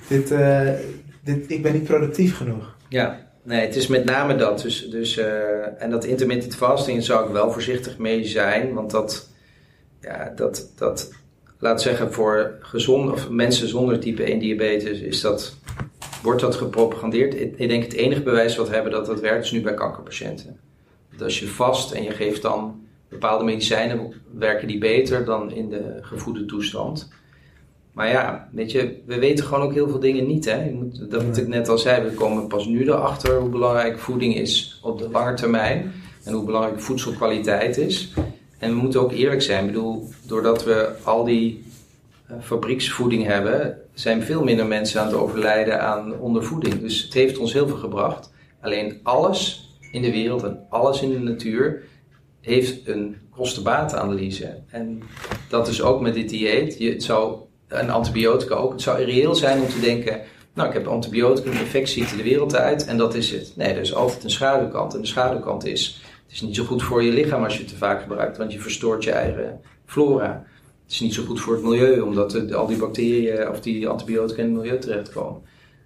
Dit, 0.08 0.30
eh, 0.30 0.60
dit, 1.24 1.50
ik 1.50 1.62
ben 1.62 1.72
niet 1.72 1.84
productief 1.84 2.36
genoeg. 2.36 2.76
Ja, 2.88 3.18
nee, 3.42 3.60
het 3.66 3.76
is 3.76 3.86
met 3.86 4.04
name 4.04 4.36
dat. 4.36 4.62
Dus, 4.62 4.88
dus, 4.90 5.16
eh, 5.16 5.82
en 5.82 5.90
dat 5.90 6.04
intermittent 6.04 6.54
fasting 6.54 7.02
zou 7.04 7.26
ik 7.26 7.32
wel 7.32 7.50
voorzichtig 7.52 7.98
mee 7.98 8.24
zijn. 8.26 8.74
Want 8.74 8.90
dat, 8.90 9.28
ja, 10.00 10.32
dat, 10.36 10.66
dat 10.76 11.10
laat 11.58 11.82
zeggen, 11.82 12.12
voor 12.12 12.58
gezond, 12.60 13.10
of 13.10 13.30
mensen 13.30 13.68
zonder 13.68 13.98
type 13.98 14.22
1 14.22 14.38
diabetes 14.38 15.00
is 15.00 15.20
dat, 15.20 15.56
wordt 16.22 16.40
dat 16.40 16.54
gepropagandeerd. 16.54 17.40
Ik, 17.40 17.68
denk 17.68 17.82
het 17.82 17.92
enige 17.92 18.22
bewijs 18.22 18.56
wat 18.56 18.68
we 18.68 18.74
hebben 18.74 18.92
dat 18.92 19.06
dat 19.06 19.20
werkt 19.20 19.44
is 19.44 19.50
nu 19.50 19.60
bij 19.60 19.74
kankerpatiënten. 19.74 20.60
Dat 21.10 21.22
als 21.22 21.38
je 21.38 21.48
vast 21.48 21.92
en 21.92 22.02
je 22.02 22.10
geeft 22.10 22.42
dan 22.42 22.86
bepaalde 23.08 23.44
medicijnen, 23.44 24.12
werken 24.38 24.68
die 24.68 24.78
beter 24.78 25.24
dan 25.24 25.52
in 25.52 25.68
de 25.68 25.98
gevoede 26.00 26.44
toestand. 26.44 27.08
Maar 27.92 28.08
ja, 28.08 28.48
weet 28.52 28.70
je, 28.70 29.00
we 29.06 29.18
weten 29.18 29.44
gewoon 29.44 29.64
ook 29.64 29.74
heel 29.74 29.88
veel 29.88 29.98
dingen 29.98 30.26
niet. 30.26 30.44
Hè? 30.44 30.64
Je 30.64 30.72
moet, 30.72 31.10
dat 31.10 31.24
wat 31.24 31.36
ik 31.36 31.48
net 31.48 31.68
al 31.68 31.78
zei, 31.78 32.08
we 32.08 32.14
komen 32.14 32.46
pas 32.46 32.66
nu 32.66 32.82
erachter 32.82 33.38
hoe 33.38 33.48
belangrijk 33.48 33.98
voeding 33.98 34.36
is 34.36 34.80
op 34.82 34.98
de 34.98 35.10
lange 35.10 35.34
termijn. 35.34 35.92
En 36.24 36.32
hoe 36.32 36.44
belangrijk 36.44 36.80
voedselkwaliteit 36.80 37.76
is. 37.76 38.12
En 38.58 38.70
we 38.70 38.76
moeten 38.76 39.00
ook 39.00 39.12
eerlijk 39.12 39.42
zijn. 39.42 39.64
Ik 39.64 39.72
bedoel, 39.72 40.08
doordat 40.26 40.64
we 40.64 40.90
al 41.02 41.24
die 41.24 41.64
eh, 42.26 42.36
fabrieksvoeding 42.42 43.24
hebben, 43.24 43.78
zijn 43.94 44.22
veel 44.22 44.44
minder 44.44 44.66
mensen 44.66 45.00
aan 45.00 45.06
het 45.06 45.16
overlijden 45.16 45.80
aan 45.80 46.18
ondervoeding. 46.18 46.80
Dus 46.80 47.02
het 47.02 47.14
heeft 47.14 47.38
ons 47.38 47.52
heel 47.52 47.68
veel 47.68 47.76
gebracht. 47.76 48.32
Alleen 48.60 49.00
alles 49.02 49.70
in 49.92 50.02
de 50.02 50.10
wereld 50.10 50.42
en 50.42 50.66
alles 50.68 51.02
in 51.02 51.10
de 51.10 51.18
natuur 51.18 51.82
heeft 52.40 52.88
een 52.88 53.16
kostenbatenanalyse. 53.30 54.58
En 54.68 55.02
dat 55.48 55.68
is 55.68 55.82
ook 55.82 56.00
met 56.00 56.14
dit 56.14 56.28
dieet. 56.28 56.78
Je, 56.78 56.90
het 56.90 57.02
zou, 57.02 57.38
en 57.68 57.90
antibiotica 57.90 58.54
ook. 58.54 58.72
Het 58.72 58.82
zou 58.82 59.00
irreëel 59.00 59.34
zijn 59.34 59.60
om 59.60 59.68
te 59.68 59.80
denken... 59.80 60.20
Nou, 60.54 60.70
ik 60.70 60.74
heb 60.74 60.86
antibiotica, 60.86 61.50
een 61.50 61.58
infectieziekte 61.58 62.16
de 62.16 62.22
wereld 62.22 62.56
uit 62.56 62.86
en 62.86 62.96
dat 62.96 63.14
is 63.14 63.30
het. 63.30 63.52
Nee, 63.56 63.72
er 63.72 63.80
is 63.80 63.94
altijd 63.94 64.24
een 64.24 64.30
schaduwkant. 64.30 64.94
En 64.94 65.00
de 65.00 65.06
schaduwkant 65.06 65.66
is... 65.66 66.02
Het 66.28 66.36
is 66.36 66.42
niet 66.42 66.56
zo 66.56 66.64
goed 66.64 66.82
voor 66.82 67.02
je 67.02 67.12
lichaam 67.12 67.44
als 67.44 67.52
je 67.54 67.58
het 67.60 67.68
te 67.68 67.76
vaak 67.76 68.02
gebruikt, 68.02 68.36
want 68.36 68.52
je 68.52 68.60
verstoort 68.60 69.04
je 69.04 69.10
eigen 69.10 69.60
flora. 69.86 70.44
Het 70.84 70.92
is 70.92 71.00
niet 71.00 71.14
zo 71.14 71.24
goed 71.24 71.40
voor 71.40 71.54
het 71.54 71.62
milieu, 71.62 72.00
omdat 72.00 72.30
de- 72.30 72.54
al 72.54 72.66
die 72.66 72.76
bacteriën 72.76 73.48
of 73.48 73.60
die 73.60 73.88
antibiotica 73.88 74.42
in 74.42 74.48
het 74.48 74.56
milieu 74.56 74.78
terechtkomen. 74.78 75.40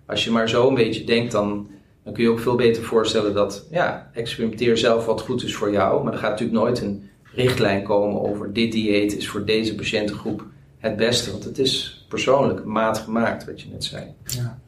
Als 0.07 0.25
je 0.25 0.31
maar 0.31 0.49
zo 0.49 0.69
een 0.69 0.75
beetje 0.75 1.05
denkt, 1.05 1.33
dan, 1.33 1.69
dan 2.05 2.13
kun 2.13 2.23
je 2.23 2.31
ook 2.31 2.39
veel 2.41 2.55
beter 2.55 2.83
voorstellen 2.83 3.35
dat, 3.35 3.67
ja, 3.71 4.11
experimenteer 4.15 4.79
zelf 4.79 5.07
wat 5.07 5.21
goed 5.21 5.43
is 5.43 5.55
voor 5.55 5.73
jou. 5.73 6.05
Maar 6.05 6.13
er 6.13 6.19
gaat 6.19 6.31
natuurlijk 6.31 6.59
nooit 6.59 6.81
een 6.81 7.11
richtlijn 7.35 7.83
komen 7.83 8.21
over 8.23 8.53
dit 8.53 8.73
dieet 8.73 9.17
is 9.17 9.29
voor 9.29 9.45
deze 9.45 9.75
patiëntengroep 9.75 10.45
het 10.79 10.97
beste. 10.97 11.31
Want 11.31 11.45
het 11.45 11.59
is 11.59 12.05
persoonlijk 12.09 12.65
maat 12.65 12.99
gemaakt, 12.99 13.45
wat 13.45 13.61
je 13.61 13.69
net 13.69 13.85
zei. 13.85 14.05
Ja. 14.25 14.59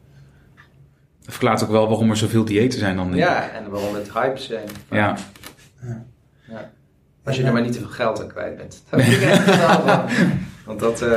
Dat 1.25 1.33
verklaart 1.35 1.63
ook 1.63 1.71
wel 1.71 1.89
waarom 1.89 2.11
er 2.11 2.17
zoveel 2.17 2.45
diëten 2.45 2.79
zijn 2.79 2.97
dan. 2.97 3.05
denk 3.05 3.17
ik. 3.19 3.29
Ja, 3.29 3.51
en 3.51 3.71
waarom 3.71 3.95
het 3.95 4.13
hype 4.13 4.39
zijn. 4.41 4.69
Ja. 4.91 5.17
Ja. 6.49 6.71
Als 7.25 7.37
je 7.37 7.43
er 7.43 7.53
maar 7.53 7.63
niet 7.63 7.73
te 7.73 7.79
veel 7.79 7.89
geld 7.89 8.21
aan 8.23 8.29
kwijt 8.29 8.57
bent. 8.57 8.83
Ik 9.07 9.21
echt 9.23 9.43
van. 9.51 10.05
Want 10.67 10.81
dat, 10.81 11.03
eh, 11.03 11.09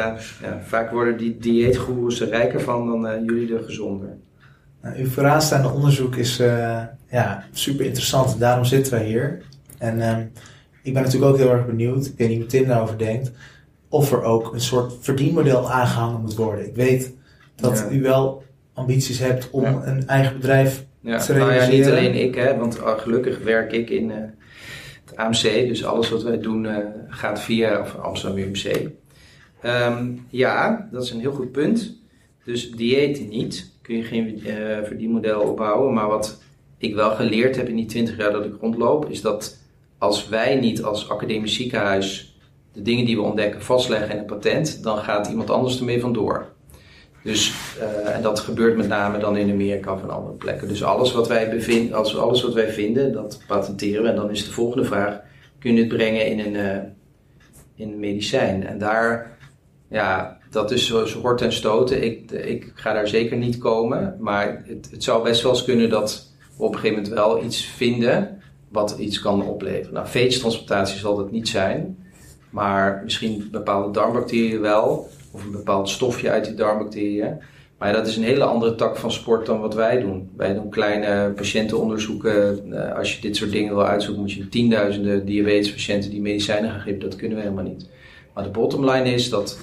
ja, 0.41 0.59
vaak 0.65 0.91
worden 0.91 1.18
die 1.18 1.38
dieetgoeroes 1.38 2.22
er 2.22 2.30
rijker 2.30 2.61
van 2.61 2.88
dan 2.88 3.07
eh, 3.07 3.24
jullie 3.26 3.55
er 3.55 3.63
gezonder. 3.63 4.09
Nou, 4.82 4.97
uw 4.97 5.07
vooraanstaande 5.07 5.70
onderzoek 5.70 6.15
is 6.15 6.39
eh, 6.39 6.82
ja, 7.09 7.43
super 7.51 7.86
interessant. 7.86 8.39
Daarom 8.39 8.65
zitten 8.65 8.93
wij 8.93 9.05
hier. 9.05 9.41
En 9.78 10.01
ehm, 10.01 10.22
ik 10.84 10.93
ben 10.93 11.03
natuurlijk 11.03 11.32
ook 11.32 11.38
heel 11.38 11.51
erg 11.51 11.65
benieuwd. 11.65 12.05
Ik 12.05 12.13
weet 12.18 12.30
niet 12.30 12.38
hoe 12.38 12.45
Tim 12.47 12.68
daarover 12.68 12.97
denkt. 12.97 13.32
Of 13.89 14.11
er 14.11 14.24
ook 14.24 14.53
een 14.53 14.61
soort 14.61 14.93
verdienmodel 14.99 15.72
aangehangen 15.72 16.22
moet 16.22 16.36
worden. 16.36 16.65
Ik 16.68 16.76
weet 16.76 17.13
dat 17.55 17.78
Ja. 17.89 17.95
u 17.95 18.01
wel 18.01 18.43
ambities 18.74 19.20
hebt 19.20 19.49
om 19.49 19.63
Ja. 19.63 19.82
een 19.86 20.07
eigen 20.07 20.36
bedrijf. 20.36 20.86
Ja, 20.99 21.18
Te 21.18 21.34
nou 21.34 21.51
ja, 21.53 21.59
niet 21.59 21.68
realiseren. 21.70 21.97
alleen 21.99 22.15
ik, 22.28 22.36
hè, 22.36 22.57
want 22.57 22.80
gelukkig 22.82 23.43
werk 23.43 23.72
ik 23.72 23.89
in 23.89 24.11
eh, 24.11 24.18
AMC. 25.18 25.41
Dus 25.41 25.86
alles 25.86 26.09
wat 26.09 26.24
wij 26.24 26.39
doen 26.39 26.65
eh, 26.65 26.78
gaat 27.07 27.39
via 27.39 27.86
Amsterdam 28.01 28.38
UMC. 28.38 28.89
Ehm, 29.61 30.13
ja, 30.30 30.88
dat 30.91 31.03
is 31.03 31.11
een 31.11 31.20
heel 31.20 31.32
goed 31.32 31.51
punt. 31.51 32.01
Dus 32.43 32.72
dieet 32.72 33.30
niet. 33.30 33.72
Kun 33.82 33.95
je 33.95 34.03
geen 34.03 34.45
eh, 34.45 34.84
verdienmodel 34.84 35.41
opbouwen. 35.41 35.93
Maar 35.93 36.07
wat 36.07 36.41
ik 36.78 36.95
wel 36.95 37.11
geleerd 37.11 37.55
heb 37.55 37.68
in 37.70 37.76
die 37.76 37.86
20 37.86 38.18
jaar 38.18 38.32
dat 38.32 38.45
ik 38.45 38.53
rondloop, 38.61 39.09
is 39.09 39.22
dat 39.22 39.57
als 39.97 40.28
wij 40.28 40.55
niet 40.55 40.84
als 40.84 41.09
academisch 41.09 41.55
ziekenhuis 41.55 42.38
de 42.72 42.82
dingen 42.82 43.05
die 43.05 43.15
we 43.15 43.22
ontdekken 43.22 43.61
vastleggen 43.61 44.11
in 44.11 44.18
een 44.18 44.26
patent, 44.26 44.84
dan 44.84 44.97
gaat 44.97 45.28
iemand 45.28 45.49
anders 45.49 45.80
ermee 45.80 46.01
vandoor. 46.01 46.55
Dus, 47.28 47.53
uh, 47.80 48.15
en 48.15 48.21
dat 48.21 48.39
gebeurt 48.39 48.78
met 48.78 48.88
name 48.88 49.17
dan 49.17 49.38
in 49.38 49.51
Amerika 49.51 49.93
of 49.93 50.01
in 50.01 50.09
andere 50.09 50.34
plekken. 50.34 50.67
Dus 50.67 50.84
alles 50.84 51.11
wat 51.11 51.28
wij, 51.28 51.49
bevind, 51.49 51.93
als 51.93 52.17
alles 52.17 52.41
wat 52.43 52.53
wij 52.53 52.69
vinden, 52.69 53.11
dat 53.13 53.41
patenteren 53.47 54.03
we. 54.03 54.09
En 54.09 54.15
dan 54.15 54.30
is 54.30 54.45
de 54.45 54.51
volgende 54.51 54.86
vraag, 54.86 55.19
kun 55.59 55.73
je 55.73 55.80
het 55.80 55.88
brengen 55.88 56.25
in 56.25 56.39
een, 56.39 56.53
uh, 56.53 56.78
in 57.75 57.99
medicijn? 57.99 58.67
En 58.67 58.78
daar, 58.78 59.38
ja, 59.89 60.38
dat 60.51 60.71
is 60.71 60.88
zo 60.88 61.05
hort 61.21 61.41
en 61.41 61.51
stoten. 61.51 62.03
Ik, 62.03 62.32
ik 62.32 62.71
ga 62.73 62.93
daar 62.93 63.07
zeker 63.07 63.38
niet 63.38 63.57
komen. 63.57 64.17
Maar 64.19 64.63
het, 64.65 64.88
het 64.91 65.03
zou 65.03 65.23
best 65.23 65.41
wel 65.41 65.51
eens 65.51 65.63
kunnen 65.63 65.89
dat 65.89 66.32
we 66.57 66.63
op 66.63 66.73
een 66.73 66.80
gegeven 66.80 67.03
moment 67.03 67.19
wel 67.19 67.43
iets 67.43 67.65
vinden 67.65 68.41
wat 68.67 68.95
iets 68.99 69.19
kan 69.19 69.47
opleveren. 69.47 69.93
Nou, 69.93 70.07
veetstransplantatie 70.07 70.99
zal 70.99 71.15
dat 71.15 71.32
niet 71.32 71.47
zijn. 71.47 71.97
Maar 72.49 73.01
misschien 73.03 73.47
bepaalde 73.51 73.91
darmbacteriën 73.91 74.61
wel 74.61 75.09
of 75.38 75.45
een 75.45 75.51
bepaald 75.51 75.89
stofje 75.89 76.29
uit 76.29 76.45
die 76.45 76.53
darmbacteriën. 76.53 77.41
Maar 77.77 77.93
dat 77.93 78.07
is 78.07 78.17
een 78.17 78.23
hele 78.23 78.43
andere 78.43 78.75
tak 78.75 78.97
van 78.97 79.11
sport 79.11 79.45
dan 79.45 79.59
wat 79.59 79.73
wij 79.73 79.99
doen. 79.99 80.29
Wij 80.38 80.53
doen 80.53 80.69
kleine 80.69 81.31
patiëntenonderzoeken. 81.35 82.63
Eh, 82.73 82.97
als 82.97 83.15
je 83.15 83.21
dit 83.21 83.35
soort 83.35 83.51
dingen 83.51 83.75
wil 83.75 83.85
uitzoeken, 83.85 84.21
moet 84.21 84.31
je 84.31 84.49
tienduizenden 84.49 85.25
diabetespatiënten 85.25 86.09
die 86.09 86.21
medicijnen 86.21 86.69
gaan 86.71 86.79
geven. 86.79 86.99
Dat 86.99 87.15
kunnen 87.15 87.38
we 87.38 87.43
helemaal 87.43 87.63
niet. 87.63 87.89
Maar 88.33 88.43
de 88.43 88.49
bottom 88.49 88.89
line 88.89 89.13
is 89.13 89.29
dat 89.29 89.59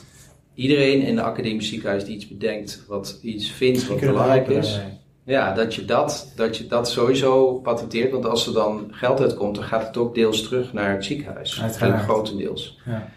iedereen 0.55 1.03
in 1.03 1.19
een 1.19 1.25
academisch 1.25 1.69
ziekenhuis 1.69 2.05
die 2.05 2.15
iets 2.15 2.29
bedenkt, 2.29 2.85
wat 2.89 3.19
iets 3.23 3.51
vindt, 3.51 3.87
wat 3.87 4.01
belangrijk 4.01 4.49
is. 4.49 4.81
Ja, 5.25 5.55
dat 5.55 5.75
je 5.75 5.85
dat, 5.85 6.33
dat 6.37 6.57
je 6.57 6.67
dat 6.67 6.91
sowieso 6.91 7.55
patenteert. 7.55 8.13
Want 8.13 8.27
als 8.27 8.47
er 8.47 8.53
dan 8.53 8.89
geld 8.91 9.21
uitkomt, 9.21 9.55
dan 9.55 9.65
gaat 9.65 9.87
het 9.87 9.97
ook 9.97 10.15
deels 10.15 10.43
terug 10.43 10.73
naar 10.73 10.91
het 10.91 11.05
ziekenhuis. 11.05 11.63
Uiteraard. 11.63 12.03
Grotendeels. 12.03 12.79
Ja. 12.85 13.11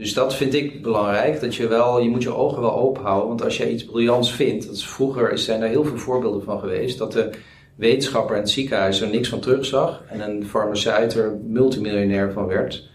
Dus 0.00 0.14
dat 0.14 0.34
vind 0.34 0.54
ik 0.54 0.82
belangrijk. 0.82 1.40
Dat 1.40 1.54
je 1.54 1.68
wel, 1.68 2.00
je 2.00 2.08
moet 2.08 2.22
je 2.22 2.34
ogen 2.34 2.60
wel 2.60 2.76
open 2.76 3.02
houden. 3.02 3.28
Want 3.28 3.44
als 3.44 3.56
jij 3.56 3.70
iets 3.70 3.84
briljants 3.84 4.32
vindt, 4.32 4.66
dat 4.66 4.74
is, 4.74 4.86
vroeger 4.86 5.38
zijn 5.38 5.62
er 5.62 5.68
heel 5.68 5.84
veel 5.84 5.96
voorbeelden 5.98 6.42
van 6.42 6.60
geweest, 6.60 6.98
dat 6.98 7.12
de 7.12 7.30
wetenschapper 7.74 8.36
in 8.36 8.42
het 8.42 8.50
ziekenhuis 8.50 9.00
er 9.00 9.08
niks 9.08 9.28
van 9.28 9.40
terugzag 9.40 10.02
en 10.06 10.20
een 10.20 10.46
farmaceut 10.46 11.14
er 11.14 11.38
multimiljonair 11.46 12.32
van 12.32 12.46
werd. 12.46 12.88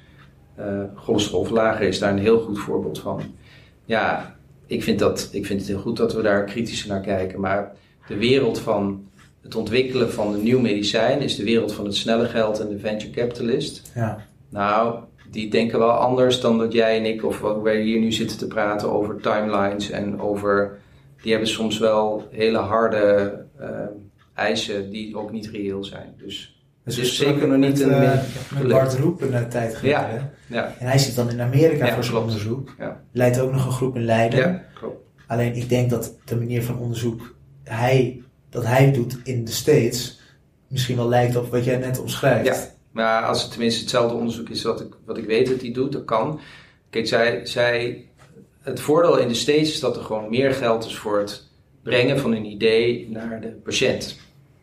Uh, 0.59 1.79
is 1.79 1.99
daar 1.99 2.11
een 2.11 2.19
heel 2.19 2.39
goed 2.39 2.59
voorbeeld 2.59 2.99
van. 2.99 3.21
Ja, 3.85 4.35
ik 4.65 4.83
vind, 4.83 4.99
dat, 4.99 5.29
ik 5.31 5.45
vind 5.45 5.59
het 5.59 5.69
heel 5.69 5.79
goed 5.79 5.97
dat 5.97 6.13
we 6.13 6.21
daar 6.21 6.43
kritisch 6.43 6.85
naar 6.85 7.01
kijken. 7.01 7.39
Maar 7.39 7.71
de 8.07 8.17
wereld 8.17 8.59
van 8.59 9.07
het 9.41 9.55
ontwikkelen 9.55 10.11
van 10.11 10.33
een 10.33 10.43
nieuw 10.43 10.59
medicijn 10.59 11.21
is 11.21 11.35
de 11.35 11.43
wereld 11.43 11.73
van 11.73 11.85
het 11.85 11.95
snelle 11.95 12.25
geld 12.25 12.59
en 12.59 12.69
de 12.69 12.79
venture 12.79 13.11
capitalist. 13.11 13.91
Ja. 13.95 14.25
Nou, 14.49 14.99
die 15.35 15.49
denken 15.49 15.79
wel 15.79 15.91
anders 15.91 16.39
dan 16.39 16.57
dat 16.57 16.73
jij 16.73 16.97
en 16.97 17.05
ik, 17.05 17.25
of 17.25 17.39
wat 17.39 17.61
wij 17.61 17.81
hier 17.81 17.99
nu 17.99 18.11
zitten 18.11 18.37
te 18.37 18.47
praten 18.47 18.91
over 18.91 19.21
timelines 19.21 19.89
en 19.89 20.21
over. 20.21 20.77
Die 21.21 21.31
hebben 21.31 21.49
soms 21.49 21.77
wel 21.77 22.27
hele 22.31 22.57
harde 22.57 23.33
uh, 23.61 23.67
eisen 24.33 24.89
die 24.89 25.17
ook 25.17 25.31
niet 25.31 25.47
reëel 25.47 25.83
zijn. 25.83 26.13
Dus 26.17 26.59
dus 26.83 26.97
is 26.97 27.17
zeker 27.17 27.47
nog 27.47 27.57
niet 27.57 27.81
een. 27.81 28.03
Uh, 28.03 28.13
met 28.53 28.67
Bart 28.67 28.97
Roep 28.97 29.21
een 29.21 29.49
tijd 29.49 29.75
geleden. 29.75 29.99
Ja, 29.99 30.31
ja. 30.47 30.73
En 30.79 30.87
hij 30.87 30.97
zit 30.97 31.15
dan 31.15 31.29
in 31.29 31.41
Amerika 31.41 31.93
voor 31.93 32.03
zijn 32.03 32.17
onderzoek. 32.17 32.75
Ja. 32.77 33.01
Leidt 33.11 33.39
ook 33.39 33.51
nog 33.51 33.65
een 33.65 33.71
groep 33.71 33.95
in 33.95 34.05
Leiden. 34.05 34.39
Ja, 34.39 34.63
klopt. 34.73 34.97
Alleen 35.27 35.55
ik 35.55 35.69
denk 35.69 35.89
dat 35.89 36.17
de 36.25 36.35
manier 36.35 36.63
van 36.63 36.79
onderzoek 36.79 37.35
hij, 37.63 38.23
dat 38.49 38.65
hij 38.65 38.91
doet 38.91 39.17
in 39.23 39.45
de 39.45 39.51
States 39.51 40.21
misschien 40.67 40.95
wel 40.95 41.09
lijkt 41.09 41.35
op 41.35 41.51
wat 41.51 41.65
jij 41.65 41.77
net 41.77 41.99
omschrijft. 41.99 42.74
Maar 42.95 43.23
als 43.25 43.41
het 43.41 43.51
tenminste 43.51 43.81
hetzelfde 43.81 44.17
onderzoek 44.17 44.49
is 44.49 44.63
wat 44.63 44.81
ik, 44.81 44.93
wat 45.05 45.17
ik 45.17 45.25
weet 45.25 45.47
dat 45.47 45.61
hij 45.61 45.71
doet, 45.71 45.91
dat 45.91 46.05
kan. 46.05 46.39
Kijk, 46.89 47.07
zij, 47.07 47.45
zij, 47.45 48.05
het 48.61 48.79
voordeel 48.79 49.17
in 49.17 49.27
de 49.27 49.33
States 49.33 49.71
is 49.71 49.79
dat 49.79 49.95
er 49.95 50.03
gewoon 50.03 50.29
meer 50.29 50.53
geld 50.53 50.85
is 50.85 50.95
voor 50.95 51.19
het 51.19 51.43
brengen 51.83 52.19
van 52.19 52.31
een 52.31 52.45
idee 52.45 53.07
naar 53.09 53.41
de 53.41 53.47
patiënt. 53.47 54.17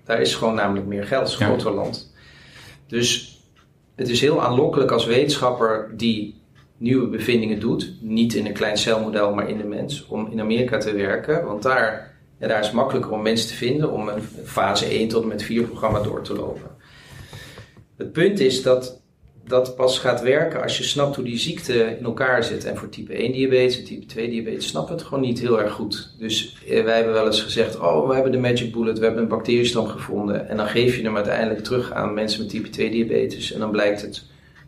Daar 0.04 0.20
is 0.20 0.34
gewoon 0.34 0.54
namelijk 0.54 0.86
meer 0.86 1.04
geld, 1.04 1.22
het 1.22 1.32
is 1.32 1.38
een 1.38 1.46
groter 1.46 1.72
land. 1.72 2.12
Dus 2.86 3.40
het 3.94 4.08
is 4.08 4.20
heel 4.20 4.42
aanlokkelijk 4.42 4.90
als 4.90 5.06
wetenschapper 5.06 5.92
die 5.96 6.40
nieuwe 6.76 7.06
bevindingen 7.06 7.60
doet, 7.60 7.92
niet 8.00 8.34
in 8.34 8.46
een 8.46 8.52
klein 8.52 8.76
celmodel, 8.76 9.34
maar 9.34 9.48
in 9.48 9.58
de 9.58 9.64
mens, 9.64 10.06
om 10.06 10.28
in 10.30 10.40
Amerika 10.40 10.78
te 10.78 10.92
werken. 10.92 11.44
Want 11.44 11.62
daar, 11.62 12.14
ja, 12.38 12.48
daar 12.48 12.60
is 12.60 12.66
het 12.66 12.74
makkelijker 12.74 13.12
om 13.12 13.22
mensen 13.22 13.48
te 13.48 13.54
vinden 13.54 13.90
om 13.90 14.08
een 14.08 14.22
fase 14.44 14.86
1 14.86 15.08
tot 15.08 15.22
en 15.22 15.28
met 15.28 15.42
4 15.42 15.62
programma 15.62 16.00
door 16.00 16.22
te 16.22 16.34
lopen. 16.34 16.80
Het 18.02 18.12
punt 18.12 18.40
is 18.40 18.62
dat 18.62 19.00
dat 19.44 19.76
pas 19.76 19.98
gaat 19.98 20.22
werken 20.22 20.62
als 20.62 20.78
je 20.78 20.84
snapt 20.84 21.16
hoe 21.16 21.24
die 21.24 21.38
ziekte 21.38 21.96
in 21.98 22.04
elkaar 22.04 22.44
zit. 22.44 22.64
En 22.64 22.76
voor 22.76 22.88
type 22.88 23.12
1 23.12 23.32
diabetes 23.32 23.78
en 23.78 23.84
type 23.84 24.06
2 24.06 24.30
diabetes 24.30 24.66
snappen 24.66 24.94
het 24.94 25.04
gewoon 25.04 25.20
niet 25.20 25.40
heel 25.40 25.60
erg 25.60 25.72
goed. 25.72 26.14
Dus 26.18 26.56
eh, 26.68 26.84
wij 26.84 26.96
hebben 26.96 27.12
wel 27.12 27.26
eens 27.26 27.42
gezegd, 27.42 27.78
oh 27.78 28.08
we 28.08 28.14
hebben 28.14 28.32
de 28.32 28.38
magic 28.38 28.72
bullet, 28.72 28.98
we 28.98 29.04
hebben 29.04 29.22
een 29.22 29.28
bacteriestam 29.28 29.86
gevonden. 29.86 30.48
En 30.48 30.56
dan 30.56 30.66
geef 30.66 30.96
je 30.96 31.02
hem 31.02 31.16
uiteindelijk 31.16 31.60
terug 31.60 31.92
aan 31.92 32.14
mensen 32.14 32.40
met 32.40 32.50
type 32.50 32.70
2 32.70 32.90
diabetes. 32.90 33.52
En 33.52 33.60
dan 33.60 33.70
blijkt 33.70 34.00
het 34.00 34.24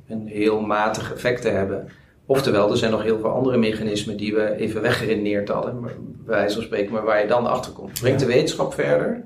een 0.08 0.26
heel 0.26 0.60
matig 0.60 1.12
effect 1.12 1.42
te 1.42 1.48
hebben. 1.48 1.88
Oftewel, 2.26 2.70
er 2.70 2.76
zijn 2.76 2.90
nog 2.90 3.02
heel 3.02 3.18
veel 3.18 3.30
andere 3.30 3.56
mechanismen 3.56 4.16
die 4.16 4.34
we 4.34 4.56
even 4.56 4.82
weggeredeneerd 4.82 5.48
hadden, 5.48 5.80
maar, 5.80 5.92
bij 6.24 6.36
wijze 6.36 6.54
van 6.54 6.64
spreken, 6.64 6.92
maar 6.92 7.04
waar 7.04 7.20
je 7.20 7.28
dan 7.28 7.46
achter 7.46 7.72
komt. 7.72 8.00
Brengt 8.00 8.20
de 8.20 8.26
wetenschap 8.26 8.74
verder 8.74 9.24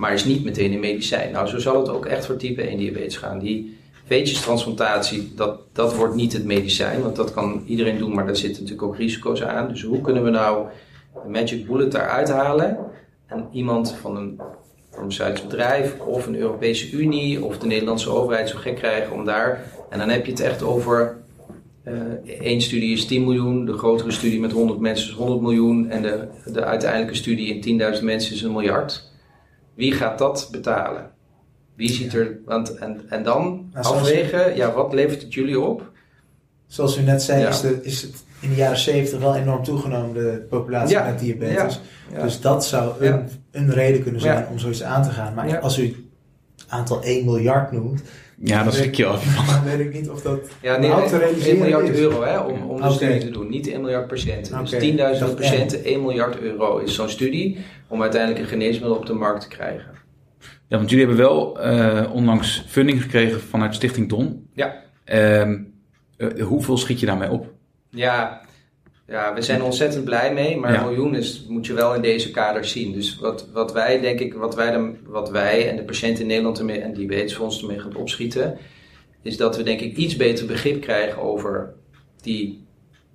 maar 0.00 0.12
is 0.12 0.24
niet 0.24 0.44
meteen 0.44 0.72
een 0.72 0.80
medicijn. 0.80 1.32
Nou, 1.32 1.46
zo 1.46 1.58
zal 1.58 1.78
het 1.78 1.88
ook 1.88 2.06
echt 2.06 2.26
voor 2.26 2.36
type 2.36 2.62
1 2.62 2.78
diabetes 2.78 3.16
gaan. 3.16 3.38
Die 3.38 3.78
veetjestransplantatie, 4.04 5.32
dat, 5.36 5.60
dat 5.72 5.94
wordt 5.94 6.14
niet 6.14 6.32
het 6.32 6.44
medicijn, 6.44 7.02
want 7.02 7.16
dat 7.16 7.32
kan 7.32 7.62
iedereen 7.66 7.98
doen, 7.98 8.14
maar 8.14 8.26
daar 8.26 8.36
zitten 8.36 8.62
natuurlijk 8.62 8.88
ook 8.88 8.96
risico's 8.96 9.42
aan. 9.42 9.68
Dus 9.68 9.82
hoe 9.82 10.00
kunnen 10.00 10.24
we 10.24 10.30
nou 10.30 10.66
de 11.22 11.28
magic 11.28 11.66
bullet 11.66 11.92
daaruit 11.92 12.28
halen 12.28 12.78
en 13.26 13.48
iemand 13.52 13.92
van 14.00 14.16
een 14.16 14.40
farmaceutisch 14.90 15.42
bedrijf 15.42 15.98
of 15.98 16.26
een 16.26 16.36
Europese 16.36 16.90
Unie 16.90 17.44
of 17.44 17.58
de 17.58 17.66
Nederlandse 17.66 18.10
overheid 18.10 18.48
zo 18.48 18.58
gek 18.58 18.76
krijgen 18.76 19.12
om 19.12 19.24
daar, 19.24 19.64
en 19.90 19.98
dan 19.98 20.08
heb 20.08 20.24
je 20.24 20.30
het 20.30 20.40
echt 20.40 20.62
over 20.62 21.16
uh, 21.84 21.94
één 22.40 22.60
studie 22.60 22.92
is 22.92 23.06
10 23.06 23.24
miljoen, 23.24 23.64
de 23.64 23.72
grotere 23.72 24.10
studie 24.10 24.40
met 24.40 24.52
100 24.52 24.80
mensen 24.80 25.08
is 25.08 25.14
100 25.14 25.40
miljoen 25.40 25.90
en 25.90 26.02
de, 26.02 26.28
de 26.52 26.64
uiteindelijke 26.64 27.14
studie 27.14 27.54
in 27.54 27.80
10.000 27.96 28.02
mensen 28.04 28.34
is 28.34 28.42
een 28.42 28.52
miljard. 28.52 29.09
Wie 29.80 29.92
gaat 29.92 30.18
dat 30.18 30.48
betalen? 30.50 31.10
Wie 31.74 31.90
ziet 31.90 32.14
er, 32.14 32.38
want, 32.44 32.74
en, 32.74 33.00
en 33.08 33.22
dan 33.22 33.70
nou, 33.72 33.86
afwegen, 33.86 34.56
ja, 34.56 34.72
wat 34.72 34.92
levert 34.92 35.22
het 35.22 35.34
jullie 35.34 35.60
op? 35.60 35.90
Zoals 36.66 36.98
u 36.98 37.02
net 37.02 37.22
zei, 37.22 37.46
is, 37.46 37.60
de, 37.60 37.78
is 37.82 38.02
het 38.02 38.14
in 38.40 38.48
de 38.48 38.54
jaren 38.54 38.78
70 38.78 39.18
wel 39.18 39.36
enorm 39.36 39.64
toegenomen, 39.64 40.14
de 40.14 40.46
populatie 40.48 41.02
met 41.02 41.18
diabetes. 41.18 41.80
Dus 42.22 42.40
dat 42.40 42.66
zou 42.66 43.04
een, 43.04 43.28
een 43.50 43.70
reden 43.70 44.02
kunnen 44.02 44.20
zijn 44.20 44.46
om 44.48 44.58
zoiets 44.58 44.82
aan 44.82 45.02
te 45.02 45.10
gaan. 45.10 45.34
Maar 45.34 45.58
als 45.58 45.78
u 45.78 45.84
het 46.56 46.66
aantal 46.68 47.02
1 47.02 47.24
miljard 47.24 47.72
noemt, 47.72 48.02
ja, 48.42 48.64
dat 48.64 48.74
schrik 48.74 48.94
je 48.94 49.06
af. 49.06 49.24
Dan 49.46 49.64
weet 49.64 49.86
ik 49.86 49.92
niet 49.92 50.08
of 50.08 50.22
dat 50.22 50.50
ja, 50.62 50.76
nee, 50.76 50.90
1 50.90 51.58
miljard 51.58 51.90
euro 51.90 52.22
hè, 52.22 52.38
om, 52.38 52.62
om 52.62 52.82
de 52.82 52.90
studie 52.90 53.18
te 53.18 53.30
doen. 53.30 53.48
Niet 53.48 53.68
1 53.68 53.80
miljard 53.80 54.06
patiënten. 54.06 54.64
Dus 54.64 54.72
10.000 54.72 55.34
patiënten, 55.36 55.84
1 55.84 56.00
miljard 56.00 56.38
euro 56.38 56.78
is 56.78 56.94
zo'n 56.94 57.08
studie 57.08 57.58
om 57.88 58.02
uiteindelijk 58.02 58.40
een 58.40 58.48
geneesmiddel 58.48 58.96
op 58.96 59.06
de 59.06 59.12
markt 59.12 59.40
te 59.40 59.48
krijgen. 59.48 59.90
Ja, 60.68 60.76
want 60.76 60.90
jullie 60.90 61.06
hebben 61.06 61.24
wel 61.24 61.66
uh, 61.66 62.14
onlangs 62.14 62.64
funding 62.68 63.02
gekregen 63.02 63.40
vanuit 63.40 63.74
Stichting 63.74 64.08
Don. 64.08 64.48
Ja. 64.54 64.74
Um, 65.40 65.74
uh, 66.16 66.42
hoeveel 66.42 66.76
schiet 66.76 67.00
je 67.00 67.06
daarmee 67.06 67.30
op? 67.30 67.52
Ja, 67.90 68.40
ja, 69.10 69.34
we 69.34 69.42
zijn 69.42 69.62
ontzettend 69.62 70.04
blij 70.04 70.34
mee, 70.34 70.56
maar 70.56 70.74
een 70.74 70.84
miljoen 70.84 71.14
is, 71.14 71.44
moet 71.48 71.66
je 71.66 71.72
wel 71.72 71.94
in 71.94 72.02
deze 72.02 72.30
kader 72.30 72.64
zien. 72.64 72.92
Dus 72.92 73.18
wat, 73.18 73.48
wat 73.52 73.72
wij, 73.72 74.00
denk 74.00 74.20
ik, 74.20 74.34
wat 74.34 74.54
wij, 74.54 74.70
de, 74.70 74.92
wat 75.06 75.30
wij 75.30 75.68
en 75.68 75.76
de 75.76 75.84
patiënten 75.84 76.22
in 76.22 76.28
Nederland 76.28 76.58
ermee, 76.58 76.80
en 76.80 76.94
diabetesfonds 76.94 77.60
ermee 77.60 77.78
gaan 77.78 77.96
opschieten, 77.96 78.58
is 79.22 79.36
dat 79.36 79.56
we 79.56 79.62
denk 79.62 79.80
ik 79.80 79.96
iets 79.96 80.16
beter 80.16 80.46
begrip 80.46 80.80
krijgen 80.80 81.22
over 81.22 81.74
die 82.20 82.66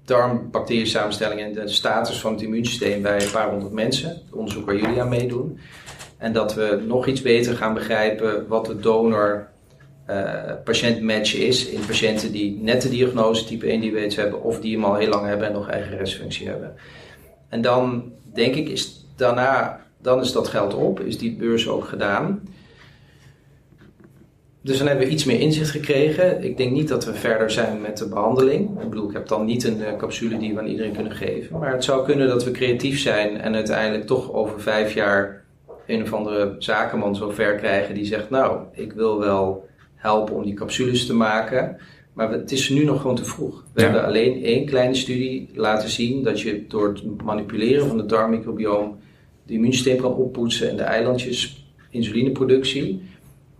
darmbacterie 0.05 0.85
samenstelling 0.85 1.41
en 1.41 1.53
de 1.53 1.67
status 1.67 2.19
van 2.19 2.31
het 2.31 2.41
immuunsysteem 2.41 3.01
bij 3.01 3.21
een 3.21 3.31
paar 3.31 3.49
honderd 3.49 3.73
mensen. 3.73 4.09
Het 4.09 4.33
onderzoek 4.33 4.65
waar 4.65 4.75
jullie 4.75 5.01
aan 5.01 5.09
meedoen. 5.09 5.59
En 6.17 6.33
dat 6.33 6.53
we 6.53 6.83
nog 6.87 7.07
iets 7.07 7.21
beter 7.21 7.55
gaan 7.55 7.73
begrijpen 7.73 8.47
wat 8.47 8.65
de 8.65 8.79
donor 8.79 9.49
uh, 10.09 10.51
patiëntmatch 10.63 11.35
is 11.35 11.65
in 11.65 11.85
patiënten 11.85 12.31
die 12.31 12.59
net 12.61 12.81
de 12.81 12.89
diagnose 12.89 13.45
type 13.45 13.67
1 13.67 13.81
diabetes 13.81 14.15
hebben 14.15 14.43
of 14.43 14.59
die 14.59 14.75
hem 14.75 14.85
al 14.85 14.95
heel 14.95 15.09
lang 15.09 15.25
hebben 15.25 15.47
en 15.47 15.53
nog 15.53 15.69
eigen 15.69 15.97
restfunctie 15.97 16.47
hebben. 16.47 16.75
En 17.49 17.61
dan 17.61 18.11
denk 18.33 18.55
ik 18.55 18.69
is 18.69 19.05
daarna, 19.15 19.81
dan 20.01 20.21
is 20.21 20.31
dat 20.31 20.47
geld 20.47 20.73
op, 20.73 20.99
is 20.99 21.17
die 21.17 21.35
beurs 21.35 21.67
ook 21.67 21.85
gedaan. 21.85 22.41
Dus 24.61 24.77
dan 24.77 24.87
hebben 24.87 25.05
we 25.05 25.11
iets 25.11 25.25
meer 25.25 25.39
inzicht 25.39 25.69
gekregen. 25.69 26.43
Ik 26.43 26.57
denk 26.57 26.71
niet 26.71 26.87
dat 26.87 27.05
we 27.05 27.13
verder 27.13 27.51
zijn 27.51 27.81
met 27.81 27.97
de 27.97 28.07
behandeling. 28.07 28.81
Ik 28.81 28.89
bedoel, 28.89 29.07
ik 29.07 29.13
heb 29.13 29.27
dan 29.27 29.45
niet 29.45 29.63
een 29.63 29.79
uh, 29.79 29.95
capsule 29.97 30.37
die 30.37 30.53
we 30.53 30.59
aan 30.59 30.67
iedereen 30.67 30.93
kunnen 30.93 31.15
geven. 31.15 31.59
Maar 31.59 31.71
het 31.71 31.83
zou 31.83 32.05
kunnen 32.05 32.27
dat 32.27 32.43
we 32.43 32.51
creatief 32.51 32.99
zijn 32.99 33.41
en 33.41 33.55
uiteindelijk 33.55 34.07
toch 34.07 34.33
over 34.33 34.61
vijf 34.61 34.93
jaar 34.93 35.43
een 35.87 36.01
of 36.01 36.13
andere 36.13 36.55
zakenman 36.57 37.15
zo 37.15 37.29
ver 37.29 37.55
krijgen 37.55 37.93
die 37.93 38.05
zegt: 38.05 38.29
Nou, 38.29 38.59
ik 38.71 38.93
wil 38.93 39.19
wel 39.19 39.67
helpen 40.05 40.35
om 40.35 40.43
die 40.43 40.53
capsules 40.53 41.05
te 41.05 41.13
maken. 41.13 41.77
Maar 42.13 42.31
het 42.31 42.51
is 42.51 42.69
nu 42.69 42.83
nog 42.83 43.01
gewoon 43.01 43.15
te 43.15 43.25
vroeg. 43.25 43.63
We 43.73 43.81
hebben 43.81 44.05
alleen 44.05 44.43
één 44.43 44.65
kleine 44.65 44.95
studie 44.95 45.49
laten 45.53 45.89
zien 45.89 46.23
dat 46.23 46.41
je 46.41 46.65
door 46.67 46.87
het 46.87 47.21
manipuleren 47.23 47.87
van 47.87 47.97
het 47.97 48.09
darmmicrobioom 48.09 48.97
de 49.45 49.53
immuunsysteem 49.53 49.97
kan 49.97 50.13
oppoetsen 50.13 50.69
en 50.69 50.77
de 50.77 50.83
eilandjes 50.83 51.65
insulineproductie. 51.89 53.01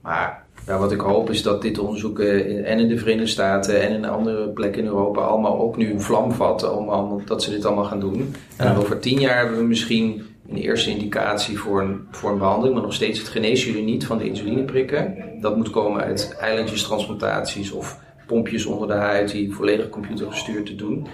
Maar 0.02 0.46
ja, 0.66 0.78
wat 0.78 0.92
ik 0.92 1.00
hoop 1.00 1.30
is 1.30 1.44
dat 1.44 1.62
dit 1.62 1.80
onderzoek 1.80 2.20
in, 2.20 2.66
en 2.66 2.80
in 2.80 2.88
de 2.88 2.98
Verenigde 2.98 3.28
Staten 3.28 3.82
en 3.82 3.94
in 3.94 4.06
andere 4.06 4.50
plekken 4.50 4.82
in 4.82 4.88
Europa 4.88 5.22
allemaal 5.22 5.60
ook 5.60 5.78
nu 5.78 5.92
een 5.92 6.02
vlam 6.02 6.32
vatten 6.32 6.78
om, 6.78 7.22
dat 7.26 7.44
ze 7.44 7.50
dit 7.50 7.66
allemaal 7.66 7.84
gaan 7.84 8.00
doen. 8.00 8.36
En 8.58 8.76
over 8.76 9.00
tien 9.00 9.20
jaar 9.20 9.38
hebben 9.38 9.58
we 9.58 9.64
misschien 9.64 10.22
een 10.50 10.58
eerste 10.58 10.90
indicatie 10.90 11.60
voor 11.60 11.82
een, 11.82 12.08
voor 12.12 12.32
een 12.32 12.38
behandeling, 12.38 12.74
maar 12.74 12.84
nog 12.84 12.94
steeds 12.94 13.20
het 13.20 13.28
genezen 13.28 13.72
jullie 13.72 13.86
niet 13.86 14.06
van 14.06 14.18
de 14.18 14.26
insulineprikken. 14.28 15.16
Dat 15.42 15.56
moet 15.56 15.70
komen 15.70 16.02
uit 16.02 16.36
eilandjestransplantaties 16.40 17.72
of 17.72 18.00
pompjes 18.28 18.66
onder 18.66 18.88
de 18.88 18.94
huid 18.94 19.32
die 19.32 19.54
volledig 19.54 19.90
computergestuurd 19.90 20.66
te 20.66 20.76
doen. 20.76 21.08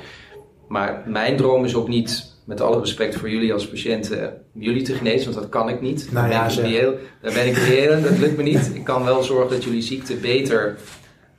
Maar 0.67 1.03
mijn 1.05 1.37
droom 1.37 1.65
is 1.65 1.75
ook 1.75 1.87
niet 1.87 2.31
met 2.45 2.61
alle 2.61 2.79
respect 2.79 3.15
voor 3.15 3.29
jullie 3.29 3.53
als 3.53 3.67
patiënten, 3.67 4.41
jullie 4.53 4.81
te 4.81 4.93
genezen, 4.93 5.31
want 5.31 5.41
dat 5.41 5.49
kan 5.49 5.69
ik 5.69 5.81
niet. 5.81 6.11
Nou 6.11 6.29
daar, 6.29 6.53
ben 6.55 6.65
ik 6.65 6.71
reëel, 6.71 6.97
daar 7.21 7.33
ben 7.33 7.47
ik 7.47 7.55
reëel 7.55 8.01
dat 8.01 8.17
lukt 8.17 8.37
me 8.37 8.43
niet. 8.43 8.71
Ik 8.73 8.83
kan 8.83 9.03
wel 9.03 9.23
zorgen 9.23 9.49
dat 9.49 9.63
jullie 9.63 9.81
ziekte 9.81 10.15
beter, 10.15 10.77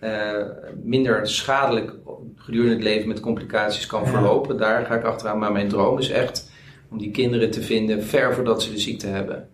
uh, 0.03 0.11
minder 0.82 1.28
schadelijk 1.28 1.95
gedurende 2.36 2.74
het 2.74 2.82
leven 2.82 3.09
met 3.09 3.20
complicaties 3.20 3.86
kan 3.86 4.07
verlopen. 4.07 4.57
Daar 4.57 4.86
ga 4.86 4.95
ik 4.95 5.05
achteraan. 5.05 5.38
Maar 5.38 5.53
mijn 5.53 5.68
droom 5.68 5.99
is 5.99 6.11
echt 6.11 6.51
om 6.93 6.99
die 6.99 7.11
kinderen 7.11 7.51
te 7.51 7.62
vinden 7.62 8.05
ver 8.05 8.34
voordat 8.34 8.62
ze 8.62 8.72
de 8.72 8.78
ziekte 8.78 9.07
hebben. 9.07 9.49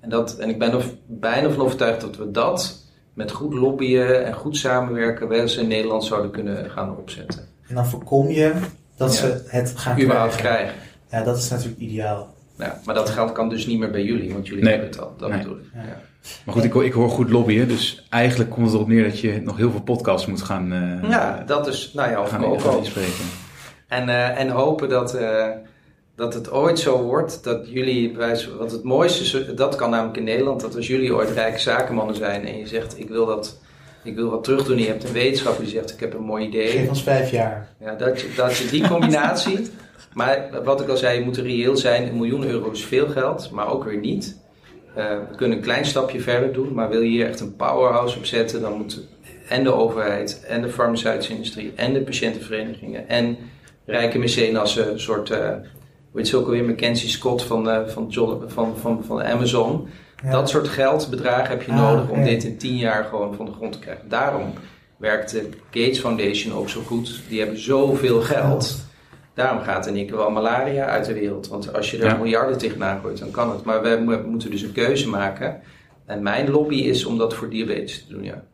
En, 0.00 0.08
dat, 0.08 0.36
en 0.36 0.48
ik 0.48 0.58
ben 0.58 0.72
er 0.72 0.84
bijna 1.06 1.50
van 1.50 1.64
overtuigd 1.64 2.00
dat 2.00 2.16
we 2.16 2.30
dat 2.30 2.88
met 3.14 3.30
goed 3.30 3.54
lobbyen 3.54 4.26
en 4.26 4.34
goed 4.34 4.56
samenwerken 4.56 5.28
wel 5.28 5.40
eens 5.40 5.56
in 5.56 5.68
Nederland 5.68 6.04
zouden 6.04 6.30
kunnen 6.30 6.70
gaan 6.70 6.96
opzetten. 6.96 7.48
En 7.68 7.74
dan 7.74 7.86
voorkom 7.86 8.28
je 8.28 8.52
dat 8.96 9.14
ze 9.14 9.44
het 9.46 9.72
gaan 9.76 10.00
Überhaupt 10.00 10.36
krijgen. 10.36 10.74
Ja, 11.10 11.22
dat 11.22 11.36
is 11.36 11.48
natuurlijk 11.48 11.80
ideaal. 11.80 12.34
Ja, 12.58 12.80
maar 12.84 12.94
dat 12.94 13.10
geld 13.10 13.32
kan 13.32 13.48
dus 13.48 13.66
niet 13.66 13.78
meer 13.78 13.90
bij 13.90 14.02
jullie, 14.02 14.32
want 14.32 14.46
jullie 14.48 14.68
hebben 14.68 14.86
het 14.86 15.00
al. 15.00 15.14
Dat 15.18 15.30
bedoel 15.30 15.56
ik. 15.56 15.64
Ja. 15.74 16.00
Maar 16.44 16.54
goed, 16.54 16.64
ik, 16.64 16.74
ik, 16.74 16.92
hoor 16.92 17.10
goed 17.10 17.30
lobbyen, 17.30 17.68
dus 17.68 18.06
eigenlijk 18.08 18.50
komt 18.50 18.66
het 18.66 18.74
erop 18.74 18.88
neer 18.88 19.04
dat 19.04 19.20
je 19.20 19.40
nog 19.40 19.56
heel 19.56 19.70
veel 19.70 19.82
podcasts 19.82 20.26
moet 20.26 20.42
gaan. 20.42 20.72
Uh, 20.72 21.10
ja, 21.10 21.42
dat 21.46 21.66
is, 21.66 21.90
nou 21.94 22.10
ja, 22.10 22.20
of 22.20 22.30
gaan 22.30 22.44
ook 22.44 22.62
al. 22.62 22.84
spreken. 22.84 23.24
En, 23.88 24.08
uh, 24.08 24.38
en 24.38 24.48
hopen 24.48 24.88
dat, 24.88 25.14
uh, 25.14 25.46
dat 26.20 26.34
het 26.34 26.50
ooit 26.50 26.78
zo 26.78 27.02
wordt 27.02 27.44
dat 27.44 27.68
jullie, 27.68 28.16
wat 28.58 28.70
het 28.70 28.82
mooiste 28.82 29.22
is, 29.22 29.54
dat 29.54 29.76
kan 29.76 29.90
namelijk 29.90 30.16
in 30.16 30.24
Nederland, 30.24 30.60
dat 30.60 30.76
als 30.76 30.86
jullie 30.86 31.14
ooit 31.14 31.30
rijke 31.30 31.58
zakenmannen 31.58 32.14
zijn 32.14 32.46
en 32.46 32.58
je 32.58 32.66
zegt: 32.66 32.98
Ik 32.98 33.08
wil 33.08 33.26
dat 33.26 33.58
ik 34.02 34.14
wil 34.14 34.30
wat 34.30 34.44
terug 34.44 34.64
doen. 34.64 34.78
Je 34.78 34.86
hebt 34.86 35.04
een 35.04 35.12
wetenschapper 35.12 35.64
die 35.64 35.72
zegt, 35.72 35.92
ik 35.92 36.00
heb 36.00 36.14
een 36.14 36.22
mooi 36.22 36.46
idee. 36.46 36.68
Geef 36.68 36.88
ons 36.88 37.02
vijf 37.02 37.30
jaar. 37.30 37.68
Ja, 37.80 37.94
dat, 37.94 38.20
je, 38.20 38.32
dat 38.36 38.56
je 38.56 38.68
die 38.68 38.88
combinatie... 38.88 39.58
maar 40.14 40.48
wat 40.64 40.80
ik 40.80 40.88
al 40.88 40.96
zei, 40.96 41.18
je 41.18 41.24
moet 41.24 41.36
reëel 41.36 41.76
zijn. 41.76 42.08
Een 42.08 42.16
miljoen 42.16 42.44
euro 42.44 42.70
is 42.70 42.84
veel 42.84 43.08
geld, 43.08 43.50
maar 43.50 43.68
ook 43.68 43.84
weer 43.84 43.98
niet. 43.98 44.38
Uh, 44.96 45.04
we 45.30 45.36
kunnen 45.36 45.56
een 45.56 45.62
klein 45.62 45.84
stapje 45.84 46.20
verder 46.20 46.52
doen, 46.52 46.74
maar 46.74 46.88
wil 46.88 47.00
je 47.00 47.08
hier 47.08 47.26
echt 47.26 47.40
een 47.40 47.56
powerhouse 47.56 48.16
op 48.16 48.24
zetten, 48.24 48.60
dan 48.60 48.72
moet 48.72 49.06
en 49.48 49.64
de 49.64 49.72
overheid, 49.72 50.44
en 50.48 50.62
de 50.62 50.68
farmaceutische 50.68 51.32
industrie, 51.32 51.72
en 51.76 51.92
de 51.92 52.00
patiëntenverenigingen, 52.00 53.08
en 53.08 53.36
rijke 53.84 54.18
mecenassen, 54.18 54.92
een 54.92 55.00
soort, 55.00 55.30
uh, 55.30 55.54
hoe 56.10 56.20
heet 56.20 56.28
ze 56.28 56.36
ook 56.36 56.44
alweer, 56.44 56.64
Mackenzie 56.64 57.08
Scott 57.08 57.42
van, 57.42 57.68
uh, 57.68 57.86
van, 57.86 58.12
van, 58.46 58.76
van, 58.76 59.04
van 59.04 59.22
Amazon 59.22 59.88
dat 60.30 60.48
soort 60.48 60.68
geldbedragen 60.68 61.48
heb 61.48 61.62
je 61.62 61.72
nodig 61.72 62.08
om 62.08 62.24
dit 62.24 62.44
in 62.44 62.56
tien 62.56 62.76
jaar 62.76 63.04
gewoon 63.04 63.34
van 63.34 63.46
de 63.46 63.52
grond 63.52 63.72
te 63.72 63.78
krijgen. 63.78 64.08
Daarom 64.08 64.52
werkt 64.96 65.30
de 65.30 65.48
Gates 65.70 66.00
Foundation 66.00 66.54
ook 66.54 66.68
zo 66.68 66.80
goed. 66.86 67.20
Die 67.28 67.38
hebben 67.38 67.60
zoveel 67.60 68.20
geld. 68.20 68.84
Daarom 69.34 69.62
gaat 69.62 69.86
in 69.86 69.96
één 69.96 70.16
wel 70.16 70.30
malaria 70.30 70.84
uit 70.84 71.04
de 71.04 71.14
wereld. 71.14 71.48
Want 71.48 71.74
als 71.74 71.90
je 71.90 71.98
er 71.98 72.18
miljarden 72.18 72.58
tegenaan 72.58 73.00
gooit, 73.00 73.18
dan 73.18 73.30
kan 73.30 73.50
het. 73.50 73.64
Maar 73.64 73.82
we 73.82 74.22
moeten 74.26 74.50
dus 74.50 74.62
een 74.62 74.72
keuze 74.72 75.08
maken. 75.08 75.60
En 76.06 76.22
mijn 76.22 76.50
lobby 76.50 76.76
is 76.76 77.04
om 77.04 77.18
dat 77.18 77.34
voor 77.34 77.48
diabetes 77.48 78.04
te 78.04 78.12
doen, 78.12 78.24
ja. 78.24 78.44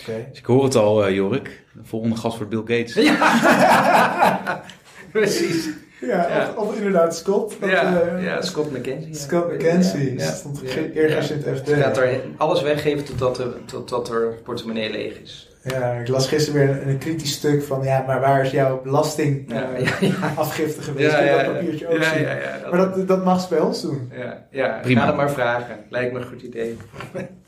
Okay. 0.00 0.26
Dus 0.30 0.38
ik 0.38 0.44
hoor 0.44 0.64
het 0.64 0.74
al, 0.74 1.08
uh, 1.08 1.14
Jorik. 1.14 1.64
De 1.72 1.84
volgende 1.84 2.16
gast 2.16 2.36
wordt 2.36 2.50
Bill 2.64 2.78
Gates. 2.78 2.94
Ja, 2.94 4.62
precies. 5.12 5.68
Ja, 6.00 6.52
Of, 6.56 6.76
inderdaad 6.76 7.16
Scott. 7.16 7.56
Dat, 7.60 7.70
ja, 7.70 8.02
uh, 8.02 8.24
ja, 8.24 8.42
Scott 8.42 8.70
McKenzie. 8.72 9.14
Scott 9.14 9.52
McKenzie. 9.52 10.18
Ja, 10.18 10.30
stond 10.30 10.62
ergens 10.94 11.30
in 11.30 11.42
het 11.44 11.58
FD. 11.58 11.72
Gaat 11.72 11.96
er 11.96 12.20
alles 12.36 12.62
weggeven 12.62 13.04
totdat 13.04 13.38
er, 13.38 13.54
totdat 13.64 14.10
er 14.10 14.38
portemonnee 14.44 14.90
leeg 14.90 15.20
is. 15.20 15.48
Ja, 15.62 15.92
ik 15.92 16.08
las 16.08 16.28
gisteren 16.28 16.66
weer 16.66 16.88
een, 16.88 16.98
kritisch 16.98 17.32
stuk 17.32 17.62
van 17.62 17.82
ja, 17.82 18.04
maar 18.06 18.20
waar 18.20 18.44
is 18.44 18.50
jouw 18.50 18.82
belastingafgifte 18.82 20.80
uh, 20.80 20.84
geweest? 20.84 21.10
Ja, 21.10 21.36
dat 21.36 21.52
papiertje 21.52 21.88
ook 21.88 22.02
zien. 22.02 22.24
Dat 22.24 22.70
maar 22.70 22.78
dat, 22.78 23.08
dat 23.08 23.24
mag 23.24 23.40
ze 23.40 23.48
bij 23.48 23.60
ons 23.60 23.82
doen. 23.82 24.10
Ja, 24.12 24.46
ja 24.50 24.78
Prima. 24.82 25.00
ga 25.00 25.06
het 25.06 25.16
maar 25.16 25.30
vragen. 25.30 25.76
Lijkt 25.88 26.12
me 26.12 26.18
een 26.18 26.26
goed 26.26 26.42
idee. 26.42 26.76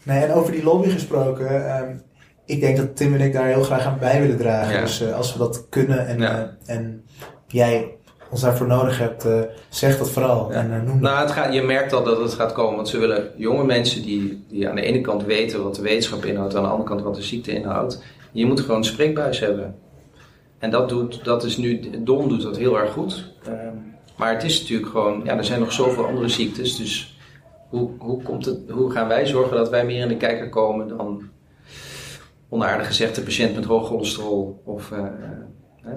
nee, 0.02 0.24
en 0.24 0.32
over 0.32 0.52
die 0.52 0.62
lobby 0.62 0.90
gesproken. 0.90 1.76
Um, 1.76 2.02
ik 2.44 2.60
denk 2.60 2.76
dat 2.76 2.96
Tim 2.96 3.14
en 3.14 3.20
ik 3.20 3.32
daar 3.32 3.46
heel 3.46 3.62
graag 3.62 3.84
aan 3.84 3.98
bij 3.98 4.20
willen 4.20 4.36
dragen. 4.36 4.80
Dus 4.80 5.02
uh, 5.02 5.16
als 5.16 5.32
we 5.32 5.38
dat 5.38 5.66
kunnen 5.68 6.06
en, 6.06 6.20
uh, 6.20 6.42
en 6.66 7.04
jij 7.46 7.95
ons 8.30 8.40
daarvoor 8.40 8.66
nodig 8.66 8.98
hebt, 8.98 9.26
uh, 9.26 9.40
zeg 9.68 9.98
dat 9.98 10.10
vooral. 10.10 10.52
En, 10.52 10.70
uh, 10.70 10.82
noem 10.82 11.00
nou, 11.00 11.20
het 11.20 11.30
gaat, 11.30 11.54
je 11.54 11.62
merkt 11.62 11.92
al 11.92 12.04
dat 12.04 12.18
het 12.18 12.32
gaat 12.34 12.52
komen, 12.52 12.76
want 12.76 12.88
ze 12.88 12.98
willen 12.98 13.30
jonge 13.36 13.64
mensen 13.64 14.02
die, 14.02 14.44
die 14.48 14.68
aan 14.68 14.74
de 14.74 14.82
ene 14.82 15.00
kant 15.00 15.24
weten 15.24 15.62
wat 15.62 15.74
de 15.74 15.82
wetenschap 15.82 16.24
inhoudt, 16.24 16.54
aan 16.54 16.62
de 16.62 16.68
andere 16.68 16.88
kant 16.88 17.02
wat 17.02 17.14
de 17.14 17.22
ziekte 17.22 17.52
inhoudt. 17.52 18.02
Je 18.32 18.46
moet 18.46 18.60
gewoon 18.60 18.76
een 18.76 18.84
spreekbuis 18.84 19.40
hebben. 19.40 19.74
En 20.58 20.70
dat, 20.70 20.88
doet, 20.88 21.24
dat 21.24 21.44
is 21.44 21.56
nu, 21.56 21.80
Don 21.98 22.28
doet 22.28 22.42
dat 22.42 22.56
heel 22.56 22.78
erg 22.78 22.92
goed. 22.92 23.32
Uh, 23.48 23.54
maar 24.16 24.32
het 24.32 24.44
is 24.44 24.60
natuurlijk 24.60 24.90
gewoon, 24.90 25.20
ja, 25.24 25.36
er 25.36 25.44
zijn 25.44 25.60
nog 25.60 25.72
zoveel 25.72 26.06
andere 26.06 26.28
ziektes, 26.28 26.76
dus 26.76 27.18
hoe, 27.68 27.90
hoe, 27.98 28.22
komt 28.22 28.44
het, 28.44 28.58
hoe 28.70 28.90
gaan 28.90 29.08
wij 29.08 29.26
zorgen 29.26 29.56
dat 29.56 29.70
wij 29.70 29.84
meer 29.84 30.02
in 30.02 30.08
de 30.08 30.16
kijker 30.16 30.48
komen 30.48 30.88
dan 30.88 31.22
onaardig 32.48 32.86
gezegd 32.86 33.14
de 33.14 33.22
patiënt 33.22 33.54
met 33.54 33.64
hoog 33.64 33.86
cholesterol 33.86 34.62
of 34.64 34.90
uh, 34.90 34.98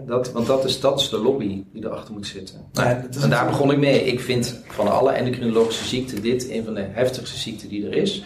dat, 0.08 0.32
want 0.32 0.48
dat 0.48 0.66
is, 0.66 0.80
dat 0.80 1.00
is 1.00 1.10
de 1.10 1.18
lobby 1.18 1.64
die 1.74 1.86
erachter 1.86 2.14
moet 2.14 2.28
zitten. 2.28 2.66
En 3.22 3.30
daar 3.30 3.46
begon 3.46 3.72
ik 3.72 3.78
mee. 3.78 4.04
Ik 4.04 4.20
vind 4.20 4.62
van 4.68 4.88
alle 4.88 5.12
endocrinologische 5.12 5.86
ziekten 5.86 6.22
dit 6.22 6.50
een 6.50 6.64
van 6.64 6.74
de 6.74 6.86
heftigste 6.92 7.38
ziekten 7.38 7.70
die 7.70 7.86
er 7.86 7.94
is. 7.94 8.24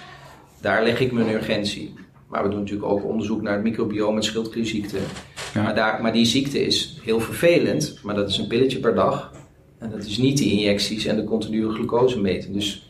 Daar 0.62 0.84
leg 0.84 1.00
ik 1.00 1.12
mijn 1.12 1.30
urgentie. 1.30 1.94
Maar 2.28 2.44
we 2.44 2.50
doen 2.50 2.60
natuurlijk 2.60 2.92
ook 2.92 3.06
onderzoek 3.06 3.42
naar 3.42 3.54
het 3.54 3.64
microbiome 3.64 4.18
en 4.18 4.24
schildklierziekte. 4.24 4.98
Maar, 5.54 5.76
daar, 5.76 6.02
maar 6.02 6.14
die 6.14 6.26
ziekte 6.26 6.66
is 6.66 7.00
heel 7.02 7.20
vervelend, 7.20 8.00
maar 8.04 8.16
dat 8.16 8.30
is 8.30 8.38
een 8.38 8.48
pilletje 8.48 8.80
per 8.80 8.96
dag. 8.96 9.34
En 9.78 9.90
dat 9.90 10.04
is 10.04 10.18
niet 10.18 10.38
de 10.38 10.52
injecties 10.52 11.06
en 11.06 11.16
de 11.16 11.24
continue 11.24 11.70
glucose 11.70 12.22
meten. 12.22 12.54
Dus 12.54 12.90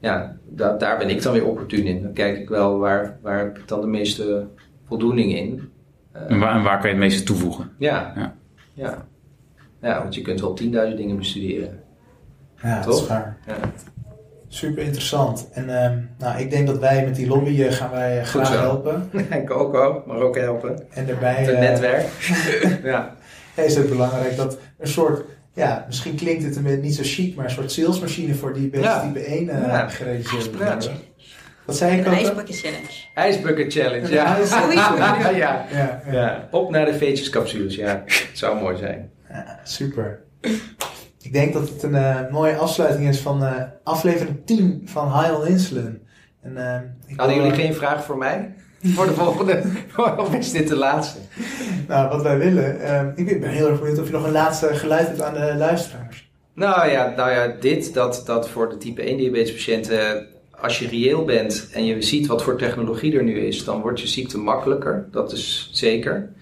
ja, 0.00 0.36
da, 0.48 0.76
daar 0.76 0.98
ben 0.98 1.10
ik 1.10 1.22
dan 1.22 1.32
weer 1.32 1.46
opportun 1.46 1.86
in. 1.86 2.02
Dan 2.02 2.12
kijk 2.12 2.38
ik 2.38 2.48
wel 2.48 2.78
waar, 2.78 3.18
waar 3.22 3.38
heb 3.38 3.58
ik 3.58 3.68
dan 3.68 3.80
de 3.80 3.86
meeste 3.86 4.46
voldoening 4.86 5.36
in. 5.36 5.68
En 6.14 6.38
waar, 6.38 6.56
en 6.56 6.62
waar 6.62 6.76
kan 6.76 6.86
je 6.86 6.94
het 6.94 7.04
meeste 7.04 7.22
toevoegen? 7.22 7.70
Ja. 7.78 8.12
ja. 8.16 8.34
ja. 8.72 9.06
Ja, 9.80 10.02
want 10.02 10.14
je 10.14 10.22
kunt 10.22 10.40
wel 10.40 10.58
10.000 10.62 10.68
dingen 10.70 11.16
bestuderen. 11.16 11.80
Ja, 12.62 12.80
Toch? 12.80 12.92
dat 12.92 13.02
is 13.02 13.08
waar. 13.08 13.36
Ja. 13.46 13.54
Super 14.48 14.82
interessant. 14.82 15.48
En 15.52 15.68
uh, 15.68 15.90
nou, 16.18 16.40
ik 16.40 16.50
denk 16.50 16.66
dat 16.66 16.78
wij 16.78 17.04
met 17.04 17.14
die 17.14 17.26
lobby 17.26 17.50
uh, 17.50 17.72
gaan 17.72 17.90
wij 17.90 18.18
uh, 18.18 18.24
graag 18.24 18.48
helpen. 18.48 19.10
ik 19.42 19.50
ook 19.50 19.74
ook, 19.74 20.06
maar 20.06 20.16
ook 20.16 20.36
helpen. 20.36 20.90
En 20.90 21.06
daarbij... 21.06 21.34
Het 21.34 21.54
eh, 21.54 21.60
netwerk. 21.60 22.06
ja. 22.84 23.14
is 23.54 23.76
het 23.76 23.88
belangrijk 23.88 24.36
dat 24.36 24.58
een 24.78 24.88
soort... 24.88 25.24
Ja, 25.52 25.84
misschien 25.86 26.14
klinkt 26.14 26.42
het 26.42 26.82
niet 26.82 26.94
zo 26.94 27.02
chic, 27.04 27.36
maar 27.36 27.44
een 27.44 27.50
soort 27.50 27.72
salesmachine 27.72 28.34
voor 28.34 28.52
die 28.52 28.80
ja. 28.80 29.00
type 29.00 29.20
1 29.20 29.44
ja. 29.46 29.88
gerealiseerd 29.88 30.56
wordt. 30.56 30.90
Wat 31.66 31.76
zei 31.76 32.00
ik 32.00 32.06
ook? 32.06 32.12
IJsbucket 32.12 32.56
Challenge. 32.56 32.88
IJsbucket 33.14 33.72
Challenge, 33.72 34.12
ja. 34.14 34.36
ja. 34.38 35.30
ja. 35.30 35.66
ja. 35.70 36.02
ja. 36.10 36.48
Op 36.50 36.70
naar 36.70 36.84
de 36.84 36.94
veetjescapsules, 36.94 37.74
ja. 37.74 38.02
Het 38.06 38.30
zou 38.32 38.60
mooi 38.60 38.76
zijn. 38.76 39.10
Ja, 39.28 39.60
super. 39.62 40.22
Ik 41.20 41.32
denk 41.32 41.52
dat 41.52 41.68
het 41.68 41.82
een 41.82 41.94
uh, 41.94 42.30
mooie 42.30 42.56
afsluiting 42.56 43.08
is 43.08 43.18
van 43.18 43.42
uh, 43.42 43.62
aflevering 43.82 44.40
10 44.44 44.82
van 44.84 45.20
High 45.20 45.38
on 45.38 45.46
Insulin. 45.46 46.02
En, 46.42 46.52
uh, 46.56 47.16
Hadden 47.16 47.36
jullie 47.36 47.52
geen 47.52 47.74
vraag 47.74 48.04
voor 48.04 48.18
mij? 48.18 48.54
voor 48.82 49.06
de 49.06 49.12
volgende? 49.12 49.62
of 50.16 50.34
is 50.34 50.50
dit 50.50 50.68
de 50.68 50.76
laatste? 50.76 51.18
Nou, 51.88 52.08
wat 52.08 52.22
wij 52.22 52.38
willen. 52.38 53.12
ik 53.16 53.40
ben 53.40 53.50
heel 53.50 53.68
erg 53.68 53.80
benieuwd 53.80 53.98
of 53.98 54.06
je 54.06 54.12
nog 54.12 54.24
een 54.24 54.32
laatste 54.32 54.74
geluid 54.74 55.06
hebt 55.06 55.22
aan 55.22 55.34
de 55.34 55.54
luisteraars. 55.56 56.32
Nou 56.54 56.90
ja, 56.90 57.12
nou 57.16 57.30
ja 57.30 57.46
dit, 57.60 57.94
dat, 57.94 58.22
dat 58.26 58.48
voor 58.48 58.68
de 58.68 58.76
type 58.76 59.02
1 59.02 59.16
diabetes 59.16 59.52
patiënten 59.52 60.26
als 60.64 60.78
je 60.78 60.88
reëel 60.88 61.24
bent 61.24 61.68
en 61.72 61.84
je 61.84 62.02
ziet 62.02 62.26
wat 62.26 62.42
voor 62.42 62.56
technologie 62.56 63.16
er 63.16 63.24
nu 63.24 63.38
is, 63.38 63.64
dan 63.64 63.80
wordt 63.80 64.00
je 64.00 64.06
ziekte 64.06 64.38
makkelijker. 64.38 65.08
Dat 65.10 65.32
is 65.32 65.68
zeker. 65.72 66.32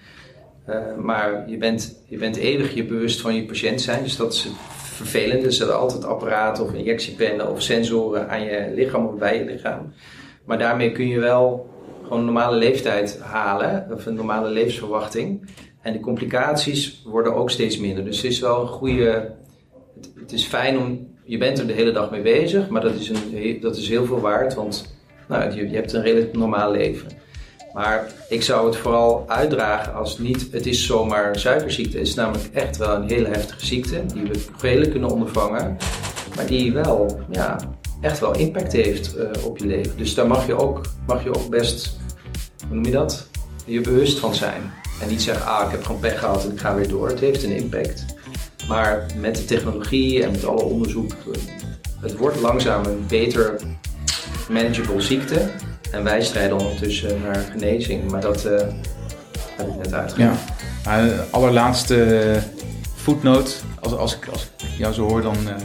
Uh, 0.69 0.95
maar 0.97 1.49
je 1.49 1.57
bent, 1.57 2.03
je 2.07 2.17
bent 2.17 2.35
eeuwig 2.35 2.73
je 2.73 2.85
bewust 2.85 3.21
van 3.21 3.35
je 3.35 3.45
patiënt 3.45 3.81
zijn. 3.81 4.03
Dus 4.03 4.15
dat 4.15 4.33
is 4.33 4.47
vervelend. 4.77 5.43
Er 5.43 5.53
zitten 5.53 5.79
altijd 5.79 6.03
apparaten 6.03 6.63
of 6.63 6.73
injectiepennen 6.73 7.51
of 7.51 7.61
sensoren 7.61 8.29
aan 8.29 8.43
je 8.43 8.71
lichaam 8.75 9.05
of 9.05 9.15
bij 9.15 9.37
je 9.37 9.45
lichaam. 9.45 9.93
Maar 10.45 10.57
daarmee 10.57 10.91
kun 10.91 11.07
je 11.07 11.19
wel 11.19 11.69
gewoon 12.03 12.19
een 12.19 12.25
normale 12.25 12.57
leeftijd 12.57 13.19
halen, 13.19 13.87
of 13.91 14.05
een 14.05 14.15
normale 14.15 14.49
levensverwachting. 14.49 15.49
En 15.81 15.93
de 15.93 15.99
complicaties 15.99 17.03
worden 17.05 17.35
ook 17.35 17.49
steeds 17.49 17.77
minder. 17.77 18.05
Dus 18.05 18.21
het 18.21 18.31
is 18.31 18.39
wel 18.39 18.61
een 18.61 18.67
goede. 18.67 19.31
Het 20.19 20.31
is 20.31 20.45
fijn 20.45 20.77
om. 20.77 21.11
Je 21.25 21.37
bent 21.37 21.59
er 21.59 21.67
de 21.67 21.73
hele 21.73 21.91
dag 21.91 22.11
mee 22.11 22.21
bezig, 22.21 22.69
maar 22.69 22.81
dat 22.81 22.93
is, 22.93 23.09
een, 23.09 23.57
dat 23.61 23.77
is 23.77 23.89
heel 23.89 24.05
veel 24.05 24.19
waard, 24.19 24.53
want 24.53 24.95
nou, 25.27 25.55
je, 25.55 25.69
je 25.69 25.75
hebt 25.75 25.93
een 25.93 26.01
redelijk 26.01 26.37
normaal 26.37 26.71
leven. 26.71 27.07
Maar 27.73 28.11
ik 28.29 28.43
zou 28.43 28.65
het 28.65 28.75
vooral 28.75 29.23
uitdragen 29.27 29.93
als 29.93 30.17
niet, 30.17 30.47
het 30.51 30.65
is 30.65 30.85
zomaar 30.85 31.39
suikerziekte. 31.39 31.97
Het 31.97 32.07
is 32.07 32.13
namelijk 32.13 32.49
echt 32.53 32.77
wel 32.77 32.95
een 32.95 33.09
hele 33.09 33.27
heftige 33.27 33.65
ziekte 33.65 34.05
die 34.13 34.23
we 34.23 34.45
redelijk 34.61 34.91
kunnen 34.91 35.09
ondervangen. 35.09 35.77
Maar 36.35 36.45
die 36.45 36.73
wel, 36.73 37.19
ja, 37.29 37.59
echt 38.01 38.19
wel 38.19 38.35
impact 38.35 38.71
heeft 38.71 39.17
uh, 39.17 39.45
op 39.45 39.57
je 39.57 39.65
leven. 39.65 39.97
Dus 39.97 40.13
daar 40.13 40.27
mag 40.27 40.47
je, 40.47 40.55
ook, 40.55 40.81
mag 41.07 41.23
je 41.23 41.35
ook 41.35 41.49
best, 41.49 41.97
hoe 42.67 42.75
noem 42.75 42.85
je 42.85 42.91
dat? 42.91 43.27
Je 43.65 43.81
bewust 43.81 44.19
van 44.19 44.35
zijn. 44.35 44.61
En 45.01 45.09
niet 45.09 45.21
zeggen, 45.21 45.45
ah, 45.45 45.65
ik 45.65 45.71
heb 45.71 45.83
gewoon 45.83 46.01
pech 46.01 46.19
gehad 46.19 46.43
en 46.43 46.51
ik 46.51 46.59
ga 46.59 46.75
weer 46.75 46.87
door. 46.87 47.07
Het 47.07 47.19
heeft 47.19 47.43
een 47.43 47.55
impact. 47.55 48.05
Maar 48.67 49.05
met 49.17 49.35
de 49.35 49.45
technologie 49.45 50.23
en 50.23 50.31
met 50.31 50.45
alle 50.45 50.61
onderzoek, 50.61 51.11
eh, 51.11 51.41
het 52.01 52.17
wordt 52.17 52.39
langzaam 52.39 52.85
een 52.85 53.05
beter 53.07 53.59
manageable 54.49 55.01
ziekte. 55.01 55.49
En 55.91 56.03
wij 56.03 56.21
strijden 56.21 56.57
ondertussen 56.57 57.21
naar 57.21 57.45
genezing. 57.51 58.11
Maar 58.11 58.21
dat 58.21 58.45
uh, 58.45 58.59
heb 59.57 59.67
ik 59.67 59.75
net 59.75 59.93
uitgelegd. 59.93 60.39
Ja, 60.83 61.25
allerlaatste 61.29 62.39
footnote. 62.95 63.51
Als, 63.79 63.93
als, 63.93 64.15
ik, 64.15 64.27
als 64.27 64.43
ik 64.43 64.77
jou 64.77 64.93
zo 64.93 65.07
hoor, 65.07 65.21
dan... 65.21 65.35
Uh, 65.47 65.55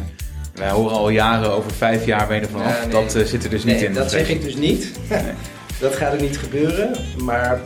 wij 0.55 0.70
horen 0.70 0.96
al 0.96 1.09
jaren 1.09 1.53
over 1.53 1.70
vijf 1.70 2.07
jaar 2.07 2.26
ben 2.26 2.36
je 2.36 2.42
er 2.42 2.49
vanaf. 2.49 2.86
dat 2.90 3.16
uh, 3.16 3.24
zit 3.24 3.44
er 3.44 3.51
dus 3.51 3.64
niet 3.64 3.82
in. 3.82 3.94
Dat 3.94 4.11
zeg 4.11 4.28
ik 4.28 4.42
dus 4.42 4.57
niet. 4.57 4.92
dat 5.80 5.94
gaat 5.94 6.12
er 6.12 6.20
niet 6.20 6.38
gebeuren. 6.38 6.96
Maar, 7.24 7.61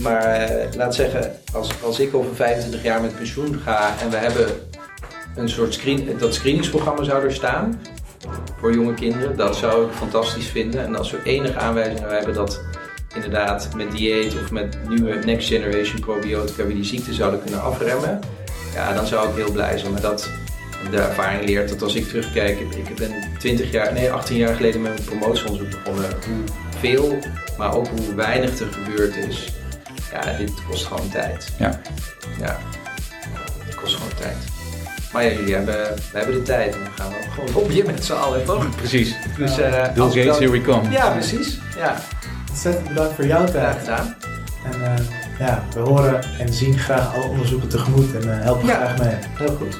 maar 0.00 0.50
laat 0.76 0.94
zeggen, 0.94 1.32
als, 1.52 1.70
als 1.82 2.00
ik 2.00 2.14
over 2.14 2.34
25 2.34 2.82
jaar 2.82 3.00
met 3.00 3.16
pensioen 3.16 3.60
ga 3.64 3.94
en 4.02 4.10
we 4.10 4.16
hebben 4.16 4.46
een 5.36 5.48
soort 5.48 5.74
screen, 5.74 6.16
dat 6.18 6.34
screeningsprogramma 6.34 7.02
zou 7.02 7.24
er 7.24 7.32
staan 7.32 7.80
voor 8.60 8.74
jonge 8.74 8.94
kinderen. 8.94 9.36
Dat 9.36 9.56
zou 9.56 9.86
ik 9.86 9.92
fantastisch 9.92 10.46
vinden. 10.46 10.84
En 10.84 10.96
als 10.96 11.10
we 11.10 11.22
enige 11.22 11.58
aanwijzingen 11.58 12.10
hebben 12.10 12.34
dat 12.34 12.60
inderdaad 13.14 13.68
met 13.76 13.90
dieet 13.90 14.34
of 14.34 14.50
met 14.50 14.88
nieuwe 14.88 15.14
next 15.14 15.48
generation 15.48 16.00
probiotica 16.00 16.66
we 16.66 16.74
die 16.74 16.84
ziekte 16.84 17.14
zouden 17.14 17.40
kunnen 17.40 17.62
afremmen, 17.62 18.20
ja, 18.74 18.92
dan 18.94 19.06
zou 19.06 19.28
ik 19.28 19.34
heel 19.34 19.52
blij 19.52 19.78
zijn. 19.78 19.92
Maar 19.92 20.00
dat, 20.00 20.30
de 20.90 20.96
ervaring 20.96 21.44
leert 21.44 21.68
dat 21.68 21.82
als 21.82 21.94
ik 21.94 22.08
terugkijk, 22.08 22.58
ik 22.60 22.96
ben 22.96 23.14
20 23.38 23.70
jaar, 23.70 23.92
nee 23.92 24.12
18 24.12 24.36
jaar 24.36 24.54
geleden 24.54 24.82
met 24.82 24.98
een 24.98 25.04
promotieonderzoek 25.04 25.70
begonnen, 25.70 26.10
hoeveel, 26.72 27.18
maar 27.58 27.74
ook 27.74 27.86
hoe 27.88 28.14
weinig 28.14 28.60
er 28.60 28.72
gebeurd 28.72 29.16
is. 29.16 29.54
Ja, 30.12 30.36
dit 30.38 30.52
kost 30.68 30.86
gewoon 30.86 31.08
tijd. 31.08 31.52
Ja. 31.58 31.80
Ja, 32.38 32.58
het 33.64 33.74
kost 33.74 33.94
gewoon 33.94 34.14
tijd. 34.20 34.36
Maar 35.12 35.24
ja, 35.24 35.30
jullie 35.30 35.54
hebben, 35.54 35.74
we 36.12 36.18
hebben 36.18 36.34
de 36.34 36.42
tijd 36.42 36.74
en 36.74 36.80
dan 36.80 36.92
gaan 36.94 37.08
we 37.08 37.30
gewoon 37.30 37.52
lobbyen 37.54 37.86
met 37.86 38.04
z'n 38.04 38.12
allen, 38.12 38.44
toch? 38.44 38.76
Precies. 38.76 39.16
Dus, 39.36 39.58
uh, 39.58 39.92
Bill 39.92 40.04
Gates, 40.04 40.38
here 40.38 40.50
we 40.50 40.60
come. 40.60 40.90
Ja, 40.90 41.10
precies. 41.10 41.58
Ja. 41.76 41.96
Ontzettend 42.50 42.88
bedankt 42.88 43.14
voor 43.14 43.26
jouw 43.26 43.44
tijd. 43.44 43.78
gedaan. 43.78 44.16
En 44.72 44.80
uh, 44.80 44.94
ja, 45.38 45.64
we 45.74 45.80
horen 45.80 46.38
en 46.38 46.52
zien 46.52 46.78
graag 46.78 47.14
alle 47.14 47.24
onderzoeken 47.24 47.68
tegemoet 47.68 48.14
en 48.14 48.28
uh, 48.28 48.40
helpen 48.40 48.66
ja. 48.66 48.74
graag 48.74 48.98
mee. 48.98 49.14
Heel 49.34 49.56
goed. 49.56 49.78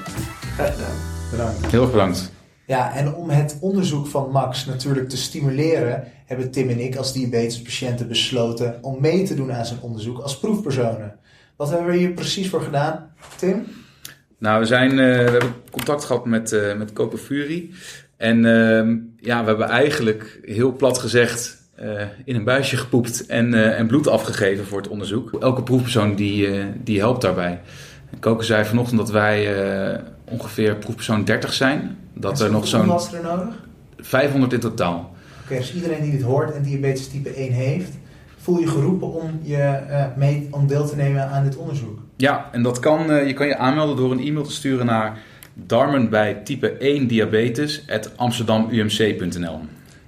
Graag 0.54 0.72
gedaan. 0.72 0.96
Bedankt. 1.30 1.66
Heel 1.66 1.82
erg 1.82 1.90
bedankt. 1.90 2.30
Ja, 2.66 2.94
en 2.94 3.14
om 3.14 3.30
het 3.30 3.58
onderzoek 3.60 4.06
van 4.06 4.30
Max 4.30 4.64
natuurlijk 4.64 5.08
te 5.08 5.16
stimuleren, 5.16 6.04
hebben 6.24 6.50
Tim 6.50 6.68
en 6.68 6.80
ik 6.80 6.96
als 6.96 7.12
diabetespatiënten 7.12 8.08
besloten 8.08 8.78
om 8.80 9.00
mee 9.00 9.22
te 9.22 9.34
doen 9.34 9.52
aan 9.52 9.66
zijn 9.66 9.80
onderzoek 9.80 10.18
als 10.18 10.38
proefpersonen. 10.38 11.14
Wat 11.56 11.70
hebben 11.70 11.86
we 11.86 11.96
hier 11.96 12.12
precies 12.12 12.48
voor 12.48 12.62
gedaan, 12.62 13.10
Tim? 13.36 13.66
Nou, 14.38 14.60
we, 14.60 14.66
zijn, 14.66 14.90
uh, 14.90 14.96
we 14.96 15.30
hebben 15.30 15.54
contact 15.70 16.04
gehad 16.04 16.26
met, 16.26 16.52
uh, 16.52 16.74
met 16.74 16.92
Fury. 17.16 17.70
En 18.16 18.44
uh, 18.44 18.96
ja, 19.16 19.40
we 19.40 19.48
hebben 19.48 19.68
eigenlijk 19.68 20.38
heel 20.42 20.72
plat 20.72 20.98
gezegd 20.98 21.56
uh, 21.80 22.02
in 22.24 22.34
een 22.34 22.44
buisje 22.44 22.76
gepoept 22.76 23.26
en, 23.26 23.74
en 23.76 23.86
bloed 23.86 24.08
afgegeven 24.08 24.66
voor 24.66 24.78
het 24.78 24.88
onderzoek. 24.88 25.32
Elke 25.40 25.62
proefpersoon 25.62 26.14
die, 26.14 26.48
die 26.82 26.98
helpt 26.98 27.22
daarbij. 27.22 27.60
En 28.10 28.20
Coco 28.20 28.42
zei 28.42 28.64
vanochtend 28.64 28.98
dat 28.98 29.10
wij 29.10 29.46
ongeveer 30.30 30.76
proefpersoon 30.76 31.24
30 31.24 31.52
zijn. 31.52 31.96
Dat 32.14 32.40
er 32.40 32.50
nog 32.50 32.66
zo'n. 32.66 32.86
was 32.86 33.12
er 33.12 33.22
nodig? 33.22 33.54
500 33.98 34.52
in 34.52 34.60
totaal. 34.60 34.98
Oké, 34.98 35.44
okay, 35.44 35.58
dus 35.58 35.74
iedereen 35.74 36.02
die 36.02 36.10
dit 36.10 36.22
hoort 36.22 36.54
en 36.54 36.62
diabetes 36.62 37.08
type 37.08 37.30
1 37.30 37.52
heeft, 37.52 37.92
voel 38.36 38.58
je 38.58 38.66
geroepen 38.66 39.12
om, 39.12 39.40
je, 39.42 39.80
mee, 40.16 40.48
om 40.50 40.66
deel 40.66 40.88
te 40.88 40.96
nemen 40.96 41.28
aan 41.28 41.44
dit 41.44 41.56
onderzoek? 41.56 41.98
Ja, 42.16 42.48
en 42.52 42.62
dat 42.62 42.78
kan, 42.78 43.10
uh, 43.10 43.26
je 43.26 43.32
kan 43.32 43.46
je 43.46 43.56
aanmelden 43.56 43.96
door 43.96 44.10
een 44.10 44.20
e-mail 44.20 44.44
te 44.44 44.52
sturen 44.52 44.86
naar 44.86 45.18
darmen 45.54 46.10
bij 46.10 46.34
type 46.34 46.70
1 46.70 47.06
diabetes 47.06 47.84
amsterdamumc.nl. 48.16 49.60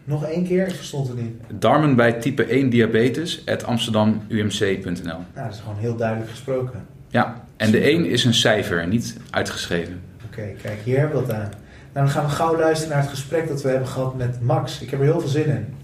Nog 0.05 0.25
één 0.25 0.45
keer, 0.45 0.67
ik 0.67 0.75
verstond 0.75 1.09
het 1.09 1.17
niet. 1.17 1.33
Darmen 1.49 1.97
bij 1.97 2.13
type 2.13 2.45
1 2.45 2.71
diabetes 2.71 3.45
amsterdamumc.nl. 3.65 5.03
Nou, 5.03 5.25
dat 5.35 5.53
is 5.53 5.61
gewoon 5.61 5.79
heel 5.79 5.97
duidelijk 5.97 6.31
gesproken. 6.31 6.87
Ja, 7.09 7.45
en 7.57 7.71
de 7.71 7.81
1 7.81 8.05
is 8.05 8.25
een 8.25 8.35
cijfer, 8.35 8.89
niet 8.89 9.17
uitgeschreven. 9.31 10.01
Oké, 10.39 10.55
kijk, 10.63 10.81
hier 10.85 10.99
hebben 10.99 11.27
we 11.27 11.33
aan. 11.33 11.39
Nou, 11.39 11.51
dan 11.93 12.09
gaan 12.09 12.25
we 12.25 12.31
gauw 12.31 12.57
luisteren 12.57 12.93
naar 12.93 13.03
het 13.03 13.11
gesprek 13.11 13.49
dat 13.49 13.63
we 13.63 13.69
hebben 13.69 13.89
gehad 13.89 14.17
met 14.17 14.41
Max. 14.41 14.81
Ik 14.81 14.91
heb 14.91 15.01
er 15.01 15.07
heel 15.07 15.21
veel 15.21 15.29
zin 15.29 15.47
in. 15.47 15.75